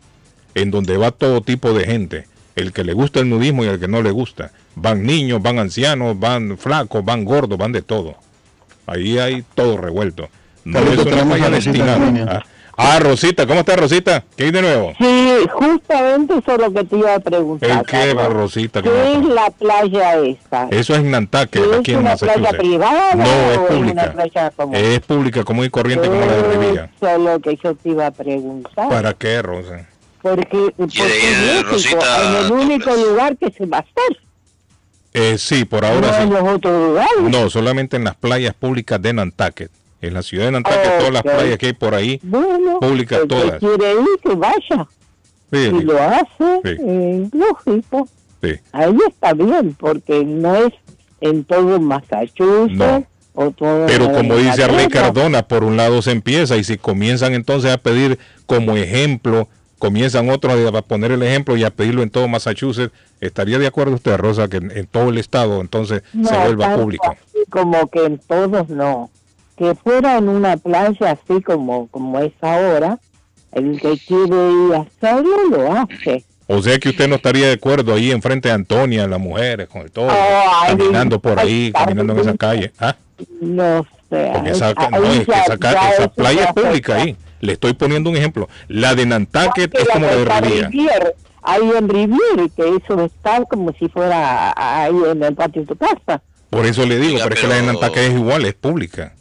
[0.55, 3.79] en donde va todo tipo de gente, el que le gusta el nudismo y el
[3.79, 4.53] que no le gusta.
[4.77, 8.15] Van niños, van ancianos, van flacos, van gordos, van de todo.
[8.87, 10.31] Ahí hay todo revuelto.
[10.65, 12.47] No es una playa destinada.
[12.79, 14.23] Ah, Rosita, ¿cómo está Rosita?
[14.37, 14.93] ¿Qué hay de nuevo?
[14.99, 17.71] Sí, justamente eso es lo que te iba a preguntar.
[17.71, 18.29] ¿El qué va.
[18.29, 18.83] Rosita?
[18.83, 20.69] ¿Qué ¿Qué es la playa esta?
[20.71, 22.59] Eso es en Nantucket, ¿Es aquí en una playa Massachusetts.
[22.69, 24.13] privada No, o es es una pública.
[24.13, 24.75] playa común?
[24.77, 26.91] Es pública, común y corriente como la de Rivilla.
[26.97, 28.89] Eso es lo que yo te iba a preguntar.
[28.91, 29.89] ¿Para qué, Rosa?
[30.21, 34.19] Porque, porque ir, México Rosita, es el único lugar que se va a hacer.
[35.15, 36.35] Eh, sí, por no ahora en sí.
[36.35, 37.23] los otros lugares.
[37.23, 39.71] No, solamente en las playas públicas de Nantucket.
[40.07, 43.29] En la ciudad de Nantucket, todas las playas que hay por ahí, Bueno, públicas el
[43.29, 43.59] que todas.
[43.59, 44.89] quiere ir, que vaya.
[45.53, 46.77] Sí, Si lo hace, Sí.
[46.81, 48.09] eh, lógico.
[48.43, 48.51] sí.
[48.73, 50.73] Ahí está bien, porque no es
[51.21, 53.05] en todo Massachusetts No.
[53.35, 54.89] o todo Pero como dice Arley.
[54.89, 60.31] Cardona, por un lado se empieza y si comienzan entonces a pedir como ejemplo, comienzan
[60.31, 64.17] otros a poner el ejemplo y a pedirlo en todo Massachusetts, ¿estaría de acuerdo usted,
[64.17, 67.15] Rosa, que en, en todo el estado entonces No, se vuelva público?
[67.51, 69.11] como que en todos no.
[69.57, 72.99] Que fuera en una playa así como, como es ahora,
[73.53, 76.25] el que quiere ir a hacerlo lo hace.
[76.49, 79.83] O sea que usted no estaría de acuerdo ahí enfrente de Antonia, las mujeres, con
[79.83, 82.73] el todo, Oh, ay, caminando por ahí, ay, caminando en esa calle.
[82.79, 82.95] ¿Ah?
[83.41, 84.31] No sé.
[84.33, 86.53] Porque esa, ahí no, es que ya- esa, ca- ya esa eso playa ya es
[86.53, 87.03] pública afecta.
[87.03, 87.17] ahí.
[87.41, 88.49] Le estoy poniendo un ejemplo.
[88.69, 90.25] La de Nantucket Que es como la de
[90.61, 91.11] Riviera.
[91.43, 95.77] Ahí en Riviera, que eso está como si fuera ahí en el patio de tu
[95.77, 96.23] casa.
[96.51, 99.15] Por eso le digo, Oiga, pero es que la de Nantucket es igual, es pública.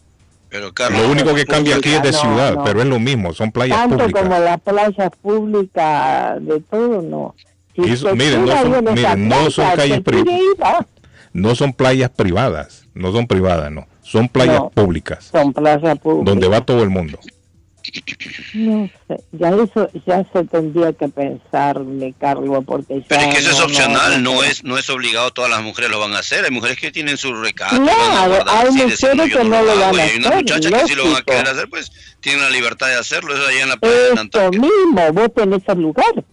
[0.56, 2.64] Pero Carlos, Lo único que cambia aquí es de No, ciudad, no.
[2.64, 4.24] pero es lo mismo, son playas Tanto públicas.
[4.24, 7.36] como la playa pública de todo, no.
[7.76, 10.86] Si eso- miren, no son- miren, no son calles se tira pri- ahí, va.
[11.34, 13.86] No son playas privadas, no son privadas, no.
[14.02, 14.70] Son playas No.
[14.70, 16.26] públicas, Son playas públicas.
[16.26, 17.20] donde va todo el mundo.
[18.54, 23.28] No sé, ya eso ya se tendría que pensar, mi Carlos, porque ya Pero es
[23.28, 25.92] que eso es no, no, opcional, no, no, es no es obligado, todas las mujeres
[25.92, 26.46] lo van a hacer.
[26.46, 30.00] Hay mujeres que tienen su recato, guardar hay mujeres que no lo van a y
[30.00, 31.92] hay unas hacer, muchachas que sí lo van a querer hacer, pues
[32.22, 35.62] tienen la libertad de hacerlo, eso allá en la playa de Eso mismo, vos tenés
[35.68, 36.26] el lugar.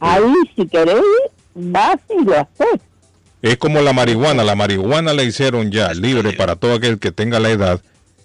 [0.00, 1.02] Ahí, si querés,
[1.54, 2.80] vas y lo haces.
[3.42, 7.40] Es como la marihuana, la marihuana la hicieron ya libre para todo aquel que tenga
[7.40, 7.80] la edad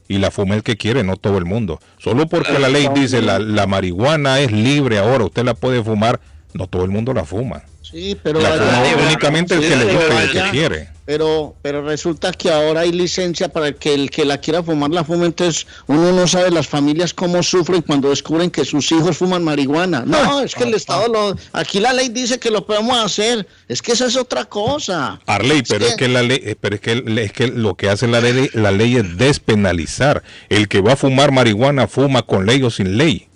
[0.08, 1.80] y la fuma el que quiere, no todo el mundo.
[1.98, 6.20] Solo porque la ley dice la, la marihuana es libre ahora, usted la puede fumar,
[6.54, 7.64] no todo el mundo la fuma.
[7.92, 10.90] Sí, pero La fuma únicamente el que le gusta y el que quiere.
[11.06, 15.04] Pero, pero resulta que ahora hay licencia para que el que la quiera fumar la
[15.04, 19.44] fume, entonces uno no sabe las familias cómo sufren cuando descubren que sus hijos fuman
[19.44, 20.04] marihuana.
[20.04, 21.38] No, es que el Estado lo...
[21.54, 25.20] Aquí la ley dice que lo podemos hacer, es que esa es otra cosa.
[25.28, 28.08] Arley, pero es que la ley, eh, pero es que, es que lo que hace
[28.08, 30.24] la ley, la ley es despenalizar.
[30.50, 33.28] El que va a fumar marihuana fuma con ley o sin ley.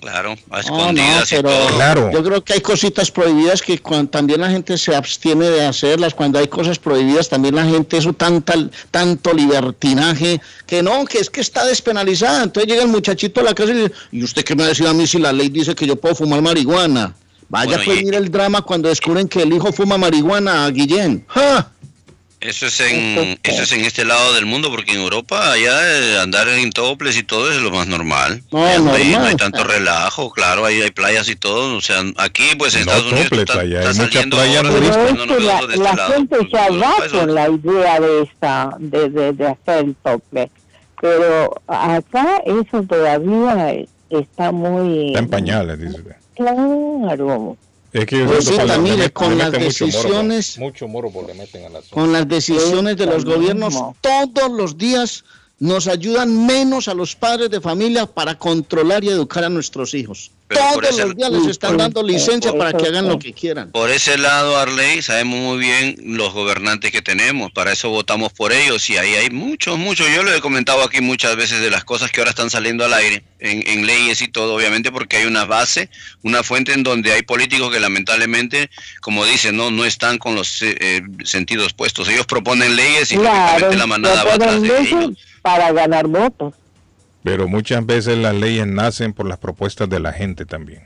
[0.00, 1.68] Claro, a No, no, y pero todo.
[1.74, 2.10] Claro.
[2.12, 6.14] yo creo que hay cositas prohibidas que cuan- también la gente se abstiene de hacerlas.
[6.14, 8.54] Cuando hay cosas prohibidas, también la gente, eso tanta,
[8.92, 12.44] tanto libertinaje, que no, que es que está despenalizada.
[12.44, 14.68] Entonces llega el muchachito a la casa y dice, ¿y usted qué me va a
[14.68, 17.14] decir a mí si la ley dice que yo puedo fumar marihuana?
[17.48, 21.24] Vaya Bueno, pues y- mira el drama cuando descubren que el hijo fuma marihuana, Guillén.
[21.28, 21.70] ¡Ja!
[22.40, 26.18] Eso es en eso es en este lado del mundo, porque en Europa allá eh,
[26.20, 28.42] andar en toples y todo es lo más normal.
[28.52, 29.28] No, Allá no, hay, no normal.
[29.30, 31.76] hay tanto relajo, claro, ahí hay playas y todo.
[31.76, 34.62] O sea, aquí pues en No Estados Unidos toples, está, allá está hay saliendo ahora
[34.62, 36.12] Pero es no, que la, de este la lado.
[36.14, 40.50] gente va países- con la idea de esta, de, de, de hacer el tople.
[41.00, 43.74] Pero acá eso todavía
[44.10, 45.08] está muy...
[45.08, 46.02] Está en pañales, dice.
[46.36, 47.56] Claro.
[47.98, 48.48] Es que Pues
[49.12, 52.96] con las meten mucho morbo, decisiones- mucho morbo le meten a la con las decisiones
[52.96, 55.24] de los gobiernos todos los días
[55.58, 60.30] nos ayudan menos a los padres de familia para controlar y educar a nuestros hijos.
[60.48, 63.70] Pero Todos ese- los días les están dando licencia para que hagan lo que quieran.
[63.70, 68.52] Por ese lado, Arley, sabemos muy bien los gobernantes que tenemos, para eso votamos por
[68.54, 70.06] ellos y ahí hay muchos, muchos.
[70.14, 72.94] Yo lo he comentado aquí muchas veces de las cosas que ahora están saliendo al
[72.94, 75.90] aire, en, en leyes y todo, obviamente porque hay una base,
[76.22, 78.70] una fuente en donde hay políticos que lamentablemente,
[79.02, 82.08] como dicen, no, no están con los eh, eh, sentidos puestos.
[82.08, 85.10] Ellos proponen leyes y Claro, la manada va atrás de leyes ellos.
[85.42, 86.54] para ganar votos.
[87.24, 90.82] Pero muchas veces las leyes nacen por las propuestas de la gente también.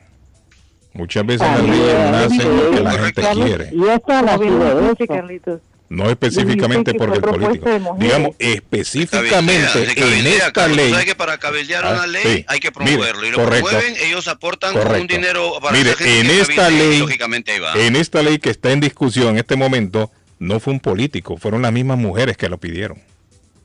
[0.94, 5.06] Muchas veces las leyes nacen sí, porque la gente Carlos, quiere, Y eso.
[5.08, 5.60] Carlitos.
[5.88, 7.70] no específicamente porque el político.
[7.98, 10.90] Digamos, Cabildea, específicamente en esta ley.
[10.90, 12.44] ¿Sabe que para cabildear Ah, una ley sí.
[12.48, 13.26] hay que Mire, promoverlo?
[13.26, 13.68] y lo correcto.
[13.70, 15.96] promueven, ellos aportan un dinero para Mire, en
[16.26, 17.74] que esta ley, lógicamente ahí va.
[17.74, 21.62] en esta ley que está en discusión en este momento, no fue un político, fueron
[21.62, 22.98] las mismas mujeres que lo pidieron.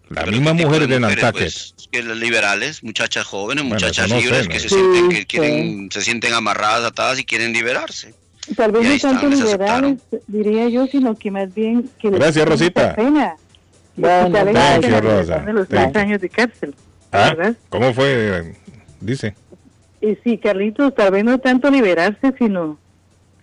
[0.09, 1.43] Las mismas ¿qué tipo mujeres de mujeres, Nantucket.
[1.43, 1.73] pues?
[1.91, 4.53] Que las liberales, muchachas jóvenes, Bueno, muchachas eso no sé, libres ¿no?
[4.53, 5.25] que se Sí, sienten que sí.
[5.25, 8.13] quieren se sienten amarradas, atadas y quieren liberarse.
[8.55, 12.95] Tal vez no tanto liberales, diría yo, sino que más bien que Gracias, Rosita.
[12.95, 13.35] pena.
[13.95, 15.39] Bueno, pena Rosa.
[15.39, 16.75] de los tres años de cárcel.
[17.11, 17.55] Ah, ¿verdad?
[17.69, 18.53] ¿Cómo fue?
[19.01, 19.35] Dice.
[20.01, 22.77] Y sí, Carlitos, tal vez no tanto liberarse, sino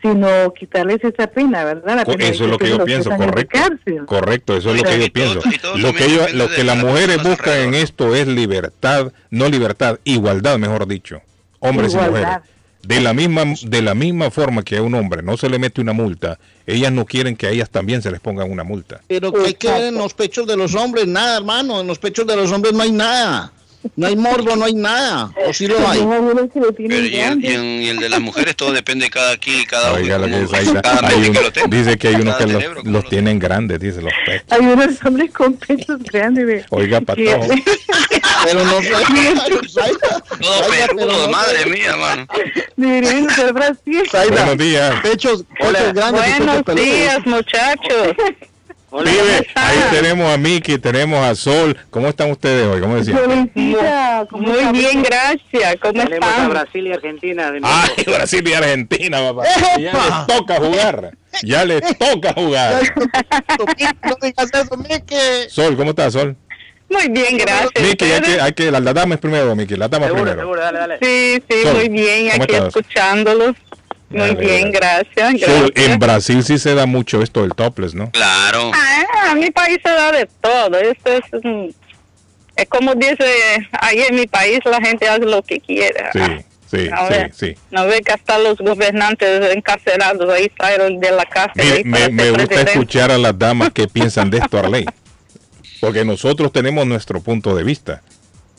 [0.05, 1.97] sino quitarles esa pena, ¿verdad?
[1.97, 3.59] La pena Eso es lo que yo pienso, correcto.
[4.05, 5.41] Correcto, eso es lo que yo y pienso.
[5.75, 9.99] y Lo que depende lo que las mujeres buscan en esto es libertad, no libertad,
[10.05, 11.23] igualdad, mejor dicho,
[11.59, 12.21] hombres y Igualdad.
[12.21, 12.51] mujeres.
[12.83, 15.81] De la misma de la misma forma que a un hombre no se le mete
[15.81, 19.01] una multa, ellas no quieren que a ellas también se les pongan una multa.
[19.09, 21.81] Pero que hay que ver en los pechos de los hombres, nada, hermano.
[21.81, 23.53] En los pechos de los hombres no hay nada.
[23.97, 25.31] No hay morbo, no hay nada.
[25.47, 26.01] O sí lo hay.
[26.01, 28.57] Hay algunos que lo tienen Pero y el, y en- y el de las mujeres
[28.57, 31.15] todo depende de cada aquí y cada Oiga lo uno, que es ahí, cada hay
[31.17, 31.77] uno- que lo tenga.
[31.77, 34.47] dice que hay unos que los, cerebro, los lo tienen grandes, dice los pechos.
[34.51, 36.47] Hay unos hombres con pechos grandes.
[36.47, 37.47] de- Oiga, patojo.
[38.45, 38.73] Pero no.
[40.41, 42.27] Todo peludo, madre mía, mano.
[42.77, 44.03] Deberían usar Brasil.
[44.31, 44.95] Buenos días.
[45.03, 48.15] Pechos, pechos grandes Buenos días, muchachos.
[49.03, 51.77] Vive, ahí tenemos a Miki, tenemos a Sol.
[51.91, 52.81] ¿Cómo están ustedes hoy?
[52.81, 53.51] ¿Cómo decían?
[54.31, 55.77] Muy bien, gracias.
[55.81, 56.51] ¿Cómo Tenemos a están?
[56.51, 57.51] Brasil y Argentina.
[57.51, 59.43] de Ay, Brasil y Argentina, papá.
[59.81, 61.11] Ya les toca jugar.
[61.43, 62.83] Ya les toca jugar.
[63.59, 65.49] No digas eso, Miki.
[65.49, 66.37] Sol, ¿cómo estás, Sol?
[66.89, 67.73] Muy bien, gracias.
[67.83, 70.55] Miki, hay que, hay que, las damas primero, Miki, las damas primero.
[70.57, 70.99] dale, dale.
[71.03, 72.69] Sí, sí, Sol, muy bien, ¿cómo aquí estás?
[72.69, 73.57] escuchándolos.
[74.15, 75.35] Muy Dale, bien, gracias.
[75.35, 75.71] Gracias.
[75.75, 78.11] en Brasil sí se da mucho esto del topless, ¿no?
[78.13, 78.71] Claro.
[78.75, 80.79] Ah, a mi país se da de todo.
[80.79, 81.75] Esto es,
[82.57, 86.05] es como dice ahí en mi país, la gente hace lo que quiere.
[86.13, 86.21] Sí,
[86.71, 87.33] sí, A sí, ver.
[87.35, 87.55] sí.
[87.71, 91.83] No ve que hasta los gobernantes encarcelados ahí salieron de la cárcel.
[91.85, 94.87] Me, me ser gusta escuchar a las damas que piensan de esto, Arley.
[95.81, 98.03] Porque nosotros tenemos nuestro punto de vista,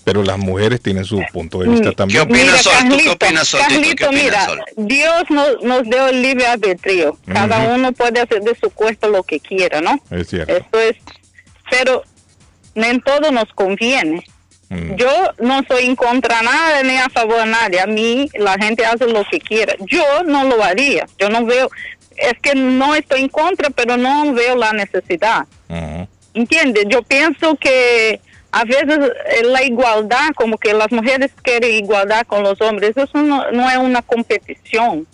[0.06, 2.28] pero las mujeres tienen su punto de vista también.
[2.30, 3.18] Mira, Carlito,
[3.58, 7.18] Carlito, mira, Dios nos, nos dio el libre albedrío.
[7.26, 7.74] Cada Ujú.
[7.74, 10.00] uno puede hacer de su cuerpo lo que quiera, ¿no?
[10.12, 10.56] Es cierto.
[10.56, 10.96] Esto es,
[11.72, 12.04] pero
[12.76, 14.24] no en todo nos conviene.
[14.70, 14.96] Mm.
[14.96, 15.10] Yo
[15.40, 17.80] no soy en contra de nada ni a favor de nadie.
[17.82, 19.74] A mí la gente hace lo que quiera.
[19.88, 21.08] Yo no lo haría.
[21.18, 21.72] Yo no veo,
[22.16, 25.48] es que no estoy en contra, pero no veo la necesidad.
[26.36, 26.86] ¿Entiendes?
[26.90, 28.20] Yo pienso que
[28.58, 33.22] a veces eh, la igualdad, como que las mujeres quieren igualdad con los hombres, eso
[33.22, 35.06] no, no es una competición.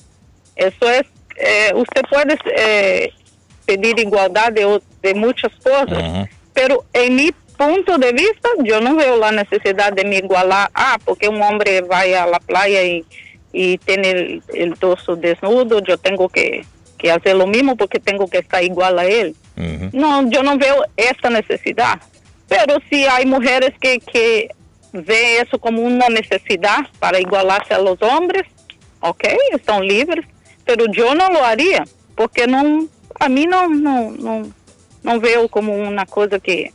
[0.56, 1.04] Eso es,
[1.38, 3.12] eh, usted puede eh,
[3.66, 5.88] pedir igualdad de, o- de muchas cosas,
[6.54, 10.98] pero en mi punto de vista, yo no veo la necesidad de me igualar, ah,
[11.04, 13.04] porque un hombre vaya a la playa y,
[13.52, 16.64] y tiene el, el torso desnudo, yo tengo que,
[17.00, 19.36] que hacer lo mismo porque tengo que estar igual a él.
[19.94, 22.00] No, yo no veo esta necesidad.
[22.52, 24.50] Pero sí hay mujeres que, que
[24.92, 28.44] ven eso como una necesidad para igualarse a los hombres,
[29.00, 29.24] ok,
[29.54, 30.26] están libres,
[30.66, 32.88] pero yo no lo haría, porque no,
[33.22, 34.52] a mí no, no, no,
[35.02, 36.74] no veo como una cosa que,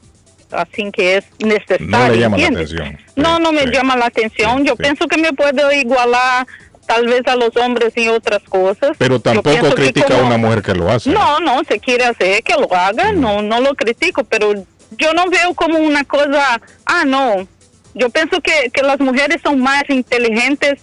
[0.51, 1.87] así que es necesaria.
[1.87, 2.73] No le llama la ¿entiendes?
[2.73, 2.99] atención.
[3.17, 4.65] No, no me llama la atención.
[4.65, 6.47] Yo pienso que me puedo igualar
[6.87, 8.93] tal vez a los hombres en otras cosas.
[8.97, 11.11] Pero Yo tampoco pienso que critica a como- una mujer que lo hace.
[11.11, 14.55] no, no, se quiere hacer que lo haga, no, no lo critico, pero
[14.99, 17.47] yo no veo como una cosa, ah, no,
[17.95, 20.81] yo pienso que, que las mujeres son más inteligentes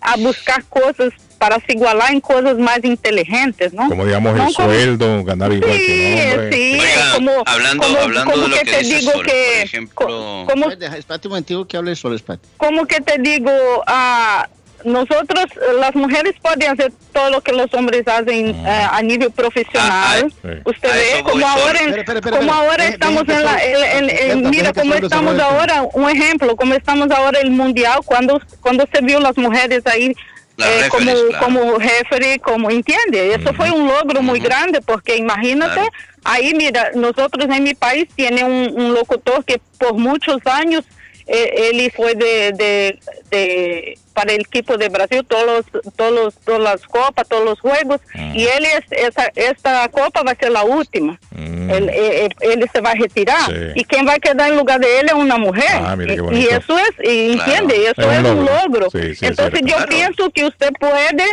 [0.00, 3.88] a buscar cosas para se igualar en cosas más inteligentes, ¿no?
[3.88, 6.52] Como digamos No el como- sueldo, ganar igual que un hombre.
[6.52, 9.52] Sí, Oiga, como, hablando- como, hablando como de lo que que te digo Sol, que,
[9.56, 12.46] por ejemplo- como, Deja, espérate un momentico que hable espérate.
[12.58, 13.50] como que te digo,
[13.86, 14.48] ah,
[14.84, 15.44] nosotros,
[15.78, 20.32] las mujeres pueden hacer todo lo que los hombres hacen eh, a nivel profesional.
[20.64, 24.94] Usted A ve eso como ahora, en- como ahora estamos en la, Deja- mira cómo
[24.94, 29.86] estamos ahora, un ejemplo, como estamos ahora el mundial, cuando cuando se vio las mujeres
[29.86, 30.14] ahí
[30.58, 31.44] eh, como claro.
[31.44, 35.80] como jefe, como entiende, eso fue un logro muy grande porque imagínate,
[36.22, 40.84] ahí mira, nosotros en mi país tiene un, un locutor que por muchos años
[41.32, 42.98] eh, él fue de, de,
[43.30, 47.60] de- para el equipo de Brasil todos los, todos los, todas las copas, todos los
[47.60, 48.00] juegos
[48.34, 51.18] y él es esa, esta copa va a ser la última.
[51.36, 53.54] Él, eh, eh, él se va a retirar Sí.
[53.76, 55.70] y quien va a quedar en lugar de él es una mujer.
[55.72, 58.52] Ah, y, y eso es, y entiende, eso Es es, un logro.
[58.66, 58.90] logro.
[58.90, 59.88] Sí, sí, es Entonces yo Claro.
[59.88, 61.24] pienso que usted puede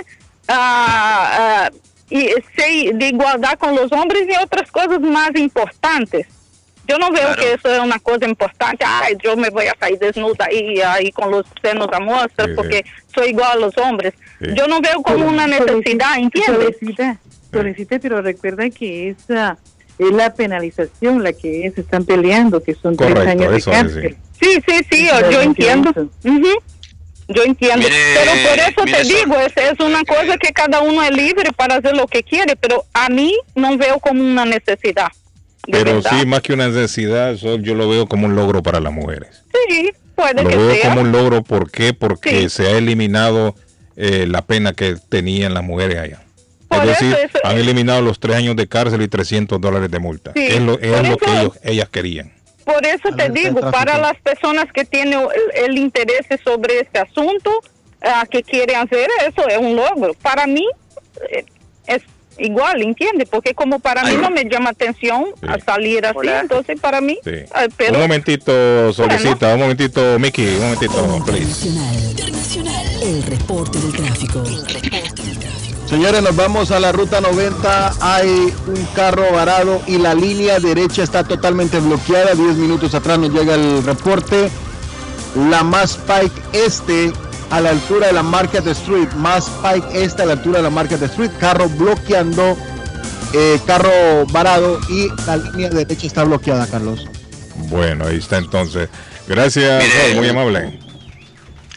[0.47, 1.71] ah, ah,
[2.09, 6.27] y de igualdad con los hombres y otras cosas más importantes.
[6.87, 8.85] Yo no veo que eso es una cosa importante.
[8.87, 12.85] Ay, yo me voy a salir desnuda ahí, ahí con los senos a mostrar porque
[13.13, 14.13] soy igual a los hombres.
[14.39, 16.77] Yo no veo como una necesidad, ¿entiendes?
[16.79, 17.19] Solicita,
[17.51, 19.57] solicita, pero recuerda que esa
[19.99, 24.17] es la penalización la que es, están peleando, que son tres Correcto, años de cárcel.
[24.39, 25.91] Sí, sí, sí, yo que entiendo.
[27.29, 27.79] Yo entiendo.
[27.79, 31.51] Mire, pero por eso te digo, es, es una cosa que cada uno es libre
[31.51, 35.09] para hacer lo que quiere, pero a mí no veo como una necesidad.
[35.71, 36.11] Pero verdad.
[36.19, 39.43] sí, más que una necesidad, eso yo lo veo como un logro para las mujeres.
[39.67, 40.89] Sí, puede Lo que veo sea.
[40.89, 41.93] como un logro, ¿por qué?
[41.93, 42.49] Porque Sí.
[42.49, 43.55] se ha eliminado
[43.99, 46.21] eh, la pena que tenían las mujeres allá.
[46.67, 49.89] Por es decir, eso, eso- han eliminado los tres años de cárcel y 300 dólares
[49.89, 50.33] de multa.
[50.35, 52.31] Sí, Es lo, es lo que ellos, ellas querían.
[52.63, 57.49] Por eso te digo, para las personas que tienen el, el interés sobre este asunto,
[58.03, 60.13] ah, que quieren hacer eso, es un logro.
[60.15, 60.65] Para mí
[61.31, 61.43] eh,
[62.39, 63.27] igual, ¿entiendes?
[63.29, 67.31] Porque como para mí no me llama atención a salir así, entonces para mí, Sí.
[67.75, 71.69] pero un momentito, solicita, un momentito, Mickey, un momentito, please.
[73.01, 74.43] El reporte del tráfico.
[75.87, 77.93] Señores, nos vamos a la ruta 90.
[78.01, 78.27] Hay
[78.67, 82.35] un carro varado y la línea derecha está totalmente bloqueada.
[82.35, 84.49] Diez minutos atrás nos llega el reporte.
[85.49, 87.13] La Mass Pike Este
[87.49, 89.09] a la altura de la Market Street.
[89.15, 91.31] Mass Pike Este a la altura de la Market Street.
[91.39, 92.57] Carro bloqueando
[93.33, 97.05] eh, carro varado y la línea derecha está bloqueada, Carlos.
[97.69, 98.87] Bueno, ahí está entonces.
[99.27, 100.79] Gracias, Mire, muy amable.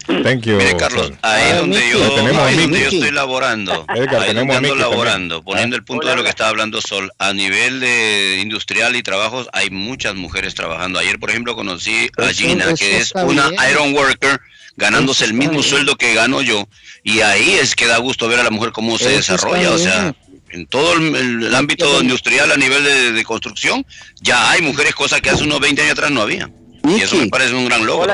[0.06, 0.56] Thank you.
[0.56, 1.18] Mire, Carlos, Sol.
[1.22, 1.98] ahí donde yo,
[2.44, 4.78] ahí a donde yo estoy laborando, Edgar, ahí tenemos donde a ando Miki también.
[4.78, 5.78] laborando, poniendo Ah.
[5.78, 9.70] el punto de lo que estaba hablando Sol, a nivel de industrial y trabajos hay
[9.70, 10.98] muchas mujeres trabajando.
[10.98, 13.60] Ayer, por ejemplo, conocí a Gina, que es una bien.
[13.70, 14.40] iron worker,
[14.80, 16.66] ganándose el mismo sueldo que gano yo,
[17.04, 19.78] y ahí es que da gusto ver a la mujer cómo se Eso desarrolla, o
[19.78, 20.14] sea,
[20.48, 23.86] en todo el, el ámbito industrial a nivel de, de construcción,
[24.20, 26.50] ya hay mujeres, cosas que hace unos 20 años atrás no había.
[26.82, 28.12] Y eso me parece un gran logro.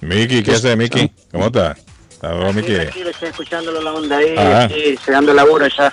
[0.00, 1.10] Miki, ¿qué hace, Miki?
[1.30, 1.76] ¿Cómo está?
[2.20, 2.72] Saludos, Miki.
[2.72, 4.64] Estoy escuchándolo la onda ahí, Ajá.
[4.64, 5.92] aquí, llegando laburo ya.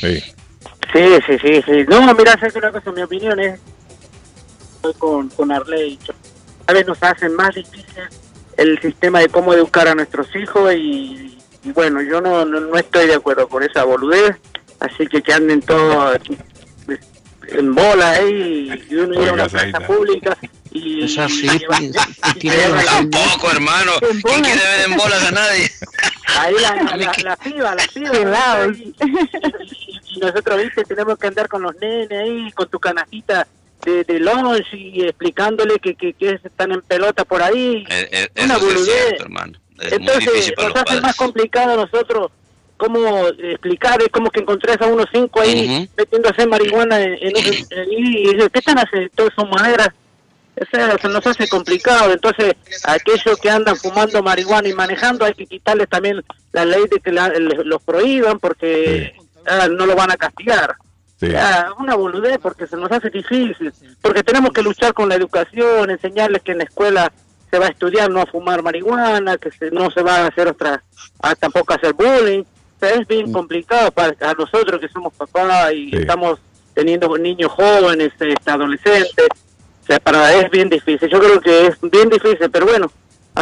[0.00, 0.22] Sí.
[0.92, 1.84] Sí, sí, sí, sí.
[1.88, 3.60] No, mira, sé que una cosa, mi opinión es
[4.76, 5.98] estoy con, con Arley.
[6.66, 8.04] A veces nos hacen más difícil
[8.58, 12.76] el sistema de cómo educar a nuestros hijos y, y bueno, yo no, no, no
[12.76, 14.36] estoy de acuerdo con esa boludez,
[14.80, 16.18] así que que anden todos
[17.50, 20.36] en bola ahí y uno ir a una plaza pública
[20.72, 21.04] y...
[21.04, 21.46] Es así.
[22.84, 23.92] Tampoco, hermano.
[24.00, 25.70] ¿Quién quiere ver en bolas a nadie?
[26.36, 28.52] Ahí la, la, la piba, la piba.
[28.54, 28.94] Ahí.
[29.00, 33.46] Y, y nosotros, viste, tenemos que andar con los nenes ahí, con tu canastita
[33.88, 34.20] de, de
[34.72, 37.84] y explicándole que, que, que están en pelota por ahí.
[37.88, 39.58] Eh, eh, Una eso es cierto, hermano.
[39.80, 41.02] Es muy Entonces, difícil para nos los hace padres.
[41.02, 42.30] más complicado a nosotros
[42.76, 47.36] cómo explicar, es como que encontrás a unos cinco ahí metiéndose marihuana en, en
[47.90, 49.10] y dices, ¿qué están haciendo?
[49.16, 49.88] Todos son maderas.
[50.60, 52.12] O sea, se nos hace complicado.
[52.12, 52.54] Entonces,
[52.84, 57.12] aquellos que andan fumando marihuana y manejando, hay que quitarles también la ley de que
[57.12, 59.12] la- los prohíban porque
[59.46, 60.74] ah, no lo van a castigar.
[61.20, 61.28] Sí.
[61.30, 63.72] Ya, una boludez porque se nos hace difícil.
[64.00, 67.12] Porque tenemos que luchar con la educación, enseñarles que en la escuela
[67.50, 70.46] se va a estudiar no a fumar marihuana, que se- no se va a hacer
[70.48, 70.82] otra,
[71.22, 72.42] a tampoco a hacer bullying.
[72.42, 76.38] O sea, es bien complicado para a nosotros que somos papás y estamos
[76.74, 79.26] teniendo niños jóvenes, este, adolescentes.
[79.82, 81.08] O sea, para es bien difícil.
[81.08, 82.92] Yo creo que es bien difícil, pero bueno,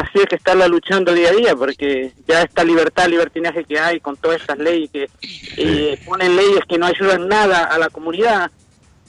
[0.00, 4.00] así es que estarla luchando día a día, porque ya esta libertad, libertinaje que hay
[4.00, 5.08] con todas estas leyes que
[5.56, 8.50] eh, ponen leyes que no ayudan nada a la comunidad,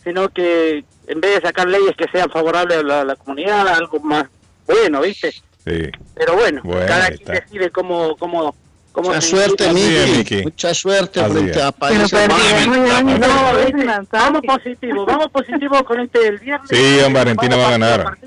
[0.04, 3.68] sino que en vez de sacar leyes que sean favorables a la, a la comunidad,
[3.68, 4.26] algo más
[4.66, 5.32] bueno, ¿viste?
[5.64, 5.90] Sí.
[6.16, 8.54] Pero bueno, Bueno, cada quien decide cómo, cómo,
[8.96, 9.72] Mucha suerte.
[9.74, 10.44] Miki.
[10.44, 11.66] Mucha suerte Así frente es.
[11.66, 13.20] a países Pero, pero, bajos.
[13.20, 14.08] no, ¿viste?
[14.12, 16.68] vamos positivo, vamos positivo con este el viernes.
[16.70, 18.18] Sí, Argentina va a ganar.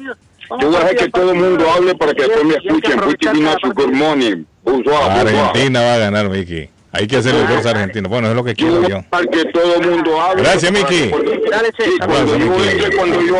[0.58, 2.98] Yo voy a dejar que todo el mundo hable para que después me escuchen.
[3.00, 4.44] Pretty Ignacio, good morning.
[4.64, 5.36] Bonsoir, bonsoir.
[5.36, 6.68] Argentina va a ganar, Miki.
[6.92, 8.08] Hay que hacerle fuerza a Argentina.
[8.08, 9.02] Bueno, es lo que quiero yo.
[9.10, 10.42] Para que todo el mundo hable.
[10.42, 11.04] Gracias, Miki.
[11.04, 11.10] Sí,
[12.04, 13.38] cuando yo cuando yo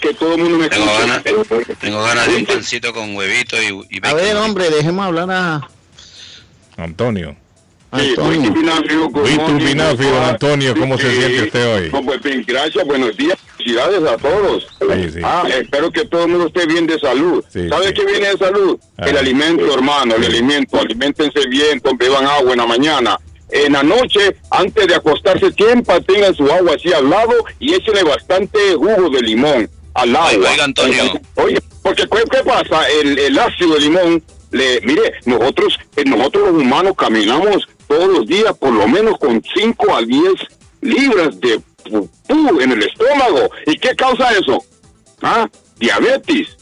[0.00, 1.74] que todo el mundo me Tengo ganas, escuche.
[1.76, 5.68] tengo ganas de un pancito con huevito y, y A ver, hombre, dejemos hablar a
[6.76, 7.34] Antonio.
[7.98, 8.52] Sí, Antonio.
[8.52, 10.14] Turbinafio, bonsoir.
[10.24, 11.16] Antonio, ¿cómo se Sí.
[11.16, 11.90] siente usted hoy?
[11.92, 14.66] No, pues bien, gracias, buenos días, felicidades a todos.
[14.80, 15.18] Sí, sí.
[15.22, 17.44] Ah, espero que todo el mundo esté bien de salud.
[17.52, 17.92] Sí, ¿Sabe sí.
[17.94, 18.78] qué viene de salud?
[18.96, 19.04] Ah.
[19.08, 20.78] El alimento, hermano, el alimento.
[20.80, 23.18] Aliméntense bien, beban agua en la mañana.
[23.50, 28.02] En la noche, antes de acostarse, siempre tengan su agua así al lado y échenle
[28.04, 30.30] bastante jugo de limón al agua.
[30.30, 31.20] Oiga, oiga, Antonio.
[31.34, 32.88] Oye, porque ¿qué, qué pasa?
[32.88, 38.26] El, el ácido de limón, le, mire, nosotros, eh, nosotros los humanos caminamos todos los
[38.26, 40.22] días por lo menos con 5 a 10
[40.80, 43.50] libras de pupú en el estómago.
[43.66, 44.64] ¿Y qué causa eso?
[45.20, 45.48] ¿Ah?
[45.78, 46.56] Diabetes,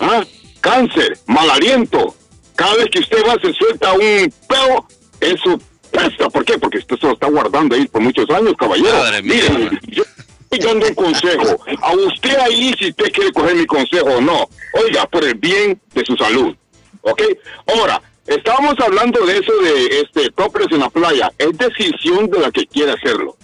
[0.00, 0.24] ¿ah?
[0.60, 2.14] cáncer, mal aliento.
[2.56, 4.86] Cada vez que usted va se suelta un peo,
[5.20, 5.58] eso
[5.90, 6.30] pesta.
[6.30, 6.58] ¿Por qué?
[6.58, 8.96] Porque usted se lo está guardando ahí por muchos años, caballero.
[8.96, 9.42] Madre mía.
[9.50, 10.04] Mire, yo
[10.50, 11.64] estoy dando un consejo.
[11.82, 15.78] A usted ahí, si usted quiere coger mi consejo o no, oiga, por el bien
[15.92, 16.54] de su salud.
[17.02, 17.22] ¿Ok?
[17.66, 21.32] Ahora, estábamos hablando de eso de este toples en la playa.
[21.38, 23.36] Es decisión de la que quiere hacerlo.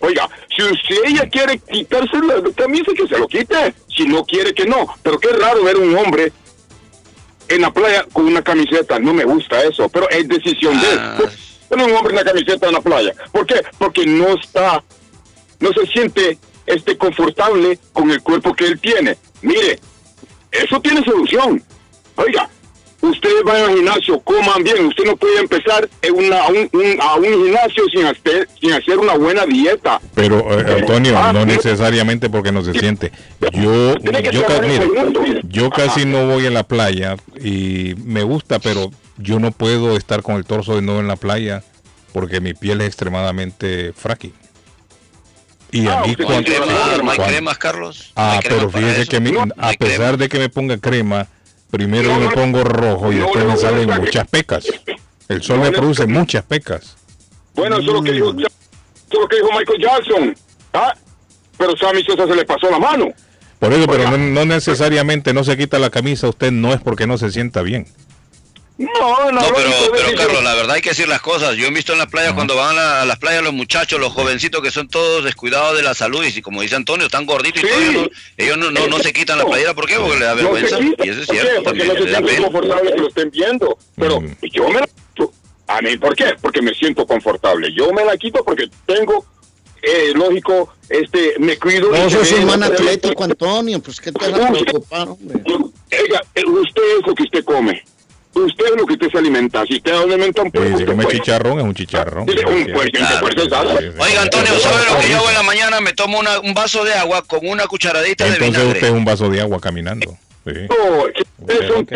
[0.00, 3.74] Oiga, si, si ella quiere quitarse la camisa, que se lo quite.
[3.88, 4.86] Si no quiere, que no.
[5.02, 6.32] Pero qué raro ver un hombre
[7.48, 8.98] en la playa con una camiseta.
[8.98, 11.00] No me gusta eso, pero es decisión de él.
[11.68, 13.14] Pero un hombre en la camiseta en la playa.
[13.32, 13.62] ¿Por qué?
[13.78, 14.82] Porque no está,
[15.60, 19.16] no se siente este confortable con el cuerpo que él tiene.
[19.42, 19.78] Mire,
[20.50, 21.62] eso tiene solución.
[22.16, 22.48] Oiga,
[23.08, 24.86] ustedes van al gimnasio, coman bien.
[24.86, 28.72] Usted no puede empezar en una, a, un, un- a un gimnasio sin hacer, sin
[28.72, 30.00] hacer una buena dieta.
[30.14, 33.12] Pero, eh, Antonio, Ah, no necesariamente porque no se siente.
[33.52, 35.40] Yo, yo, ca- mundo.
[35.44, 40.22] yo casi no voy en la playa y me gusta, pero yo no puedo estar
[40.22, 41.62] con el torso de nuevo en la playa
[42.12, 44.32] porque mi piel es extremadamente frágil.
[45.72, 46.72] Y a Ah, mí cuando, tiene ¿No
[47.10, 48.12] hay cuando- cremas, Carlos?
[48.16, 49.10] ¿No Ah, pero para fíjese eso?
[49.10, 50.16] que mi- No, a pesar crema.
[50.18, 51.26] de que me ponga crema,
[51.74, 54.64] primero No, me pongo rojo y después me salen muchas pecas.
[55.28, 56.96] El sol me produce muchas pecas.
[57.54, 58.30] Bueno, eso es lo que digo.
[58.30, 60.36] Eso es lo que dijo Michael Jackson.
[60.72, 60.94] ¿ah?
[61.58, 63.12] Pero Sammy Sosa se le pasó la mano.
[63.58, 67.06] Por eso, pero no, no necesariamente no se quita la camisa, usted no es porque
[67.06, 67.86] no se sienta bien.
[68.76, 71.54] No, No, pero, pero Carlos, la verdad hay que decir las cosas.
[71.56, 74.12] Yo he visto en las playas cuando van a, a las playas los muchachos, los
[74.12, 77.62] jovencitos que son todos descuidados de la salud y si, como dice Antonio, están gorditos
[77.62, 79.74] y todo, ellos, no, ellos no, no, no se quitan la playera.
[79.74, 79.94] ¿Por qué?
[79.96, 80.78] Porque le da vergüenza.
[80.80, 81.62] y eso es cierto.
[81.62, 82.46] Porque También, no se le da sienten pena.
[82.48, 83.78] confortables que lo estén viendo.
[83.96, 85.32] Pero yo me la quito.
[85.68, 86.34] A mí, ¿por qué?
[86.42, 87.72] Porque me siento confortable.
[87.72, 89.24] Yo me la quito porque tengo,
[89.82, 91.92] eh, lógico, este, me cuido.
[91.92, 95.40] No, sos un man atlético, Antonio, pues ¿qué te vas a preocupar, hombre?
[95.46, 97.84] Oiga, eh, usted es lo que usted come.
[98.34, 99.64] Usted es lo que usted se alimenta.
[99.66, 101.18] Si usted alimenta un Sí, poco, si come puede.
[101.18, 102.20] chicharrón, es un chicharrón.
[102.20, 102.98] Un puerco, un puerco.
[104.00, 105.80] Oiga, Antonio, ¿sabe lo que yo hago en la mañana?
[105.80, 108.78] Me tomo una- un vaso de agua con una cucharadita de Entonces vinagre.
[108.78, 110.16] usted es un vaso de agua caminando.
[110.46, 110.52] Sí.
[110.68, 111.86] No, es un.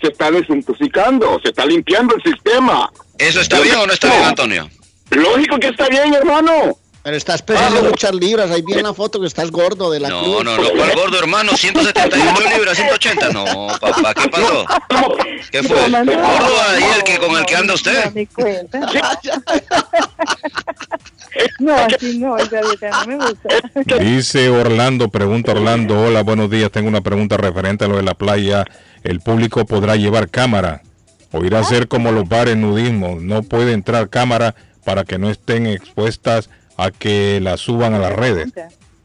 [0.00, 2.90] Se está desintoxicando, se está limpiando el sistema.
[3.18, 4.68] ¿Eso está bien o no está bien, Antonio?
[5.10, 6.76] Lógico que está bien, hermano.
[7.06, 10.24] Pero estás pesando muchas libras, ahí viene la foto que estás gordo de la No,
[10.24, 10.44] cruz.
[10.44, 11.56] no, no, ¿cuál gordo, hermano?
[11.56, 13.28] 178 libras, 180.
[13.28, 13.44] No,
[13.80, 14.66] papá, ¿qué pasó?
[15.52, 15.84] ¿Qué fue?
[15.86, 18.12] ¿El gordo ahí el que con el que anda usted?
[21.60, 24.00] No, así no, no me gusta.
[24.00, 28.14] Dice Orlando, pregunta Orlando, hola, buenos días, tengo una pregunta referente a lo de la
[28.14, 28.64] playa.
[29.04, 30.82] ¿El público podrá llevar cámara?
[31.30, 33.16] ¿O irá a ser como los bares nudismo?
[33.20, 38.12] No puede entrar cámara para que no estén expuestas a que la suban a las
[38.12, 38.48] redes.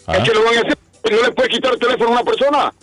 [0.08, 0.18] ¿Ah?
[0.18, 0.78] Es que lo van a hacer.
[1.12, 2.74] No le puede quitar el teléfono a una persona.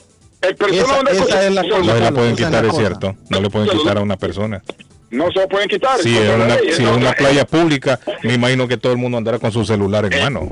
[0.41, 1.81] El persona Esa- donde- esa es la No cosa.
[1.81, 3.17] se la Carlos, pueden es quitar, la es cierto.
[3.29, 4.63] No le pueden quitar a una persona.
[5.11, 5.99] No se lo pueden quitar.
[6.01, 8.99] Si es la una, ley, si es una playa pública, me imagino que todo el
[8.99, 10.49] mundo andará con su celular en mano.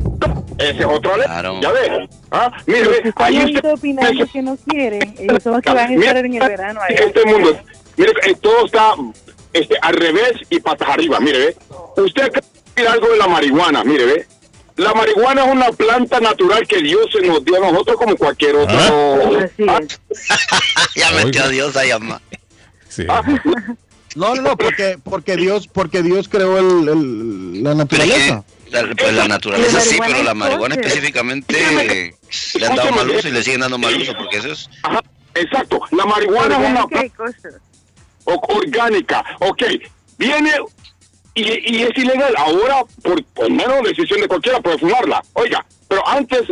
[0.58, 1.26] Ese es otro ley.
[1.60, 2.08] Ya ves.
[2.30, 3.72] Ah, mire, ahí usted.
[3.72, 6.96] opinando que no son los que van a estar en el verano allá.
[6.98, 7.56] Este mundo,
[7.98, 8.94] mire, eh, todo está
[9.52, 11.20] este, al revés y patas arriba.
[11.20, 11.56] Mire, ve.
[12.02, 12.32] Usted
[12.76, 13.84] decir algo de la marihuana.
[13.84, 14.26] Mire, ve.
[14.76, 18.56] La marihuana es una planta natural que Dios se nos dio a nosotros como cualquier
[18.56, 18.76] otro.
[18.78, 19.48] Ah,
[20.94, 22.20] ya metió a Dios ahí, mamá.
[24.16, 28.44] No, no, no, porque, porque Dios, porque Dios creó el, el- la naturaleza.
[28.70, 32.14] La- Pues la naturaleza sí, pero la marihuana es específicamente
[32.58, 34.68] le han dado mal uso y le siguen dando mal uso porque eso es...
[34.82, 35.00] Ajá,
[35.36, 35.80] exacto.
[35.92, 36.86] La marihuana es una
[38.24, 39.24] orgánica.
[39.40, 39.62] Ok,
[40.18, 40.52] viene
[41.36, 42.34] y, y es ilegal.
[42.36, 45.22] Ahora, por, por menos decisión de cualquiera, puede fumarla.
[45.34, 46.42] Oiga, pero antes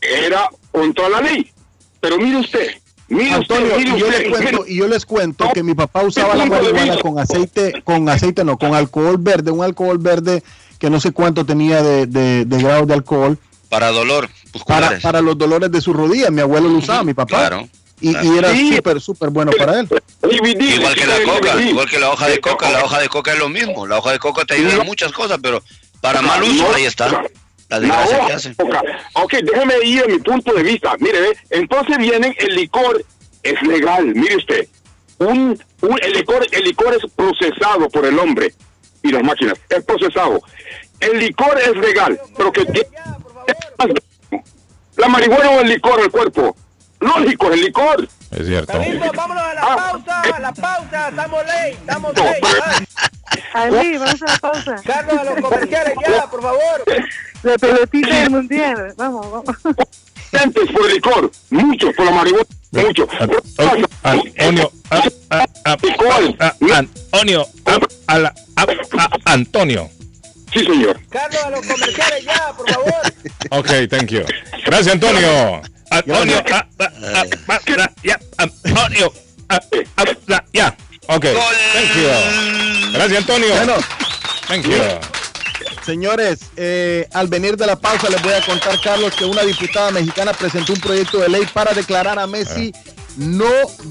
[0.00, 1.50] era contra la ley.
[2.00, 2.68] Pero mire usted,
[3.08, 4.20] mire Antonio, usted, mire y yo, usted.
[4.20, 7.82] les cuento, mire- y yo les cuento que mi papá usaba la marihuana con aceite,
[7.84, 10.42] con aceite no, con alcohol verde, un alcohol verde
[10.78, 13.36] que no sé cuánto tenía de, de, de grados de alcohol
[13.68, 15.02] Para dolor, para, musculares.
[15.02, 16.30] para los dolores de su rodilla.
[16.30, 17.36] Mi abuelo lo usaba, mi papá.
[17.48, 17.68] Claro.
[18.00, 18.76] Y, era Sí.
[18.76, 19.88] súper, súper bueno para él.
[20.30, 23.38] Igual que la coca, igual que la hoja de coca, la hoja de coca es
[23.38, 23.86] lo mismo.
[23.86, 25.62] La hoja de coca te ayuda en muchas cosas, pero
[26.00, 27.08] para mal uso, ahí está.
[27.08, 27.22] La
[27.68, 28.48] La desgracia que hoja hace.
[28.50, 28.82] de coca.
[29.14, 30.94] Ok, déjeme ir a mi punto de vista.
[31.00, 33.04] Mire, ve, entonces vienen el licor,
[33.42, 34.68] es legal, mire usted.
[35.18, 38.54] Un, un- el, licor, el licor es procesado por el hombre
[39.02, 40.40] y las máquinas, es procesado.
[41.00, 42.88] El licor es legal, pero que tiene-
[44.96, 46.56] la marihuana o el licor al cuerpo.
[47.00, 48.08] Lógico, el licor.
[48.30, 48.72] Es cierto.
[49.14, 52.34] vámonos a la pausa, a la pausa, estamos ley, estamos ley.
[53.54, 54.76] Ali, vamos a la pausa.
[54.84, 56.84] Carlos, a los comerciales ya, por favor.
[57.42, 58.94] La pelotita del mundial.
[58.96, 59.56] Vamos, vamos.
[60.32, 63.08] Antes por el licor, muchos por la marihuana, muchos.
[63.18, 64.72] Antonio,
[66.74, 67.78] Antonio, a-
[68.14, 68.62] a la- a-
[69.02, 69.88] a- Antonio.
[70.52, 71.00] Sí, señor.
[71.10, 72.92] Carlos, a los comerciales ya, por favor.
[73.50, 74.22] Ok, thank you.
[74.64, 75.62] Gracias, Antonio.
[75.90, 79.12] Antonio, ah, ah, ya, Antonio,
[79.48, 79.60] ah,
[80.52, 80.76] ya.
[81.08, 81.24] Ok,
[81.72, 82.92] thank you.
[82.92, 83.54] Gracias, Antonio.
[83.54, 83.74] Bueno.
[84.46, 84.78] Thank you.
[85.84, 89.90] Señores, eh, al venir de la pausa les voy a contar, Carlos, que una diputada
[89.90, 92.72] mexicana presentó un proyecto de ley para declarar a Messi
[93.18, 93.44] no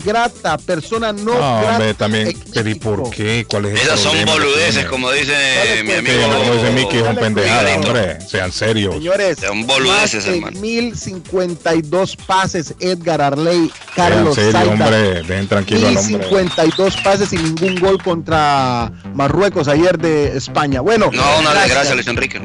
[0.04, 1.72] grata, persona no, No, grata.
[1.74, 3.46] hombre, también, pero ¿y por qué?
[3.48, 5.34] ¿Cuál es el Esas son boludeces, como dice
[5.84, 6.28] mi Sí, amigo.
[6.40, 7.88] como dice Mickey, es un pendejada, Miguelito.
[7.88, 8.22] hombre.
[8.22, 8.94] Sean serios.
[8.96, 10.60] Señores, Son más boludeces, de hermano.
[10.62, 14.72] 1052 pases Edgar Arley, Sean Carlos serios, Saita.
[14.74, 15.24] hombre.
[15.24, 16.18] Dejen tranquilo al hombre.
[16.18, 20.82] 1052 pases y ningún gol contra Marruecos ayer de España.
[20.82, 21.64] Bueno, No, una gracias.
[21.66, 22.42] desgracia, Luis Enrique.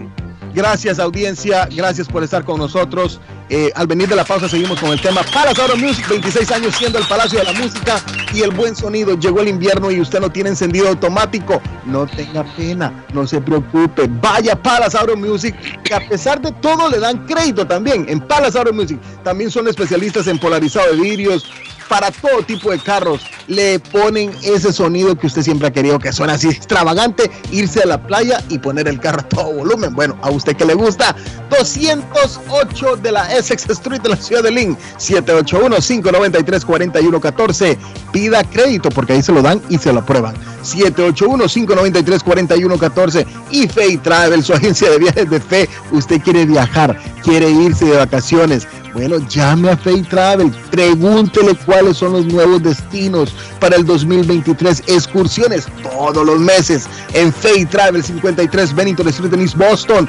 [0.55, 3.21] Gracias audiencia, gracias por estar con nosotros.
[3.55, 6.99] Eh, al venir de la pausa seguimos con el tema Palace Music, 26 años siendo
[6.99, 8.03] el Palacio de la Música
[8.33, 9.15] y el buen sonido.
[9.19, 11.61] Llegó el invierno y usted no tiene encendido automático.
[11.85, 14.09] No tenga pena, no se preocupe.
[14.23, 18.07] Vaya a Music, que a pesar de todo le dan crédito también.
[18.09, 21.45] En Palace Music también son especialistas en polarizado de vidrios,
[21.93, 23.21] para todo tipo de carros.
[23.49, 27.87] Le ponen ese sonido que usted siempre ha querido, que suena así extravagante, irse a
[27.87, 29.95] la playa y poner el carro a todo volumen.
[29.95, 31.15] Bueno, a usted que le gusta,
[31.51, 37.77] 208 de la Essex Street de la ciudad de Lynn, 781-593-4114.
[38.13, 40.37] Pida crédito porque ahí se lo dan y se lo aprueban.
[40.63, 45.69] 781-593-4114 y Fay Travel, su agencia de viajes de fe.
[45.91, 48.69] Usted quiere viajar, quiere irse de vacaciones.
[48.95, 54.85] Bueno, llame a Fay Travel, pregúntele cuáles son los nuevos destinos para el 2023.
[54.87, 60.09] Excursiones todos los meses en Fay Travel 53 Bennington Street en East Boston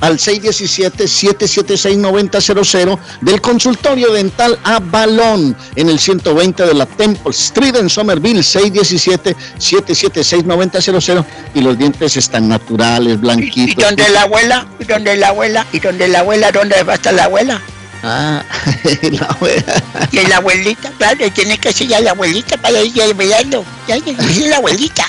[0.00, 7.88] al 617-776-9000 del consultorio dental a Balón en el 120 de la Temple Street en
[7.88, 13.72] Somerville, 617-776-9000 y los dientes están naturales, blanquitos.
[13.72, 14.66] ¿Y dónde la abuela?
[14.78, 15.66] ¿Y dónde la abuela?
[15.72, 16.52] ¿Y dónde la abuela?
[16.52, 17.58] ¿Dónde va a estar la abuela?
[18.02, 18.44] Ah,
[19.02, 19.82] la abuela.
[20.12, 23.64] Y la abuelita, claro, y tiene que ser ya la abuelita para ir mirando.
[23.88, 25.06] Ya, ya, ya, la abuelita.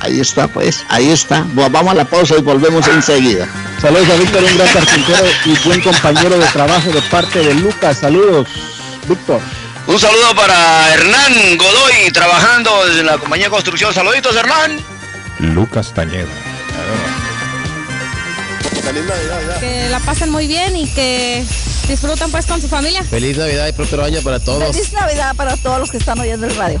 [0.00, 1.44] Ahí está, pues, ahí está.
[1.54, 3.48] Bueno, Vamos a la pausa y volvemos enseguida.
[3.80, 7.98] Saludos a Víctor, un gran carpintero y buen compañero de trabajo de parte de Lucas.
[7.98, 8.48] Saludos,
[9.08, 9.40] Víctor.
[9.86, 13.92] Un saludo para Hernán Godoy, trabajando desde la compañía de construcción.
[13.94, 14.78] Saluditos, Hernán.
[15.38, 16.26] Lucas Tañeda.
[19.60, 21.44] Que la pasen muy bien y que
[21.88, 23.02] disfruten pues con su familia.
[23.04, 24.74] Feliz Navidad y próspero año para todos.
[24.74, 26.80] Feliz Navidad para todos los que están oyendo el radio.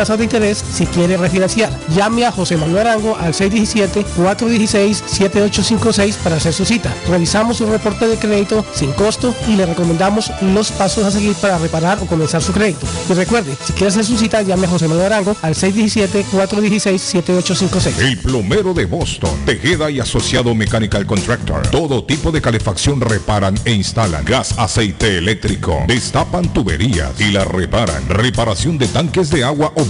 [0.00, 1.70] tasas de interés si quiere refinanciar.
[1.94, 6.90] Llame a José Manuel Arango al 617-416-7856 para hacer su cita.
[7.06, 11.58] Realizamos su reporte de crédito sin costo y le recomendamos los pasos a seguir para
[11.58, 12.86] reparar o comenzar su crédito.
[13.10, 17.98] Y recuerde, si quiere hacer su cita, llame a José Manuel Arango al 617-416-7856.
[17.98, 21.66] El plomero de Boston, Tejeda y Asociado Mechanical Contractor.
[21.66, 24.24] Todo tipo de calefacción reparan e instalan.
[24.24, 25.84] Gas, aceite eléctrico.
[25.86, 28.08] Destapan tuberías y la reparan.
[28.08, 29.89] Reparación de tanques de agua o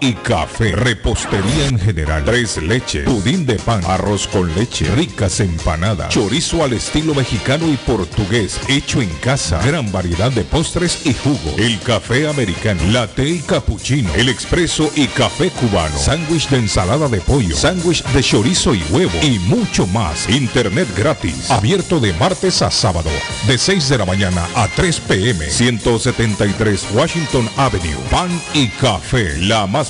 [0.00, 6.08] y café, repostería en general, tres leches, pudín de pan, arroz con leche, ricas empanadas,
[6.08, 11.54] chorizo al estilo mexicano y portugués, hecho en casa, gran variedad de postres y jugo,
[11.58, 17.20] el café americano, latte y cappuccino, el expreso y café cubano, sándwich de ensalada de
[17.20, 20.28] pollo, sándwich de chorizo y huevo y mucho más.
[20.28, 23.10] Internet gratis, abierto de martes a sábado,
[23.46, 27.96] de 6 de la mañana a 3 pm, 173 Washington Avenue.
[28.10, 29.89] Pan y café, la más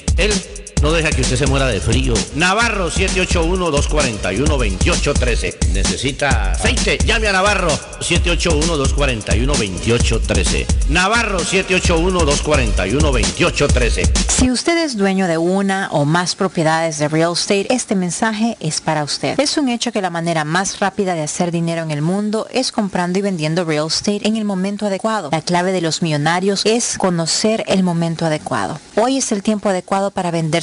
[0.84, 2.12] No deja que usted se muera de frío.
[2.34, 5.68] Navarro 781-241-2813.
[5.72, 6.98] ¿Necesita aceite?
[7.06, 7.70] Llame a Navarro
[8.00, 10.66] 781-241-2813.
[10.90, 14.10] Navarro 781-241-2813.
[14.28, 18.82] Si usted es dueño de una o más propiedades de real estate, este mensaje es
[18.82, 19.40] para usted.
[19.40, 22.72] Es un hecho que la manera más rápida de hacer dinero en el mundo es
[22.72, 25.30] comprando y vendiendo real estate en el momento adecuado.
[25.32, 28.78] La clave de los millonarios es conocer el momento adecuado.
[28.96, 30.62] Hoy es el tiempo adecuado para vender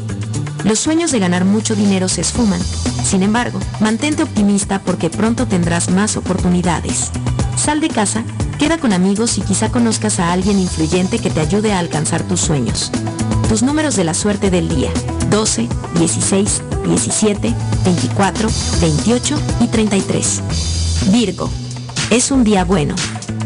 [0.65, 2.61] Los sueños de ganar mucho dinero se esfuman.
[3.05, 7.11] Sin embargo, mantente optimista porque pronto tendrás más oportunidades.
[7.57, 8.25] Sal de casa,
[8.59, 12.41] queda con amigos y quizá conozcas a alguien influyente que te ayude a alcanzar tus
[12.41, 12.91] sueños.
[13.49, 14.91] Tus números de la suerte del día.
[15.31, 15.69] 12,
[15.99, 17.55] 16, 17,
[17.85, 18.49] 24,
[18.81, 20.43] 28 y 33.
[21.11, 21.49] Virgo.
[22.11, 22.95] Es un día bueno.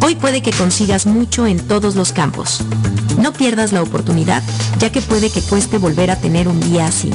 [0.01, 2.63] Hoy puede que consigas mucho en todos los campos.
[3.19, 4.43] No pierdas la oportunidad,
[4.81, 7.11] ya que puede que cueste volver a tener un día así.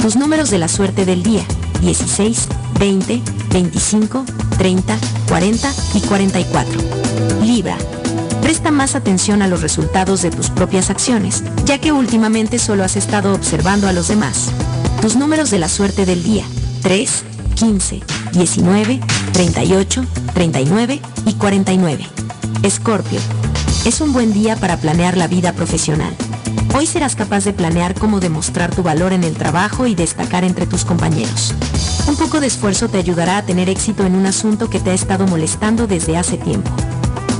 [0.00, 1.42] Tus números de la suerte del día.
[1.80, 2.46] 16,
[2.78, 3.20] 20,
[3.50, 4.24] 25,
[4.56, 4.98] 30,
[5.28, 6.80] 40 y 44.
[7.42, 7.76] Libra.
[8.48, 12.96] Presta más atención a los resultados de tus propias acciones, ya que últimamente solo has
[12.96, 14.48] estado observando a los demás.
[15.02, 16.46] Tus números de la suerte del día.
[16.80, 17.24] 3,
[17.56, 18.00] 15,
[18.32, 19.00] 19,
[19.34, 20.02] 38,
[20.32, 22.06] 39 y 49.
[22.62, 23.20] Escorpio.
[23.84, 26.16] Es un buen día para planear la vida profesional.
[26.74, 30.66] Hoy serás capaz de planear cómo demostrar tu valor en el trabajo y destacar entre
[30.66, 31.54] tus compañeros.
[32.06, 34.94] Un poco de esfuerzo te ayudará a tener éxito en un asunto que te ha
[34.94, 36.70] estado molestando desde hace tiempo.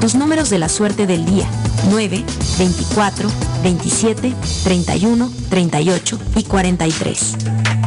[0.00, 1.48] Tus números de la suerte del día.
[1.90, 2.24] 9,
[2.58, 3.28] 24,
[3.62, 7.36] 27, 31, 38 y 43.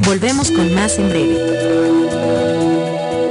[0.05, 2.60] Volvemos con más en breve.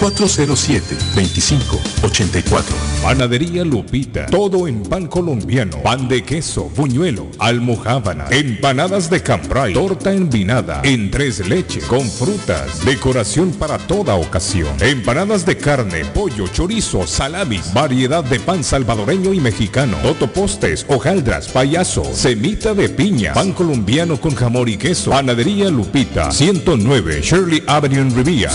[0.00, 2.62] 617-407-2584.
[3.02, 4.26] Panadería Lupita.
[4.26, 5.82] Todo en pan colombiano.
[5.82, 12.84] Pan de queso, buñuelo, almojábana, empanadas de cambray, torta envinada, en tres leches, con frutas,
[12.84, 14.76] decoración para toda ocasión.
[14.80, 22.04] Empanadas de carne, pollo, chorizo, salamis, variedad de pan salvadoreño y mexicano, totopostes, hojaldras, payaso,
[22.12, 25.10] semita de piña, pan colombiano con jamón y queso.
[25.10, 26.30] Panadería Lupita.
[26.30, 28.50] 109 Shirley Avenue en Rivia.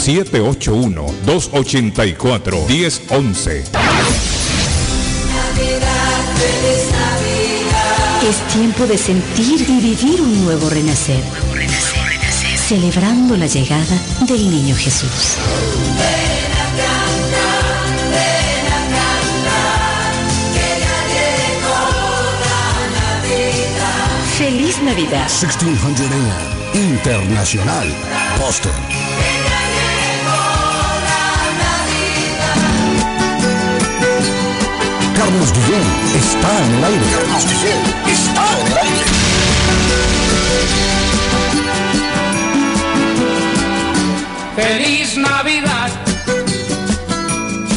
[1.32, 3.64] 781-284-1011.
[8.28, 11.24] Es tiempo de sentir y vivir un nuevo renacer.
[12.68, 13.98] Celebrando la llegada
[14.28, 15.38] del niño Jesús.
[24.38, 25.30] Feliz Navidad.
[25.30, 27.88] 1600 AM, Internacional,
[28.40, 28.74] Boston.
[35.24, 35.86] Carlos Guillén
[36.16, 37.06] está en el aire.
[37.14, 39.06] Carlos Guillén está en el aire.
[44.56, 45.92] Feliz Navidad,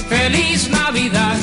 [0.08, 1.36] feliz Navidad,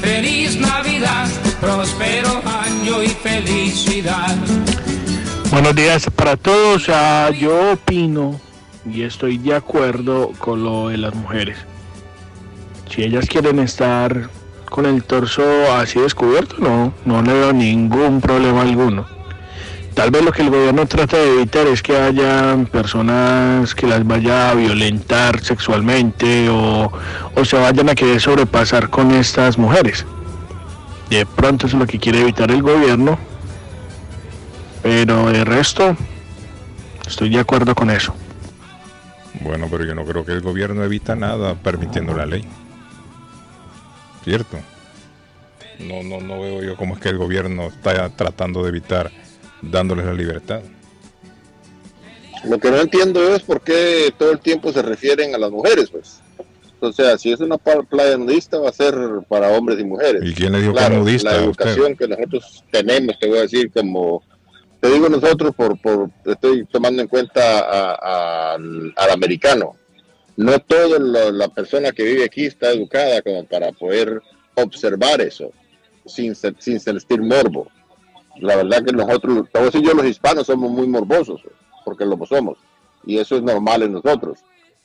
[0.00, 1.28] feliz Navidad,
[1.60, 4.36] próspero año y felicidad.
[5.50, 6.88] Buenos días para todos.
[6.88, 8.40] Ah, yo opino
[8.88, 11.73] y estoy de acuerdo con lo de las mujeres.
[12.94, 14.30] Si ellas quieren estar
[14.70, 15.42] con el torso
[15.74, 19.04] así descubierto, no, no le veo ningún problema alguno.
[19.94, 24.06] Tal vez lo que el gobierno trata de evitar es que haya personas que las
[24.06, 26.92] vaya a violentar sexualmente o,
[27.34, 30.06] o se vayan a querer sobrepasar con estas mujeres.
[31.10, 33.18] De pronto es lo que quiere evitar el gobierno,
[34.84, 35.96] pero de resto
[37.08, 38.14] estoy de acuerdo con eso.
[39.40, 42.44] Bueno, pero yo no creo que el gobierno evita nada permitiendo la ley.
[44.24, 44.58] ¿Cierto?
[45.80, 49.10] No, no, no veo yo cómo es que el gobierno está tratando de evitar
[49.60, 50.60] dándoles la libertad.
[52.44, 55.90] Lo que no entiendo es por qué todo el tiempo se refieren a las mujeres,
[55.90, 56.20] pues.
[56.80, 58.94] O sea, si es una playa nudista, va a ser
[59.28, 60.22] para hombres y mujeres.
[60.24, 61.64] ¿Y quién le dijo que Claro, es nudista La usted?
[61.66, 64.22] educación que nosotros tenemos, te voy a decir, como
[64.80, 69.76] te digo nosotros, por, por estoy tomando en cuenta a- a- al, al americano.
[70.36, 70.98] No toda
[71.32, 74.20] la, persona que vive aquí está educada como para poder
[74.54, 75.52] observar eso,
[76.06, 77.68] sin sentir morbo.
[78.40, 81.40] La verdad que nosotros, te voy a decir yo, los hispanos somos muy morbosos,
[81.84, 82.58] porque lo somos,
[83.06, 84.40] y eso es normal en nosotros.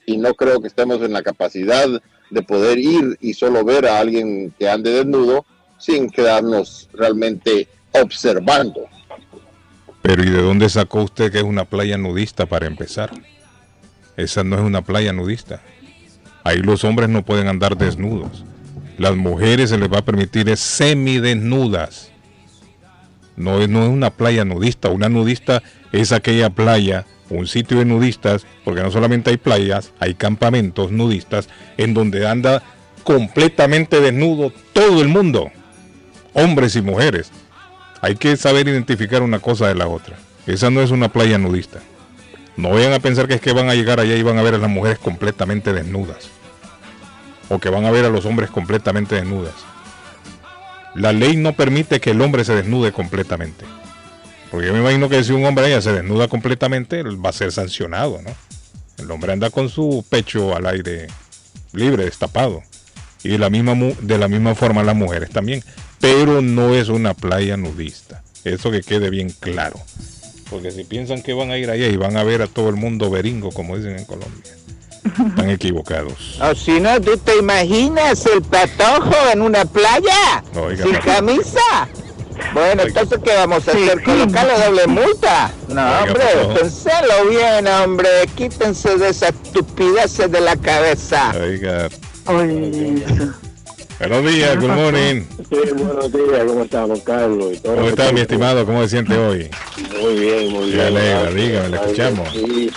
[0.06, 1.88] Y no creo que estemos en la capacidad
[2.30, 5.46] de poder ir y solo ver a alguien que ande desnudo
[5.78, 8.82] sin quedarnos realmente observando.
[10.02, 13.12] Pero ¿y de dónde sacó usted que es una playa nudista para empezar?
[14.20, 15.62] Esa no es una playa nudista.
[16.44, 18.44] Ahí los hombres no pueden andar desnudos.
[18.98, 22.12] Las mujeres se les va a permitir es semidesnudas.
[23.38, 24.90] No no es una playa nudista.
[24.90, 25.64] Una nudista
[25.94, 31.48] es aquella playa, un sitio de nudistas, porque no solamente hay playas, hay campamentos nudistas
[31.78, 32.62] en donde anda
[33.06, 35.50] completamente desnudo todo el mundo,
[36.34, 37.32] hombres y mujeres.
[38.02, 40.18] Hay que saber identificar una cosa de la otra.
[40.46, 41.80] Esa no es una playa nudista.
[42.60, 44.54] No vayan a pensar que es que van a llegar allá y van a ver
[44.54, 46.30] a las mujeres completamente desnudas.
[47.48, 49.54] O que van a ver a los hombres completamente desnudas.
[50.94, 53.64] La ley no permite que el hombre se desnude completamente.
[54.52, 57.54] Porque yo me imagino que si un hombre allá se desnuda completamente, va a ser
[57.54, 58.32] sancionado, ¿no?
[58.98, 61.08] El hombre anda con su pecho al aire
[61.72, 62.62] libre, destapado.
[63.24, 65.64] Y la misma, de la misma forma las mujeres también.
[66.02, 68.22] Pero no es una playa nudista.
[68.44, 69.80] Eso que quede bien claro.
[70.50, 72.76] Porque si piensan que van a ir allá y van a ver a todo el
[72.76, 74.52] mundo beringo, como dicen en Colombia,
[75.30, 76.40] están equivocados.
[76.42, 80.44] O si no, ¿tú te imaginas el patojo en una playa?
[80.54, 81.00] No, oiga, sin no.
[81.02, 81.88] camisa.
[82.54, 84.02] Bueno, entonces, ¿qué vamos a hacer?
[84.02, 85.52] ¿Colocarle doble multa?
[85.68, 86.54] No, Oiga, hombre, pasó.
[86.54, 88.10] penselo bien, hombre.
[88.36, 91.32] Quítense de esa estupidez de la cabeza.
[91.38, 91.90] Oiga.
[94.00, 95.24] Buenos días, good morning.
[95.50, 97.54] Sí, buenos días, ¿cómo estamos, Carlos?
[97.54, 98.66] Y todo ¿Cómo está, mi estimado?
[98.66, 99.50] ¿Cómo se siente hoy?
[100.02, 100.80] Muy bien, muy bien.
[100.80, 102.30] alegra, dígame, le escuchamos.
[102.32, 102.72] Sí.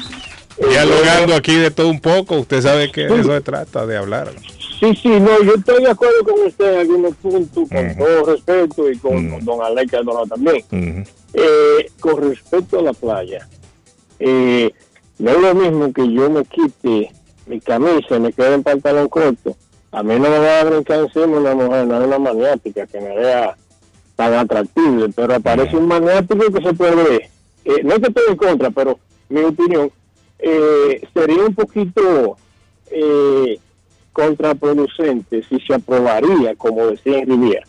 [0.68, 4.32] Dialogando aquí de todo un poco, usted sabe que de eso se trata, de hablar.
[4.80, 8.90] Sí, sí, no, yo estoy de acuerdo con usted en algunos puntos, con todo respeto,
[8.90, 11.06] y con, con don Alex Aldonado también.
[11.34, 13.48] Eh, con respecto a la playa,
[14.18, 14.72] eh,
[15.20, 17.12] no es lo mismo que yo me quite
[17.46, 19.56] mi camisa y me quede en pantalón corto.
[19.92, 23.00] A mí no me va a brincar encima una mujer, no es una maniática que
[23.00, 23.54] me vea
[24.16, 27.22] tan atractivo, pero aparece un maniático que se puede ver.
[27.64, 28.98] Eh, no es que estoy en contra, pero
[29.28, 29.90] mi opinión
[30.38, 32.36] eh, sería un poquito
[32.90, 33.58] eh,
[34.12, 37.66] contraproducente si se aprobaría, como decía en Riviera.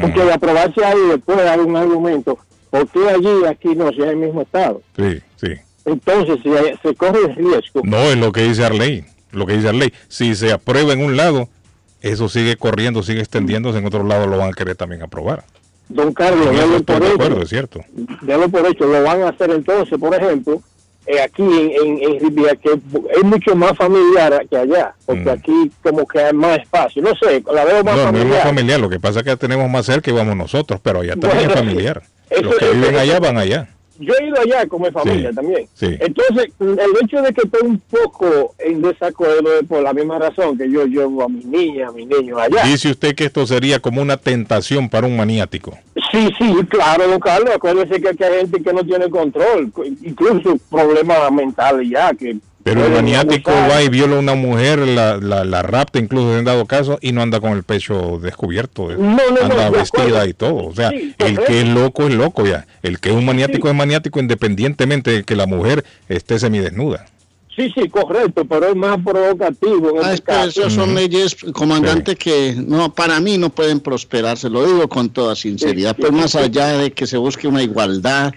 [0.00, 2.38] Porque de aprobarse ahí después hay un argumento,
[2.70, 4.82] ¿por qué allí y aquí no, si es el mismo estado?
[4.96, 5.48] Sí, sí.
[5.86, 7.80] Entonces, si hay- se corre el riesgo.
[7.84, 9.04] No es lo que dice Arley.
[9.32, 9.92] Lo que dice Arley.
[10.08, 11.48] Si se aprueba en un lado,
[12.00, 13.78] eso sigue corriendo, sigue extendiéndose.
[13.78, 15.44] En otro lado lo van a querer también aprobar.
[15.88, 17.14] Don Carlos, délo estoy por hecho.
[17.14, 17.80] acuerdo, es cierto.
[18.22, 20.60] Délo por hecho, lo van a hacer entonces, por ejemplo,
[21.06, 25.70] eh, aquí en, en, en Riviera, que es mucho más familiar que allá, porque aquí
[25.82, 27.00] como que hay más espacio.
[27.02, 27.98] No sé, la veo más Mm.
[27.98, 28.30] No, no es familiar.
[28.34, 28.80] más familiar.
[28.80, 31.52] Lo que pasa es que tenemos más cerca y vamos nosotros, pero allá también Bueno,
[31.52, 32.02] es familiar.
[32.28, 33.68] eso- Los que eso- viven allá van allá.
[33.98, 35.66] Yo he ido allá con mi familia Sí, también.
[35.74, 35.96] sí.
[36.00, 40.56] Entonces, el hecho de que esté un poco en desacuerdo es por la misma razón
[40.56, 42.62] que yo llevo a mi niña, a mi niño allá.
[42.64, 45.76] Dice usted que esto sería como una tentación para un maniático.
[46.12, 47.50] Sí, sí, claro, don Carlos.
[47.54, 49.72] Acuérdese que aquí hay gente que no tiene control,
[50.02, 52.12] incluso problemas mentales ya.
[52.14, 56.36] que Pero el maniático va y viola a una mujer, la, la, la rapta incluso
[56.36, 58.90] en dado caso, y no anda con el pecho descubierto.
[58.90, 60.66] No, no, no, anda vestida y todo.
[60.66, 62.66] O sea, Sí, el que es loco es loco ya.
[62.82, 67.06] El que es un maniático es maniático independientemente de que la mujer esté semidesnuda.
[67.56, 70.70] Sí, sí, correcto, pero es más provocativo en Ah, este caso.
[70.70, 75.34] son leyes, comandante, que no para mí no pueden prosperar, se lo digo con toda
[75.34, 76.38] sinceridad, Sí, pues sí, más sí.
[76.38, 78.32] allá de que se busque una igualdad.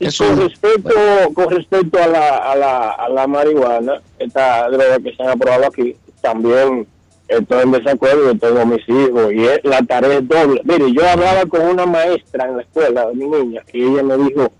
[0.00, 0.90] Y Eso, con respecto,
[1.34, 5.66] con respecto a la, a, la, a la marihuana, esta droga que se han aprobado
[5.66, 6.86] aquí, también
[7.26, 10.60] estoy en desacuerdo, yo tengo mis hijos y es- la tarea es doble.
[10.64, 14.16] Mire, yo hablaba con una maestra en la escuela de mi niña y ella me
[14.18, 14.50] dijo,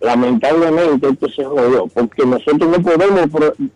[0.00, 3.20] lamentablemente esto se jodió, porque nosotros no podemos,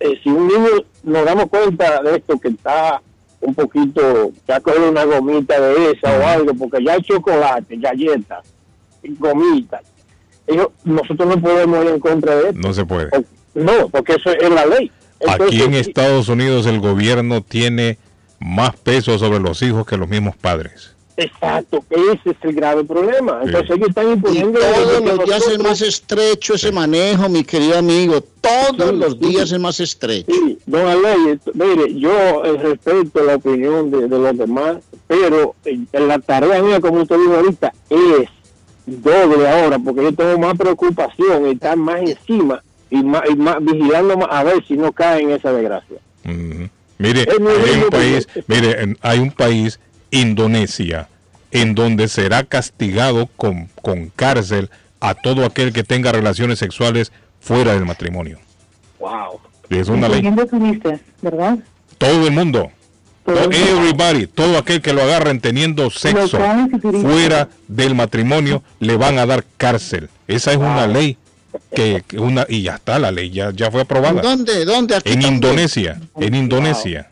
[0.01, 0.69] eh, si un niño
[1.03, 3.01] nos damos cuenta de esto que está
[3.41, 8.45] un poquito, ya cogido una gomita de esa o algo, porque ya hay chocolate, galletas,
[9.19, 9.83] gomitas.
[10.47, 12.61] Ellos, nosotros no podemos ir en contra de esto.
[12.61, 13.11] No se puede.
[13.55, 14.91] No, porque eso es la ley.
[15.27, 17.99] Aquí en Estados Unidos el gobierno tiene
[18.39, 20.93] más peso sobre los hijos que los mismos padres.
[21.19, 23.41] Exacto, ese es el grave problema.
[23.43, 24.61] Entonces ellos están y imponiendo...
[24.61, 28.23] todos que los días es nosotros- más estrecho ese manejo, mi querido amigo.
[28.43, 30.31] Todos los días es más estrecho.
[30.31, 35.79] Sí, don Aley, mire, yo eh, respeto la opinión de, de los demás, pero eh,
[35.95, 38.29] la tarea mía, como usted dijo ahorita, es
[38.87, 44.17] doble ahora, porque yo tengo más preocupación, estar más encima y más, y más vigilando
[44.17, 45.99] más a ver si no cae en esa desgracia.
[46.99, 49.81] Mire, Es hay un país, mire, hay un país,
[50.11, 51.09] Indonesia,
[51.51, 57.75] en donde será castigado con, con cárcel a todo aquel que tenga relaciones sexuales fuera
[57.75, 58.39] del matrimonio.
[58.99, 59.41] Wow.
[59.69, 60.23] Es una ley.
[61.23, 61.59] ¿verdad?
[61.99, 62.71] Todo el mundo,
[63.27, 66.39] to- everybody, todo aquel que lo agarren teniendo sexo
[67.03, 70.09] fuera del matrimonio, le van a dar cárcel.
[70.29, 71.17] Esa es una ley
[71.75, 74.21] que, que una y ya está la ley, ya, ya fue aprobada.
[74.23, 74.65] ¿Dónde?
[74.65, 74.97] ¿Dónde?
[74.97, 75.35] Aquí En también.
[75.35, 77.09] Indonesia, en Indonesia.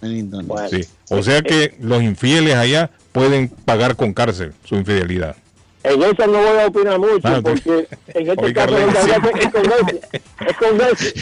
[0.00, 0.68] En Indonesia.
[0.82, 0.88] Sí.
[1.10, 5.36] O sea que los infieles allá pueden pagar con cárcel su infidelidad.
[5.84, 8.98] En esa no voy a opinar mucho, tú- porque en este Oiga, caso lo que
[8.98, 9.12] Alexis.
[9.14, 10.00] habría que esconderse.
[10.46, 11.14] Esconderse.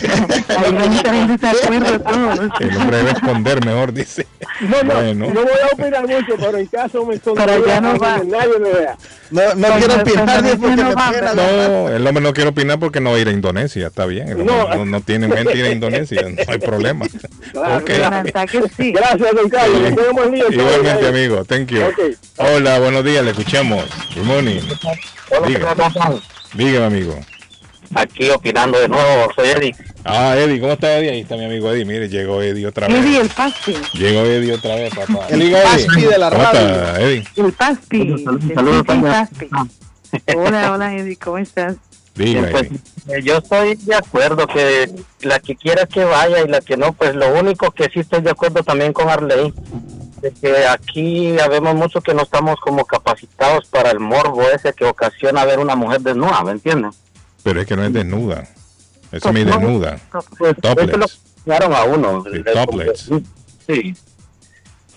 [0.58, 2.50] Hay mucha gente de acuerdo todos.
[2.60, 4.26] El hombre debe esconder, mejor dice.
[4.60, 5.26] No, no, Bueno.
[5.28, 8.20] no voy a opinar mucho, pero en caso me Para allá no va.
[8.20, 8.96] que nadie me vea.
[9.30, 12.50] No, no Cuando- quiero opinar ni porque no va, la No, el hombre no quiere
[12.50, 14.44] opinar porque no va a ir a Indonesia, está bien.
[14.44, 14.68] No.
[14.74, 17.06] No, no tiene mente ir a Indonesia, no hay problema.
[17.52, 17.88] Claro, Ok.
[17.90, 18.92] La verdad que sí.
[18.92, 19.78] Gracias, don Carlos.
[19.88, 19.94] Sí.
[19.94, 20.50] Nos vemos.
[20.52, 21.82] Igualmente, amigo, thank you.
[21.82, 21.98] Ok.
[22.38, 23.84] Hola, buenos días, le escuchamos.
[24.14, 24.49] Good morning.
[25.46, 25.74] Diga.
[26.54, 27.18] Dígame, amigo.
[27.94, 29.74] Aquí opinando de nuevo, soy Eddie.
[30.04, 31.10] Ah, Eddie, ¿cómo está Eddie?
[31.10, 31.84] Ahí está mi amigo Eddie.
[31.84, 32.96] Mire, llegó Eddie otra vez.
[32.96, 33.74] Eddie, el paspi.
[33.94, 35.26] Llegó Eddie otra vez, papá.
[35.28, 36.60] El paspi de la ¿Cómo radio.
[36.60, 37.24] está, Eddie?
[37.36, 38.24] El paspi.
[38.54, 39.28] saludos, El.
[40.36, 41.76] Hola, hola, Eddie, ¿cómo estás?
[42.14, 42.68] Diga, Pues,
[43.08, 44.90] eh, yo estoy de acuerdo que
[45.22, 48.20] la que quiera que vaya y la que no, pues lo único que sí estoy
[48.20, 49.52] de acuerdo también con Arley,
[50.20, 54.84] de que aquí habemos muchos que no estamos como capacitados para el morbo ese que
[54.84, 56.96] ocasiona ver una mujer desnuda, ¿me entiendes?
[57.42, 58.46] Pero es que no es desnuda.
[59.12, 59.98] Es mi desnuda.
[60.38, 60.88] Pues, Topless.
[60.88, 60.96] eso
[61.46, 62.24] lo a uno.
[62.30, 63.10] Sí, topless.
[63.66, 63.94] Sí.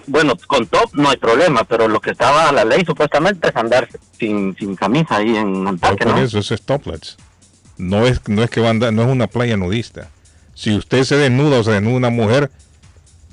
[0.05, 3.87] Bueno, con top no hay problema, pero lo que estaba la ley supuestamente es andar
[4.19, 6.17] sin, sin camisa ahí en No, por ¿no?
[6.17, 7.17] eso, eso es toplets.
[7.77, 10.09] No es, no es que va a andar- no es una playa nudista.
[10.53, 12.51] Si usted se desnuda o se desnuda una mujer,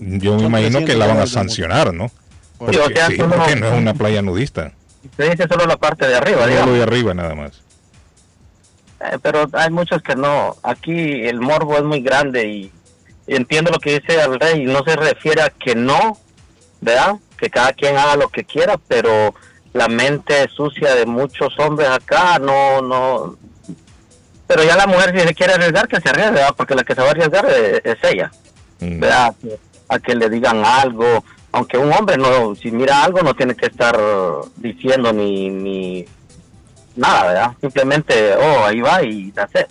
[0.00, 2.10] yo me imagino que la van a sancionar, ¿no?
[2.58, 4.72] Porque, o sea, sí, solo- porque no es una playa nudista.
[5.04, 6.74] Usted dice solo la parte de arriba, Solo digamos.
[6.76, 7.52] de arriba nada más.
[9.00, 10.56] Eh, pero hay muchos que no.
[10.62, 12.72] Aquí el morbo es muy grande y,
[13.26, 14.64] y entiendo lo que dice el rey.
[14.64, 16.18] No se refiere a que no,
[16.82, 17.14] ¿verdad?
[17.38, 19.34] Que cada quien haga lo que quiera, pero
[19.72, 23.38] la mente sucia de muchos hombres acá no, no.
[24.46, 26.54] Pero ya la mujer si se quiere arriesgar, que se arriesgue, ¿verdad?
[26.56, 28.30] Porque la que se va a arriesgar es, es ella,
[28.80, 28.98] Mm.
[29.90, 31.24] A que le digan algo.
[31.52, 33.98] Aunque un hombre no, si mira algo no tiene que estar
[34.56, 36.06] diciendo ni, ni
[36.96, 37.52] nada, ¿verdad?
[37.60, 39.66] Simplemente, oh, ahí va y hace.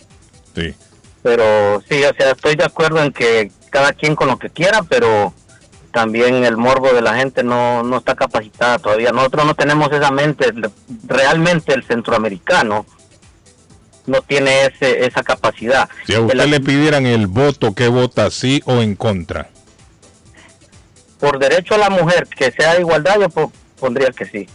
[0.54, 0.76] Sí.
[1.24, 4.84] Pero sí, o sea, estoy de acuerdo en que cada quien con lo que quiera,
[4.84, 5.34] pero
[5.92, 9.12] también el morbo de la gente no, no está capacitada todavía.
[9.12, 10.54] Nosotros no tenemos esa mente,
[11.08, 12.86] realmente el centroamericano
[14.06, 15.90] no tiene ese, esa capacidad.
[16.06, 19.50] Si a usted le pidieran el voto, ¿qué vota sí o en contra?
[21.20, 24.48] Por derecho a la mujer que sea de igualdad, yo po- pondría que sí.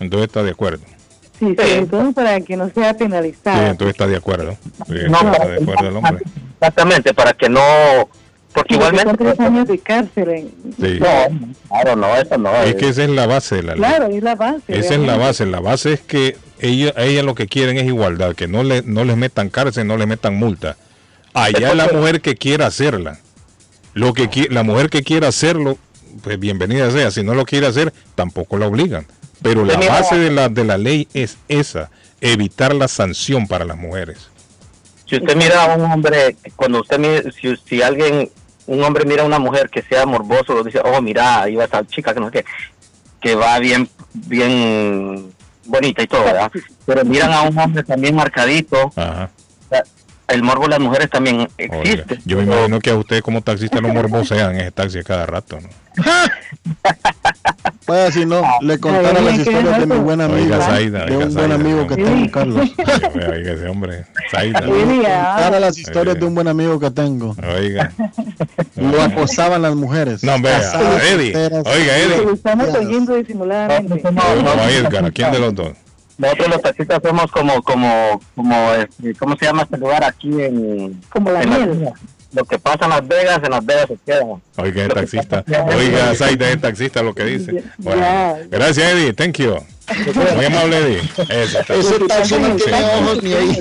[0.00, 0.84] Entonces está de acuerdo.
[1.38, 3.68] Sí, sobre todo para que no sea Sí, penalizada.
[3.70, 4.56] entonces está de acuerdo.
[4.88, 6.24] Sí, No, está de acuerdo el hombre.
[6.60, 7.60] Exactamente, para que no...
[8.52, 9.04] Porque Sí, porque igualmente...
[9.04, 10.28] son tres años de cárcel.
[10.30, 10.98] en- Sí.
[10.98, 12.52] No, claro, no, eso no.
[12.62, 13.78] Es que esa es la base de la ley.
[13.82, 14.62] Claro, es la base.
[14.66, 15.46] Esa es la base.
[15.46, 19.04] La base es que ella, ella lo que quieren es igualdad, que no, le, no
[19.04, 20.76] les metan cárcel, no les metan multa.
[21.34, 23.18] Allá la mujer que quiera hacerla.
[23.94, 25.78] Lo que qui- la mujer que quiera hacerlo,
[26.22, 27.10] pues bienvenida sea.
[27.10, 29.06] Si no lo quiere hacer, tampoco la obligan.
[29.42, 29.92] Pero la mira.
[29.92, 31.90] base de la, de la ley es esa,
[32.20, 34.30] evitar la sanción para las mujeres.
[35.06, 38.30] Si usted mira a un hombre, cuando usted mira, si, si alguien,
[38.66, 41.64] un hombre mira a una mujer que sea morboso, lo dice, oh, mira, ahí va
[41.64, 42.44] esa chica que no sé qué,
[43.20, 45.32] que va bien, bien
[45.64, 46.50] bonita y todo, ¿verdad?
[46.84, 49.30] Pero miran a un hombre también marcadito, Ajá.
[50.28, 52.18] El morbo de las mujeres también Oiga, existe.
[52.24, 55.26] yo me imagino que a usted como taxista lo morbosean en ese taxi a cada
[55.26, 55.68] rato, ¿no?
[57.88, 60.42] Pues si no, le contara las historias de mi buen amigo.
[60.42, 62.70] Oiga, Zaida, de oiga, un buen amigo que tengo, Carlos.
[62.78, 64.60] Oiga, oiga, ese hombre, Zaida.
[64.60, 67.34] Contara las historias de un buen amigo que tengo.
[67.56, 67.90] Oiga.
[68.76, 70.22] Lo acosaban las mujeres.
[70.22, 70.60] No, vea,
[71.10, 71.34] Eddie.
[71.34, 72.24] Oiga, Eddie.
[72.24, 74.02] Lo estamos oyendo disimuladamente.
[74.06, 75.72] A Edgar, ¿a quién de los dos?
[76.18, 81.00] Nosotros los taxistas somos como, como, como, este, ¿cómo se llama este lugar aquí en...
[81.08, 81.92] Como la en miel.
[82.32, 84.24] Lo que pasa en Las Vegas, en Las Vegas se queda.
[84.56, 85.44] Oiga, el taxista.
[85.74, 87.64] Oiga, Zaida, el taxista lo que dice.
[87.78, 89.14] Bueno, gracias, Eddie.
[89.14, 89.56] Thank you.
[90.36, 91.02] Muy amable, Eddie.
[91.28, 92.38] Eso está.
[92.38, 93.60] No tiene ojos ni ahí.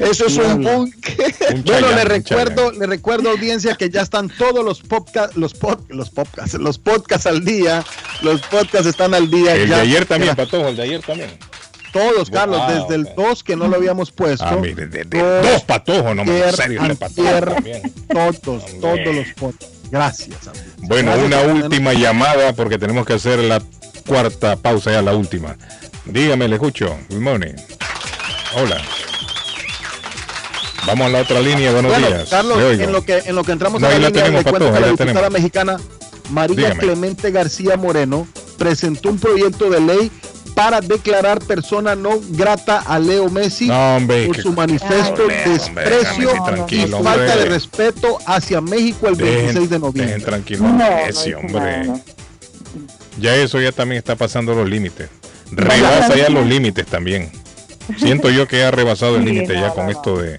[0.00, 0.94] Eso es un bunk.
[1.54, 5.80] Un Bueno, le recuerdo, le recuerdo audiencia que ya están todos los podcasts, los pod,
[5.88, 7.84] los podcasts, los podcasts al día.
[8.22, 9.54] Los podcasts están al día.
[9.54, 11.30] El de ayer también, Patojo, el de ayer también.
[11.92, 14.44] Todos, Carlos, Ah, desde el 2 que no lo habíamos puesto.
[14.44, 17.82] Ah, mire, de, de dos patojos, no me serio, de patojo también.
[18.08, 19.74] todos, todos los podcasts.
[19.90, 20.48] Gracias.
[20.48, 20.64] amigo.
[20.82, 23.62] Bueno, Gracias una última llamada porque tenemos que hacer la
[24.08, 25.56] cuarta pausa, ya la última.
[26.06, 26.96] Dígame, le escucho.
[27.10, 27.54] Good morning.
[28.56, 28.80] Hola.
[30.86, 32.28] Vamos a la otra línea, buenos Bueno, días.
[32.30, 34.72] Carlos, en lo que en lo que entramos No, a la línea, tenemos, le cuento
[34.72, 35.76] que la diputada mexicana
[36.30, 36.80] María Dígame.
[36.80, 38.26] Clemente García Moreno
[38.56, 40.10] presentó un proyecto de ley
[40.54, 46.32] para declarar persona no grata a Leo Messi No, hombre, por su manifiesto Hombre, desprecio
[46.32, 47.36] hombre, y falta hombre.
[47.36, 50.06] de respeto hacia México el 26 Dejen, de noviembre.
[50.06, 51.92] dejen tranquilo No, Messi, no, hombre.
[53.18, 55.08] Ya eso ya también está pasando los límites.
[55.50, 57.30] Rebasa ya los límites también.
[57.98, 59.92] Siento yo que ha rebasado el límite ya con no.
[59.92, 60.38] esto de,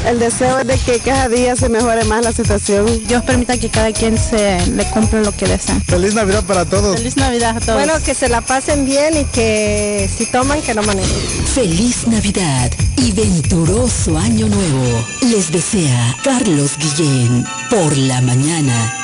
[0.06, 2.86] El deseo es de que cada día se mejore más la situación.
[3.06, 5.80] Dios permita que cada quien se le cumpla lo que desea.
[5.86, 6.96] Feliz Navidad para todos.
[6.96, 7.74] Feliz Navidad a todos.
[7.74, 11.16] Bueno, que se la pasen bien y que si toman, que no manejen.
[11.46, 15.04] Feliz Navidad y venturoso Año Nuevo.
[15.22, 19.03] Les desea Carlos Guillén por la mañana.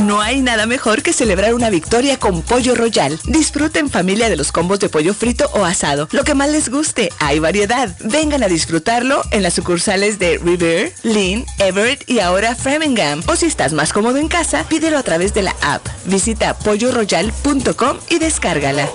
[0.00, 3.18] No hay nada mejor que celebrar una victoria con Pollo Royal.
[3.24, 6.08] Disfruten familia de los combos de pollo frito o asado.
[6.12, 7.94] Lo que más les guste, hay variedad.
[8.00, 13.22] Vengan a disfrutarlo en las sucursales de River, Lynn, Everett y ahora Framingham.
[13.26, 15.86] O si estás más cómodo en casa, pídelo a través de la app.
[16.06, 18.88] Visita polloroyal.com y descárgala.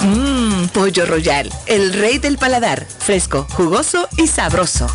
[0.00, 2.86] Mmm, Pollo Royal, el rey del paladar.
[2.98, 4.86] Fresco, jugoso y sabroso.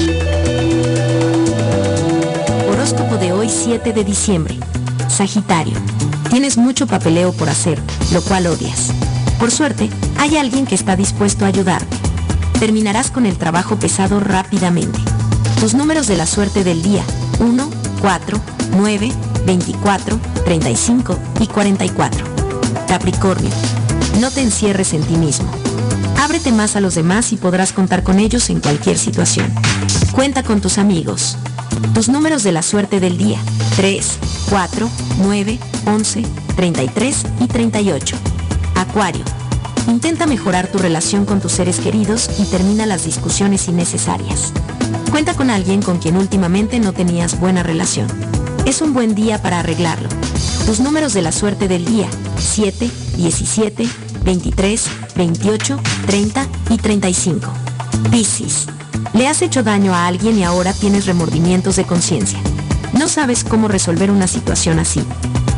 [2.69, 4.57] Horóscopo de hoy 7 de diciembre.
[5.11, 5.75] Sagitario.
[6.31, 7.83] Tienes mucho papeleo por hacer,
[8.13, 8.93] lo cual odias.
[9.39, 11.97] Por suerte, hay alguien que está dispuesto a ayudarte.
[12.59, 14.99] Terminarás con el trabajo pesado rápidamente.
[15.59, 17.03] Tus números de la suerte del día.
[17.41, 18.41] 1, 4,
[18.77, 19.13] 9,
[19.47, 22.25] 24, 35 y 44.
[22.87, 23.51] Capricornio.
[24.21, 25.51] No te encierres en ti mismo.
[26.19, 29.53] Ábrete más a los demás y podrás contar con ellos en cualquier situación.
[30.13, 31.37] Cuenta con tus amigos.
[31.95, 33.39] Tus números de la suerte del día.
[33.77, 34.19] 3,
[34.49, 36.23] 4, 9, 11,
[36.57, 38.17] 33 y 38.
[38.77, 39.25] Acuario.
[39.89, 44.53] Intenta mejorar tu relación con tus seres queridos y termina las discusiones innecesarias.
[45.11, 48.07] Cuenta con alguien con quien últimamente no tenías buena relación.
[48.67, 50.09] Es un buen día para arreglarlo.
[50.67, 52.09] Tus números de la suerte del día.
[52.39, 53.89] 7, 17,
[54.23, 54.85] 23,
[55.17, 57.51] 28, 30 y 35.
[58.11, 58.67] Piscis.
[59.15, 62.39] Le has hecho daño a alguien y ahora tienes remordimientos de conciencia.
[62.93, 65.03] No sabes cómo resolver una situación así.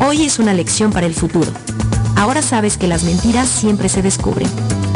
[0.05, 1.51] Hoy es una lección para el futuro.
[2.15, 4.47] Ahora sabes que las mentiras siempre se descubren.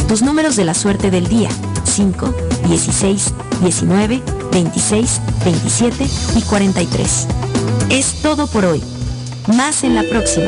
[0.08, 1.50] Tus números de la suerte del día.
[1.84, 2.34] 5,
[2.70, 7.28] 16, 19, 26, 27 y 43.
[7.90, 8.84] Es todo por hoy.
[9.48, 10.48] Más en la próxima.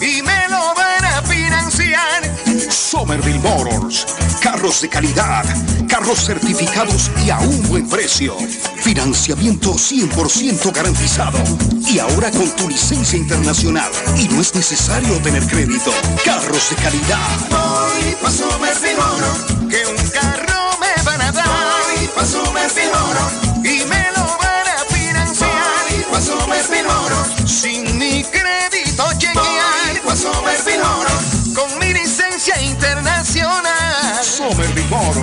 [0.00, 2.22] Y me lo van a financiar.
[2.70, 4.06] Somerville Motors.
[4.40, 5.44] Carros de calidad,
[5.88, 8.36] carros certificados y a un buen precio.
[8.82, 11.38] Financiamiento 100% garantizado.
[11.86, 13.90] Y ahora con tu licencia internacional.
[14.16, 15.92] Y no es necesario tener crédito.
[16.24, 17.28] Carros de calidad.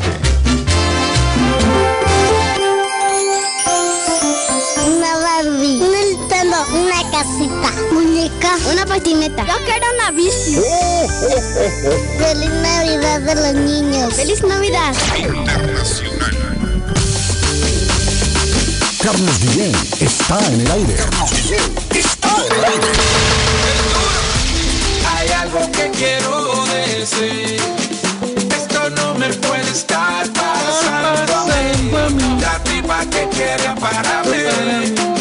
[4.87, 7.60] Una Barbie, un Nintendo, una casita,
[8.21, 9.47] muñeca, una patineta.
[9.47, 10.57] Yo quiero una bici.
[12.19, 14.15] Feliz Navidad de los niños.
[14.15, 14.95] Feliz Navidad.
[19.03, 20.95] Carlos Guillén está en el aire.
[21.95, 22.89] está en el aire.
[25.17, 27.61] Hay algo que quiero decir.
[28.55, 31.47] Esto no me puede estar pasando.
[32.41, 34.31] La tipa que quiere para mí.
[34.83, 35.20] Entre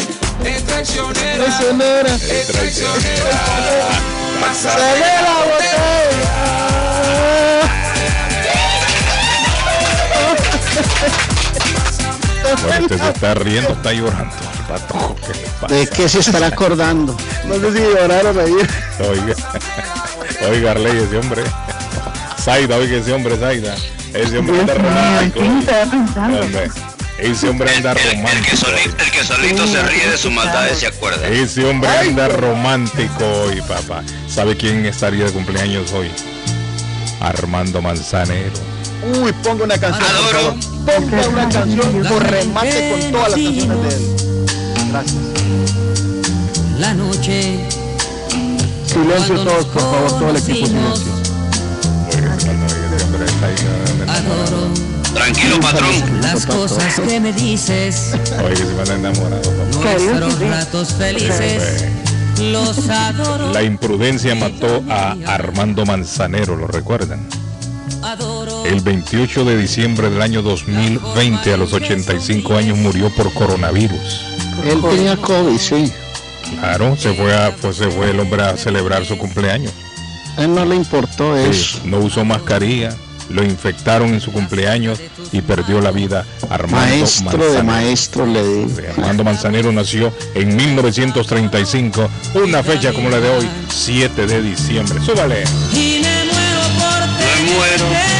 [0.80, 1.44] traicionera.
[1.44, 2.14] Traicionera.
[2.14, 3.30] Es traicionera.
[4.40, 4.90] La
[12.66, 14.34] Bueno, usted se está riendo, está llorando.
[14.68, 15.74] Patojo, ¿qué le pasa?
[15.74, 17.16] ¿De qué se estará acordando?
[17.44, 18.68] No sé si llorar o reír.
[19.00, 19.34] Oiga,
[20.50, 21.42] oiga, Arley, ese hombre.
[22.40, 23.74] Zaida, oiga, ese hombre, Zaida.
[24.14, 25.44] Ese hombre anda romántico.
[27.20, 28.30] Ese hombre anda romántico.
[28.30, 31.28] El que, solito, el que solito se ríe de su maldad se acuerda.
[31.28, 34.02] Ese hombre anda romántico hoy, papá.
[34.28, 36.10] ¿Sabe quién estaría de cumpleaños hoy?
[37.20, 38.52] Armando Manzanero.
[39.22, 40.06] Uy, ponga una canción.
[40.06, 40.54] por favor.
[40.86, 44.16] Ponga una canción por remate con todas las canciones de él.
[44.90, 45.16] Gracias.
[46.78, 47.60] La noche.
[48.86, 51.19] Silencio todos, por favor, todo el equipo silencio.
[55.32, 56.20] Tranquilo, patrón.
[56.22, 58.14] las cosas que me dices.
[58.44, 59.40] Oye, se van a enamorar.
[59.72, 61.84] Nuestros ratos felices.
[62.40, 63.52] Los adoro.
[63.52, 67.20] La imprudencia mató a Armando Manzanero, ¿lo recuerdan?
[68.64, 74.24] El 28 de diciembre del año 2020, a los 85 años, murió por coronavirus.
[74.64, 75.92] Él tenía COVID, sí.
[76.58, 79.72] Claro, se fue, a, pues se fue el hombre a celebrar su cumpleaños.
[80.36, 81.80] A él no le importó Sí, eso.
[81.84, 82.96] no usó mascarilla,
[83.30, 85.00] lo infectaron en su cumpleaños
[85.32, 88.70] y perdió la vida Armando Maestro de maestro le digo.
[88.96, 95.00] Armando Manzanero nació en 1935, una fecha como la de hoy, 7 de diciembre.
[95.04, 95.44] Súbale.
[95.72, 98.19] Y me muero por Me muero.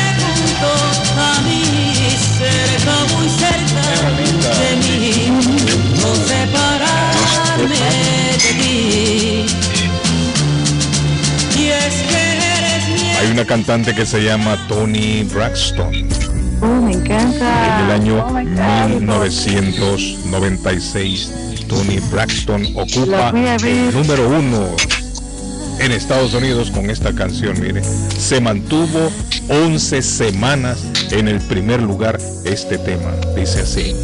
[13.40, 16.06] Una cantante que se llama Tony Braxton.
[16.60, 17.78] Oh, me encanta.
[17.78, 19.00] En el año Oh, my God.
[19.00, 21.32] 1996,
[21.66, 24.66] Tony Braxton ocupa el número uno
[25.78, 27.58] en Estados Unidos con esta canción.
[27.58, 29.10] Mire, se mantuvo
[29.48, 33.12] 11 semanas en el primer lugar este tema.
[33.34, 33.96] Dice así.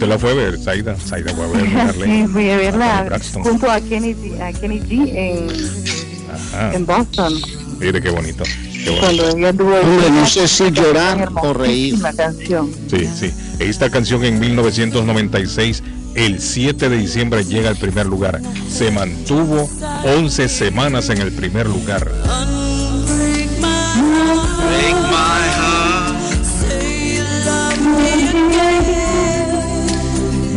[0.00, 0.96] Usted la fue a ver, Zaida.
[0.96, 1.94] Zaida fue a ver.
[2.06, 5.46] Sí, fui a verla junto a Kenny, a Kenny G en,
[6.34, 6.72] Ajá.
[6.72, 7.34] en Boston.
[7.78, 8.42] Mire qué bonito.
[8.44, 8.98] Qué bonito.
[8.98, 11.98] Cuando ella anduvo Hombre, no sé si llorar o reír.
[12.16, 12.70] Canción.
[12.88, 13.30] Sí, sí.
[13.58, 15.82] Esta canción en 1996,
[16.14, 18.40] el 7 de diciembre llega al primer lugar.
[18.70, 19.68] Se mantuvo
[20.16, 22.10] 11 semanas en el primer lugar.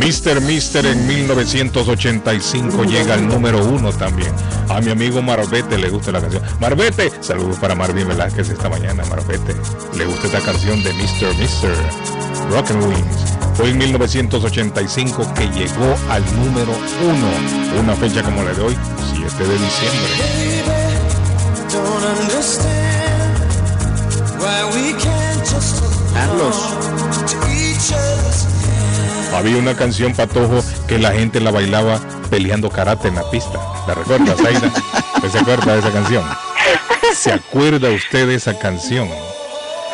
[0.04, 0.38] Mr.
[0.42, 4.30] Mister en 1985 llega al número uno también.
[4.68, 6.42] A mi amigo Marbete le gusta la canción.
[6.60, 9.56] Marbete, saludos para Marvin Velázquez esta mañana, Marbete.
[9.96, 11.34] Le gusta esta canción de Mr.
[11.38, 11.74] Mister,
[12.50, 13.34] Rock and Wings.
[13.54, 17.80] Fue en 1985 que llegó al número uno.
[17.80, 18.76] Una fecha como la de hoy,
[19.14, 20.10] 7 de diciembre.
[26.12, 26.74] Carlos.
[29.34, 31.98] Había una canción patojo que la gente la bailaba
[32.30, 33.58] peleando karate en la pista.
[33.86, 34.72] ¿La recuerdas, Aida?
[35.16, 36.24] ¿Usted ¿Se acuerda de esa canción?
[37.14, 39.08] ¿Se acuerda usted de esa canción?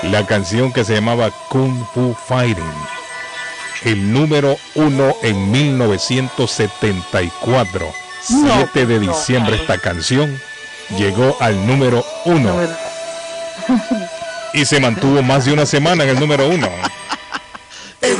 [0.03, 2.65] La canción que se llamaba Kung Fu Fighting.
[3.85, 7.93] El número uno en 1974.
[8.23, 10.39] 7 de diciembre esta canción
[10.99, 12.55] llegó al número uno.
[14.53, 16.69] Y se mantuvo más de una semana en el número uno.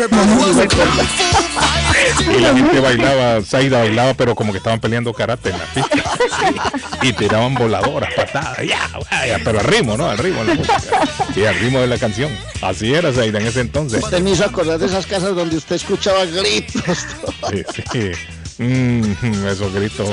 [2.19, 6.03] Y la gente bailaba, Zaida bailaba, pero como que estaban peleando karate en la pista.
[7.03, 8.89] Y tiraban voladoras, patadas, ya,
[9.27, 10.09] ya, pero al ritmo, ¿no?
[10.09, 11.01] Al ritmo de la música.
[11.37, 12.31] Y al ritmo de la canción.
[12.63, 14.03] Así era Zaida en ese entonces.
[14.03, 17.07] Usted me hizo acordar de esas casas donde usted escuchaba gritos.
[17.51, 18.13] Sí, sí.
[18.61, 20.07] Mm, esos gritos,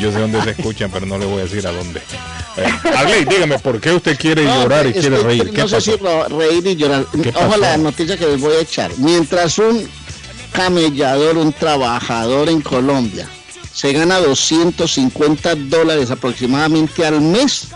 [0.00, 2.00] yo sé dónde se escuchan, pero no le voy a decir a dónde.
[2.56, 2.66] Eh,
[2.96, 5.52] Arley, dígame, ¿por qué usted quiere No, llorar y quiere reír?
[5.52, 7.06] ¿Qué no sé si reír y llorar.
[7.22, 8.90] ¿Qué Ojo la noticia que les voy a echar.
[8.98, 9.88] Mientras un
[10.50, 13.28] camellador, un trabajador en Colombia,
[13.72, 17.68] se gana 250 dólares aproximadamente al mes,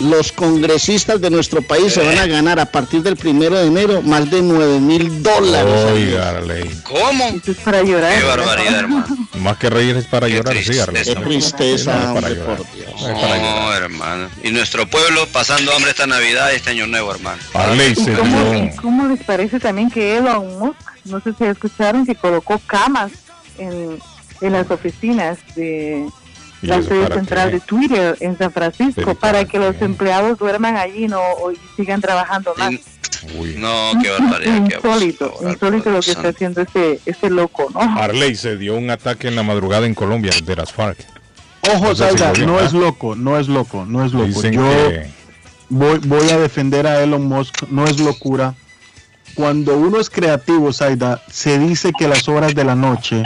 [0.00, 4.02] los congresistas de nuestro país se van a ganar a partir del primero de enero
[4.02, 5.86] más de 9 mil dólares.
[5.92, 6.70] Oiga, Arley.
[6.84, 7.24] ¿Cómo?
[7.28, 8.18] Esto es para llorar.
[8.18, 9.06] Qué barbaridad, hermano.
[9.40, 11.04] Más que reír es para llorar, sí, Arley.
[11.04, 12.56] Qué tristeza, No, hombre, llorar.
[12.56, 12.92] por Dios.
[13.00, 13.38] No, para.
[13.38, 14.28] No, hermano.
[14.42, 17.40] Y nuestro pueblo pasando hambre esta Navidad y este año nuevo, hermano.
[17.54, 18.64] Arley ¿Y se cómo, dio.
[18.64, 23.12] y cómo les parece también que Elon Musk, no sé si escucharon, que colocó camas
[23.58, 23.98] en,
[24.40, 26.27] en las oficinas de, ¿Y
[26.62, 27.54] la sede central qué?
[27.54, 32.00] de Twitter en San Francisco Pero para que los empleados duerman allí no o- sigan
[32.00, 32.72] trabajando más.
[33.56, 34.68] No, qué barbaridad.
[34.68, 34.88] qué abuso.
[34.88, 37.80] Insólito, insólito lo que está haciendo este, este loco, ¿no?
[37.80, 40.98] Arley se dio un ataque en la madrugada en Colombia de las FARC.
[41.74, 44.26] Ojo, No vio, no es loco, no es loco, no es loco.
[44.26, 45.10] Dicen Yo que-
[45.68, 48.54] voy, voy a defender a Elon Musk, no es locura.
[49.34, 53.22] Cuando uno es creativo, Zaida, se dice que las horas de la noche,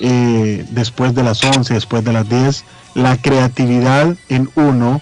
[0.00, 2.64] eh, después de las 11, después de las 10,
[2.94, 5.00] la creatividad en uno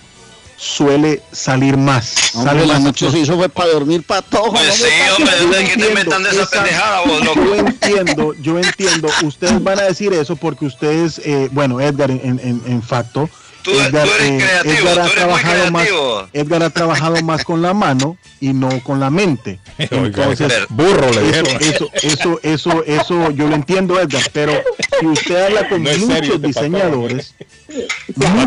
[0.56, 2.34] suele salir más.
[2.34, 3.16] Hombre, sale la más noche flote.
[3.16, 4.50] se hizo fue para dormir para todo.
[4.52, 4.84] Pues sí,
[5.16, 7.44] hombre, ¿dónde es que te inventan de esa esa- pendejada, vos, loco?
[7.44, 9.08] Yo entiendo, yo entiendo.
[9.22, 13.30] Ustedes van a decir eso porque ustedes, eh, bueno, Edgar, en, en, en facto,
[13.62, 15.88] Tú- Edgar, tú eres eh, creativo, Edgar tú ha muy trabajado más.
[16.32, 19.58] Edgar ha trabajado más con la mano y no con la mente.
[19.78, 21.56] Entonces, burro le eso, dijeron.
[21.60, 24.52] eso, eso, eso, eso, yo lo entiendo, Edgar, pero
[25.00, 27.34] si usted habla con No es serio muchos este diseñadores,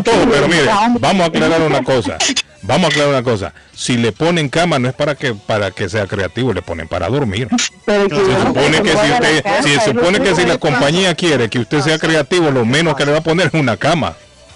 [0.04, 0.66] Todo, pero mire,
[1.00, 2.18] vamos a aclarar una cosa.
[2.62, 3.52] Vamos a aclarar una cosa.
[3.74, 7.08] Si le ponen cama no es para que para que sea creativo, le ponen para
[7.08, 7.48] dormir.
[7.86, 11.80] Se supone que si usted, si se supone que si la compañía quiere que usted
[11.80, 14.14] sea creativo, lo menos que le va a poner es una cama.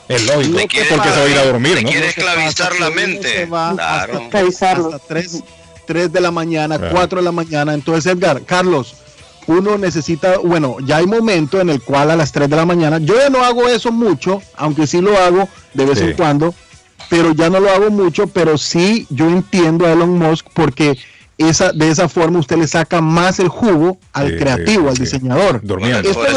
[0.09, 1.89] Es lógico, Te quiere- porque se va a ir a dormir, ¿no?
[1.91, 3.47] quiere esclavizar la mente.
[3.49, 4.29] Claro.
[4.33, 5.43] hasta 3,
[5.87, 6.95] 3 de la mañana, Claro.
[6.95, 7.75] 4 de la mañana.
[7.75, 8.95] Entonces, Edgar, Carlos,
[9.49, 12.99] uno necesita, bueno, ya hay momento en el cual a las 3 de la mañana,
[12.99, 16.05] yo ya no hago eso mucho, aunque sí lo hago de vez Sí.
[16.05, 16.55] en cuando,
[17.09, 20.99] pero ya no lo hago mucho, pero sí yo entiendo a Elon Musk porque
[21.39, 24.95] esa, de esa forma usted le saca más el jugo al Sí, creativo, sí, al
[24.97, 25.57] diseñador.
[25.57, 25.87] Esto Por lo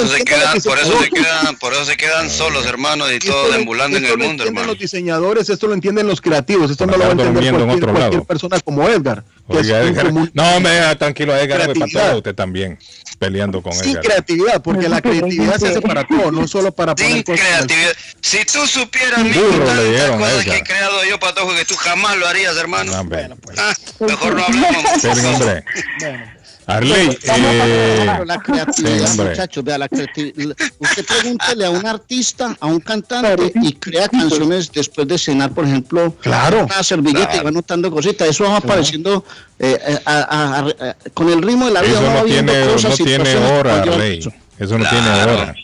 [0.02, 3.32] eso, se quedan, por, eso se quedan, por eso se quedan solos, hermanos, y Esto
[3.32, 4.74] todos lo- deambulando en esto el lo mundo, entienden hermano.
[4.74, 7.66] los diseñadores, esto lo entienden los creativos, esto no lo va a entender durmiendo en
[7.68, 9.24] cualquier, cualquier persona como Edgar.
[9.50, 12.78] Oiga, Edgar, no, me deja tranquilo, Edgar, patea usted también
[13.18, 14.02] peleando con Edgar.
[14.04, 17.40] creatividad, porque la creatividad se hace para todo, no solo para poner Sin cosas.
[17.46, 17.94] en el- creatividad.
[18.22, 22.56] Si tú supieras mi cosas que he creado yo, Patojo, que tú jamás lo harías,
[22.58, 22.92] hermano.
[22.94, 23.58] No, hombre, pues.
[23.60, 24.84] Ah, mejor no hablamos.
[24.86, 25.64] Esperen, hombre.
[26.70, 30.56] Arley, eh, la creatividad, sí, muchachos, vea la creatividad.
[30.80, 35.66] Usted pregúntele a un artista, a un cantante y crea canciones después de cenar, por
[35.66, 36.14] ejemplo.
[36.22, 36.66] Claro.
[36.66, 38.28] Una servilleta y va anotando cositas.
[38.30, 39.24] Eso va apareciendo
[39.58, 41.94] eh, eh, a- a- a- a- con el ritmo de la vida.
[42.00, 44.20] eso no tiene, cosas, no tiene hora, Arley.
[44.58, 45.56] Eso no tiene hora.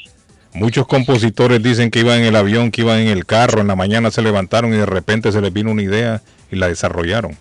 [0.53, 3.75] Muchos compositores dicen que iban en el avión, que iban en el carro, en la
[3.75, 7.37] mañana se levantaron y de repente se les vino una idea y la desarrollaron.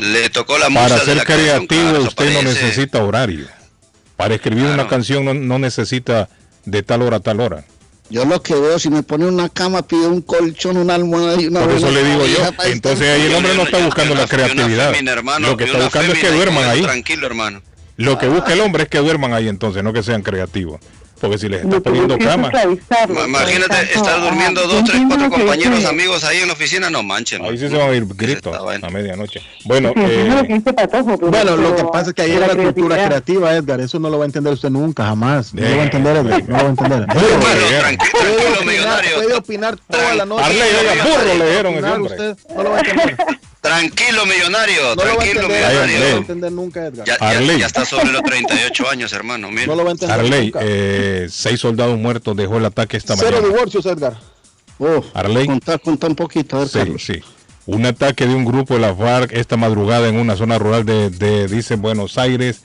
[0.00, 3.46] Le tocó la Para de ser la creativo usted no necesita horario.
[4.16, 6.28] Para escribir una canción no, no necesita
[6.64, 7.64] de tal hora a tal hora.
[8.10, 11.46] Yo lo que veo, si me pone una cama, pido un colchón, una almohada y
[11.46, 12.38] una Por eso le digo yo.
[12.64, 14.94] Entonces ahí el hombre no está buscando la creatividad.
[15.38, 16.82] Lo que está buscando es que duerman ahí.
[16.82, 17.62] Tranquilo, hermano.
[17.96, 20.80] Lo que busca el hombre es que duerman ahí entonces, no que sean creativos.
[21.20, 22.50] Porque si les está Lo que poniendo es cama,
[23.26, 27.44] Imagínate estar durmiendo dos, tres, cuatro compañeros, amigos ahí en la oficina, no manchen.
[27.44, 29.40] ahí sí se van a ir gritos a medianoche.
[29.64, 30.62] Bueno, eh,
[31.20, 33.80] Bueno, lo que pasa es que ahí hay la cultura creativa, Edgar.
[33.80, 35.52] Eso no lo va a entender usted nunca, jamás.
[35.54, 36.42] No lo va a Eh, entender, Edgar.
[36.48, 37.06] No lo va a entender.
[37.10, 39.14] Puede opinar, millonario.
[39.16, 40.44] puede opinar toda la noche.
[40.44, 42.16] Arley, oiga, burro le dieron ese hombre.
[42.56, 43.16] No lo va a entender.
[43.60, 45.64] Tranquilo, millonario, No lo va a tranquilo, entender.
[45.64, 46.16] Ay, No lo va a millonario.
[46.18, 47.06] entender nunca, Edgar.
[47.06, 47.58] Ya, ya- Arley.
[47.58, 49.50] ya está sobre los 38 años, hermano.
[49.50, 49.66] Mira.
[49.66, 50.60] No lo va a entender Arley, nunca.
[50.62, 53.48] eh, seis soldados muertos dejó el ataque esta Cero mañana.
[53.48, 54.18] divorcios, Edgar.
[54.78, 55.46] Oh, Arley.
[55.46, 57.04] Contá, contá un poquito, a ver, Sí, Carlos.
[57.04, 57.20] sí.
[57.66, 61.10] Un ataque de un grupo de la FARC esta madrugada en una zona rural de,
[61.10, 62.60] de, dice, Buenos Aires,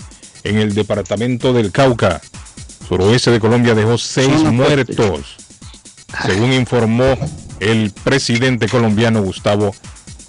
[0.45, 2.21] en el departamento del Cauca,
[2.87, 5.35] suroeste de Colombia, dejó seis Zona muertos,
[6.25, 7.17] según informó
[7.59, 9.75] el presidente colombiano Gustavo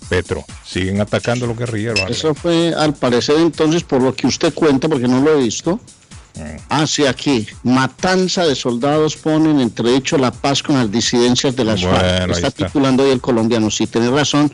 [0.08, 0.44] Petro.
[0.64, 2.08] Siguen atacando los guerrilleros.
[2.08, 5.80] Eso fue al parecer entonces por lo que usted cuenta, porque no lo he visto.
[6.34, 6.56] Mm.
[6.68, 11.98] Hacia aquí, matanza de soldados ponen entredicho la paz con las disidencias de las Bueno,
[11.98, 12.30] FARC.
[12.30, 12.66] Está, está.
[12.66, 13.70] titulando hoy el colombiano.
[13.70, 14.52] Sí, tiene razón.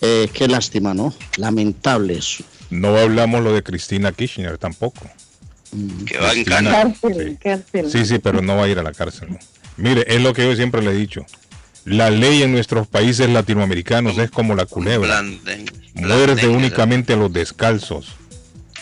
[0.00, 1.14] Eh, qué lástima, ¿no?
[1.36, 2.44] Lamentable eso.
[2.70, 5.08] No hablamos lo de Cristina Kirchner tampoco.
[6.06, 6.44] Que va en.
[6.44, 7.90] Cárcel, cárcel.
[7.90, 9.30] Sí, sí, pero no va a ir a la cárcel.
[9.30, 9.38] ¿no?
[9.76, 11.24] Mire, es lo que yo siempre le he dicho.
[11.84, 15.22] La ley en nuestros países latinoamericanos es como la culebra.
[15.94, 18.08] Muerde únicamente a los descalzos.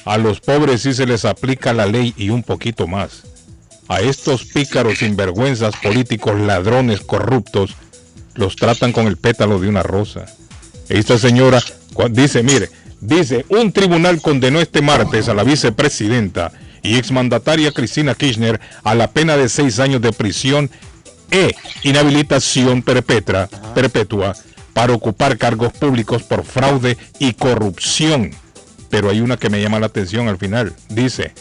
[0.05, 3.25] A los pobres sí se les aplica la ley y un poquito más.
[3.89, 7.75] A estos pícaros sinvergüenzas políticos ladrones corruptos
[8.35, 10.27] los tratan con el pétalo de una rosa.
[10.89, 11.61] Esta señora
[12.11, 18.61] dice, mire, dice, un tribunal condenó este martes a la vicepresidenta y exmandataria Cristina Kirchner
[18.83, 20.71] a la pena de seis años de prisión
[21.33, 24.37] e inhabilitación perpetua, perpetua
[24.73, 28.31] para ocupar cargos públicos por fraude y corrupción.
[28.91, 30.75] Pero hay una que me llama la atención al final.
[30.89, 31.33] Dice,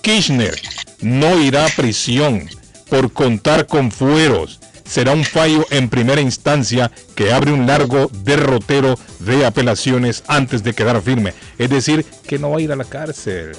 [0.00, 0.54] Kirchner
[1.00, 2.48] no irá a prisión
[2.88, 8.98] por contar con fueros, será un fallo en primera instancia que abre un largo derrotero
[9.20, 11.34] de apelaciones antes de quedar firme.
[11.58, 13.52] Es decir, que no va a ir a la cárcel.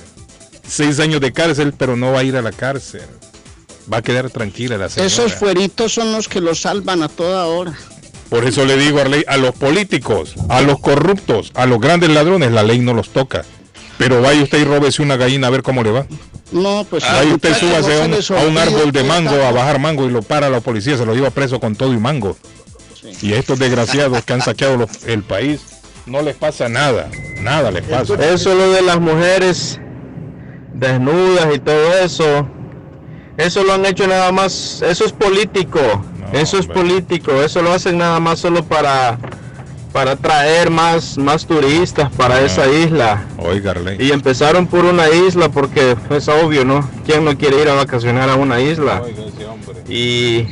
[0.68, 3.02] Seis años de cárcel, pero no va a ir a la cárcel.
[3.92, 5.08] Va a quedar tranquila la señora.
[5.08, 7.74] Esos fueritos son los que lo salvan a toda hora.
[8.30, 12.10] Por eso le digo a, Arley, a los políticos, a los corruptos, a los grandes
[12.10, 13.44] ladrones, la ley no los toca.
[13.98, 16.06] Pero vaya usted y róbese una gallina a ver cómo le va.
[16.52, 17.04] No, pues.
[17.04, 20.10] Vaya usted súbase no a un, a un árbol de mango a bajar mango y
[20.12, 22.38] lo para la policía, se lo lleva preso con todo y mango.
[23.22, 25.62] Y a estos desgraciados que han saqueado los- el país,
[26.06, 27.10] no les pasa nada,
[27.42, 28.16] nada les pasa.
[28.34, 29.80] Eso lo de las mujeres
[30.74, 32.48] desnudas y todo eso,
[33.38, 35.80] eso lo han hecho nada más, eso es político,
[36.34, 39.18] eso es político, eso lo hacen nada más solo para
[39.92, 43.26] para traer más más turistas para esa isla.
[43.38, 43.76] Oiga.
[44.00, 46.90] Y empezaron por una isla porque es obvio, ¿no?
[47.06, 49.04] ¿Quién no quiere ir a vacacionar a una isla?
[49.88, 50.48] Y,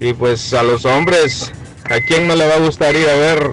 [0.00, 1.50] y pues a los hombres,
[1.84, 3.52] ¿a quién no le va a gustar ir a ver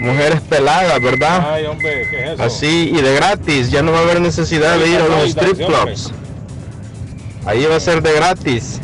[0.00, 1.54] mujeres peladas, verdad?
[1.54, 2.42] Ay, hombre, ¿qué es eso?
[2.42, 5.56] Así y de gratis, ya no va a haber necesidad de ir a los strip
[5.56, 6.12] clubs.
[7.46, 8.80] Ahí va a ser de gratis.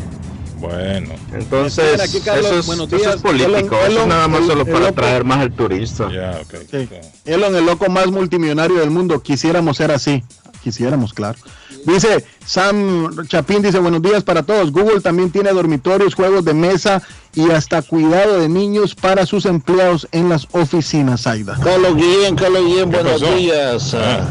[0.59, 1.13] Bueno.
[1.33, 4.79] Entonces, aquí, eso, es, eso político, Elon- eso es nada más el- solo el para
[4.79, 6.09] loco- atraer más al turista.
[6.71, 6.89] Sí.
[7.25, 9.21] Elon, el loco más multimillonario del mundo.
[9.21, 10.23] Quisiéramos ser así.
[10.63, 11.37] Quisiéramos, claro.
[11.85, 14.71] Dice Sam Chapín, dice buenos días para todos.
[14.71, 17.01] Google también tiene dormitorios, juegos de mesa
[17.35, 21.55] y hasta cuidado de niños para sus empleados en las oficinas, Aida.
[21.63, 23.35] Carlos Guillén, Carlos Guillén, ¿Qué buenos pasó?
[23.35, 23.93] días.
[23.93, 24.25] Ah,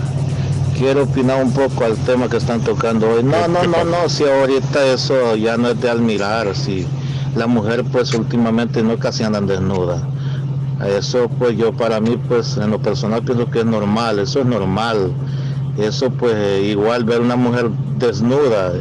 [0.78, 3.22] Quiero opinar un poco al tema que están tocando hoy.
[3.22, 6.86] No, no, no, no, si ahorita eso ya no es de admirar, si
[7.34, 10.06] la mujer pues últimamente no casi andan desnuda.
[10.86, 14.46] Eso pues yo para mí pues en lo personal pienso que es normal, eso es
[14.46, 15.12] normal.
[15.78, 18.72] Eso pues igual ver una mujer desnuda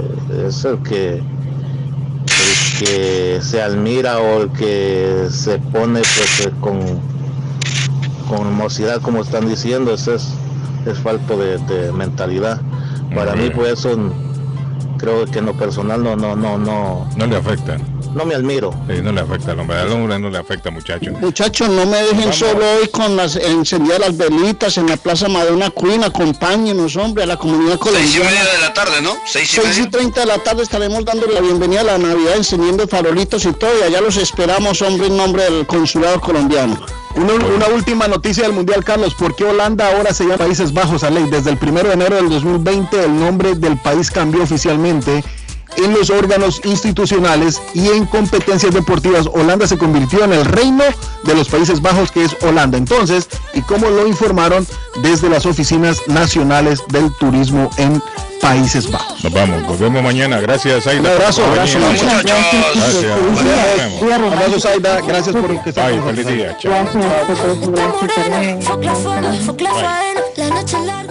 [0.46, 6.80] es el que el que se admira o el que se pone pues con
[8.28, 10.34] con hermosidad como están diciendo, eso es,
[10.86, 12.62] es falto de, de mentalidad.
[13.14, 14.12] Para mí pues eso
[14.98, 17.78] creo que en lo personal no, no, no, no, No le afecta.
[18.16, 18.74] No me admiro.
[18.90, 19.78] Sí, no le afecta al hombre.
[19.78, 21.12] Al hombre no le afecta, muchacho.
[21.20, 25.70] Muchachos, no me dejen solo hoy con las encendida las velitas en la Plaza Madonna
[25.70, 28.12] Queen, acompáñenos, hombre, a la comunidad colombiana.
[28.12, 29.16] Seis y media de la tarde, ¿no?
[29.26, 29.84] Seis y 6 media.
[29.84, 33.54] y 30 de la tarde estaremos dando la bienvenida a la Navidad, encendiendo farolitos y
[33.54, 36.80] todo, y allá los esperamos, hombre, en nombre del consulado colombiano.
[37.16, 39.14] Una, una última noticia del Mundial, Carlos.
[39.14, 41.26] ¿Por qué Holanda ahora se llama Países Bajos a ley?
[41.30, 45.24] Desde el 1 de enero del 2020 el nombre del país cambió oficialmente
[45.78, 49.28] en los órganos institucionales y en competencias deportivas.
[49.28, 50.84] Holanda se convirtió en el reino
[51.24, 52.78] de los Países Bajos, que es Holanda.
[52.78, 54.66] Entonces, ¿y cómo lo informaron
[55.02, 58.02] desde las oficinas nacionales del turismo en
[58.42, 59.24] Países Bajos?
[59.24, 60.40] Nos vamos, nos vemos mañana.
[60.40, 61.02] Gracias, Aida.
[61.02, 62.24] Un abrazo, abrazo, muchachos.
[62.76, 63.20] Gracias.
[64.02, 64.34] Vemos.
[64.34, 65.02] Abrazos, Aida.
[65.02, 66.58] Gracias por que Bye, feliz día.
[66.58, 66.86] Chao.
[69.46, 71.05] Fuck